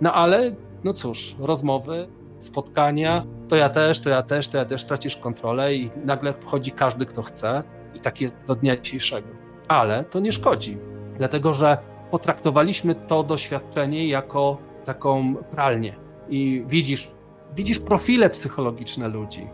No 0.00 0.14
ale, 0.14 0.54
no 0.84 0.92
cóż, 0.92 1.36
rozmowy, 1.38 2.08
spotkania, 2.38 3.26
to 3.48 3.56
ja 3.56 3.68
też, 3.68 4.00
to 4.00 4.10
ja 4.10 4.22
też, 4.22 4.48
to 4.48 4.58
ja 4.58 4.64
też, 4.64 4.84
tracisz 4.84 5.16
kontrolę 5.16 5.74
i 5.74 5.90
nagle 6.04 6.32
wchodzi 6.32 6.70
każdy, 6.70 7.06
kto 7.06 7.22
chce 7.22 7.62
i 7.94 8.00
tak 8.00 8.20
jest 8.20 8.38
do 8.46 8.54
dnia 8.54 8.76
dzisiejszego. 8.76 9.28
Ale 9.68 10.04
to 10.04 10.20
nie 10.20 10.32
szkodzi, 10.32 10.78
dlatego 11.18 11.54
że 11.54 11.78
potraktowaliśmy 12.10 12.94
to 12.94 13.22
doświadczenie 13.22 14.08
jako 14.08 14.58
taką 14.84 15.34
pralnię 15.34 16.03
i 16.28 16.64
widzisz, 16.66 17.10
widzisz 17.54 17.80
profile 17.80 18.30
psychologiczne 18.30 19.08
ludzi. 19.08 19.46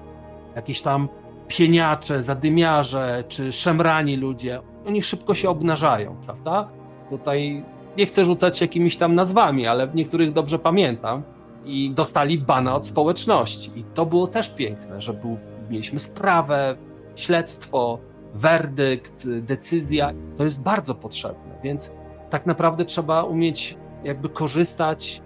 Jakieś 0.56 0.80
tam 0.80 1.08
pieniacze, 1.48 2.22
zadymiarze 2.22 3.24
czy 3.28 3.52
szemrani 3.52 4.16
ludzie. 4.16 4.60
Oni 4.86 5.02
szybko 5.02 5.34
się 5.34 5.50
obnażają, 5.50 6.16
prawda? 6.24 6.68
Tutaj 7.10 7.64
nie 7.96 8.06
chcę 8.06 8.24
rzucać 8.24 8.60
jakimiś 8.60 8.96
tam 8.96 9.14
nazwami, 9.14 9.66
ale 9.66 9.86
w 9.86 9.94
niektórych 9.94 10.32
dobrze 10.32 10.58
pamiętam. 10.58 11.22
I 11.64 11.90
dostali 11.90 12.38
bana 12.38 12.74
od 12.74 12.86
społeczności. 12.86 13.70
I 13.78 13.84
to 13.94 14.06
było 14.06 14.26
też 14.26 14.54
piękne, 14.54 15.00
że 15.00 15.14
był, 15.14 15.38
mieliśmy 15.70 15.98
sprawę, 15.98 16.76
śledztwo, 17.16 17.98
werdykt, 18.34 19.28
decyzja. 19.28 20.12
To 20.36 20.44
jest 20.44 20.62
bardzo 20.62 20.94
potrzebne, 20.94 21.58
więc 21.62 21.92
tak 22.30 22.46
naprawdę 22.46 22.84
trzeba 22.84 23.22
umieć 23.22 23.76
jakby 24.04 24.28
korzystać 24.28 25.22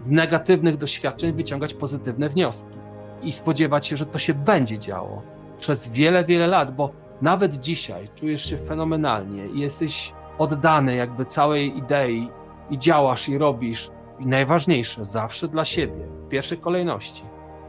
z 0.00 0.08
negatywnych 0.08 0.76
doświadczeń 0.76 1.32
wyciągać 1.32 1.74
pozytywne 1.74 2.28
wnioski 2.28 2.76
i 3.22 3.32
spodziewać 3.32 3.86
się, 3.86 3.96
że 3.96 4.06
to 4.06 4.18
się 4.18 4.34
będzie 4.34 4.78
działo 4.78 5.22
przez 5.58 5.88
wiele, 5.88 6.24
wiele 6.24 6.46
lat, 6.46 6.74
bo 6.74 6.90
nawet 7.22 7.56
dzisiaj 7.56 8.08
czujesz 8.14 8.50
się 8.50 8.56
fenomenalnie 8.56 9.46
i 9.46 9.60
jesteś 9.60 10.12
oddany 10.38 10.96
jakby 10.96 11.24
całej 11.24 11.78
idei 11.78 12.28
i 12.70 12.78
działasz 12.78 13.28
i 13.28 13.38
robisz. 13.38 13.90
I 14.18 14.26
najważniejsze, 14.26 15.04
zawsze 15.04 15.48
dla 15.48 15.64
siebie, 15.64 16.06
w 16.26 16.28
pierwszej 16.28 16.58
kolejności. 16.58 17.22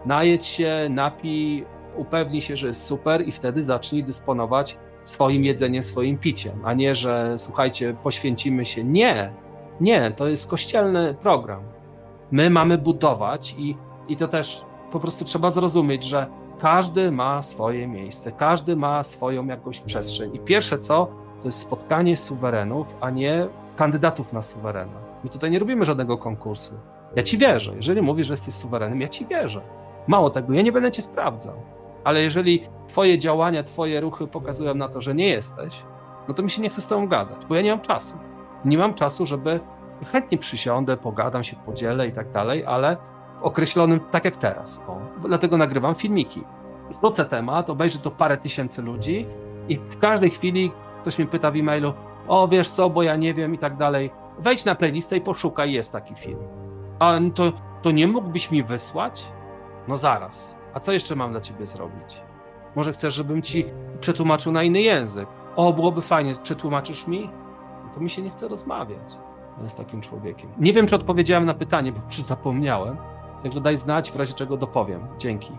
Najedź 0.06 0.46
się, 0.46 0.88
napij, 0.90 1.66
upewnij 1.96 2.42
się, 2.42 2.56
że 2.56 2.68
jest 2.68 2.84
super 2.84 3.28
i 3.28 3.32
wtedy 3.32 3.64
zacznij 3.64 4.04
dysponować 4.04 4.78
swoim 5.04 5.44
jedzeniem, 5.44 5.84
swoim 5.84 6.18
piciem, 6.18 6.60
a 6.66 6.74
nie, 6.74 6.96
że 6.96 7.38
słuchajcie, 7.38 7.96
poświęcimy 8.04 8.66
się. 8.66 8.84
Nie, 8.84 9.34
nie, 9.82 10.12
to 10.12 10.28
jest 10.28 10.50
kościelny 10.50 11.16
program. 11.22 11.77
My 12.32 12.50
mamy 12.50 12.78
budować 12.78 13.56
i, 13.58 13.78
i 14.08 14.18
to 14.18 14.28
też 14.28 14.66
po 14.92 15.00
prostu 15.00 15.26
trzeba 15.26 15.52
zrozumieć, 15.52 16.04
że 16.04 16.28
każdy 16.60 17.12
ma 17.12 17.42
swoje 17.42 17.88
miejsce, 17.88 18.32
każdy 18.32 18.76
ma 18.76 19.04
swoją 19.04 19.46
jakąś 19.46 19.80
przestrzeń. 19.80 20.36
I 20.36 20.40
pierwsze 20.40 20.78
co, 20.78 21.08
to 21.42 21.48
jest 21.48 21.60
spotkanie 21.60 22.18
suwerenów, 22.18 22.96
a 23.02 23.10
nie 23.10 23.48
kandydatów 23.76 24.34
na 24.34 24.42
suwerena. 24.42 25.00
My 25.24 25.30
tutaj 25.30 25.52
nie 25.52 25.60
robimy 25.60 25.86
żadnego 25.86 26.18
konkursu. 26.18 26.74
Ja 27.16 27.24
ci 27.24 27.38
wierzę. 27.38 27.74
Jeżeli 27.76 28.02
mówisz, 28.02 28.28
że 28.28 28.34
jesteś 28.34 28.54
suwerenem, 28.54 29.02
ja 29.02 29.08
ci 29.08 29.26
wierzę. 29.26 29.62
Mało 30.08 30.30
tego, 30.30 30.54
ja 30.54 30.62
nie 30.62 30.72
będę 30.72 30.92
cię 30.92 31.02
sprawdzał. 31.02 31.56
Ale 32.04 32.22
jeżeli 32.22 32.68
twoje 32.88 33.20
działania, 33.20 33.64
twoje 33.64 34.02
ruchy 34.02 34.28
pokazują 34.28 34.76
na 34.76 34.88
to, 34.90 35.02
że 35.02 35.16
nie 35.16 35.28
jesteś, 35.28 35.84
no 36.28 36.34
to 36.34 36.44
mi 36.44 36.50
się 36.50 36.62
nie 36.62 36.70
chce 36.70 36.82
z 36.82 36.88
tobą 36.88 37.08
gadać, 37.08 37.46
bo 37.50 37.56
ja 37.56 37.62
nie 37.62 37.72
mam 37.72 37.82
czasu. 37.82 38.18
Nie 38.66 38.78
mam 38.78 38.94
czasu, 38.94 39.26
żeby 39.26 39.60
chętnie 40.06 40.38
przysiądę, 40.38 40.98
pogadam 40.98 41.44
się, 41.44 41.56
podzielę 41.66 42.08
i 42.08 42.12
tak 42.12 42.32
dalej, 42.32 42.66
ale 42.66 42.98
w 43.40 43.44
określonym, 43.44 44.00
tak 44.12 44.26
jak 44.26 44.36
teraz. 44.36 44.82
O. 44.88 44.98
Dlatego 45.28 45.58
nagrywam 45.58 45.96
filmiki. 45.96 46.44
Rzucę 47.04 47.26
temat, 47.26 47.70
obejrzy 47.70 48.00
to 48.00 48.12
parę 48.12 48.38
tysięcy 48.38 48.82
ludzi 48.82 49.26
i 49.70 49.78
w 49.78 50.00
każdej 50.00 50.30
chwili 50.30 50.72
ktoś 51.02 51.18
mnie 51.18 51.28
pyta 51.28 51.52
w 51.52 51.56
e-mailu, 51.56 51.94
o 52.28 52.48
wiesz 52.48 52.70
co, 52.70 52.90
bo 52.90 53.04
ja 53.04 53.16
nie 53.16 53.34
wiem 53.34 53.56
i 53.56 53.58
tak 53.58 53.78
dalej. 53.78 54.12
Wejdź 54.40 54.66
na 54.66 54.76
playlistę 54.76 55.18
i 55.18 55.22
poszukaj, 55.22 55.72
jest 55.72 55.92
taki 55.92 56.16
film. 56.16 56.40
A 57.00 57.14
to, 57.36 57.52
to 57.82 57.92
nie 57.92 58.08
mógłbyś 58.08 58.52
mi 58.52 58.64
wysłać? 58.64 59.26
No 59.88 59.98
zaraz. 59.98 60.58
A 60.74 60.80
co 60.80 60.92
jeszcze 60.92 61.16
mam 61.16 61.32
dla 61.32 61.42
ciebie 61.42 61.66
zrobić? 61.66 62.22
Może 62.76 62.94
chcesz, 62.94 63.14
żebym 63.14 63.42
ci 63.42 63.66
przetłumaczył 64.00 64.52
na 64.52 64.64
inny 64.64 64.82
język? 64.82 65.28
O, 65.56 65.74
byłoby 65.74 66.02
fajnie, 66.02 66.36
przetłumaczysz 66.44 67.08
mi? 67.08 67.30
To 67.94 68.00
mi 68.00 68.10
się 68.10 68.22
nie 68.22 68.30
chce 68.30 68.48
rozmawiać 68.48 69.27
z 69.68 69.76
takim 69.76 70.02
człowiekiem. 70.02 70.50
Nie 70.60 70.74
wiem, 70.74 70.88
czy 70.88 70.96
odpowiedziałem 70.96 71.46
na 71.46 71.54
pytanie, 71.54 71.92
bo 71.92 72.00
już 72.06 72.22
zapomniałem. 72.22 72.98
Także 73.44 73.62
daj 73.62 73.78
znać, 73.78 74.12
w 74.12 74.16
razie 74.16 74.34
czego 74.34 74.58
dopowiem. 74.58 75.02
Dzięki. 75.20 75.52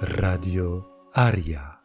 Radio 0.00 0.82
Aria. 1.12 1.80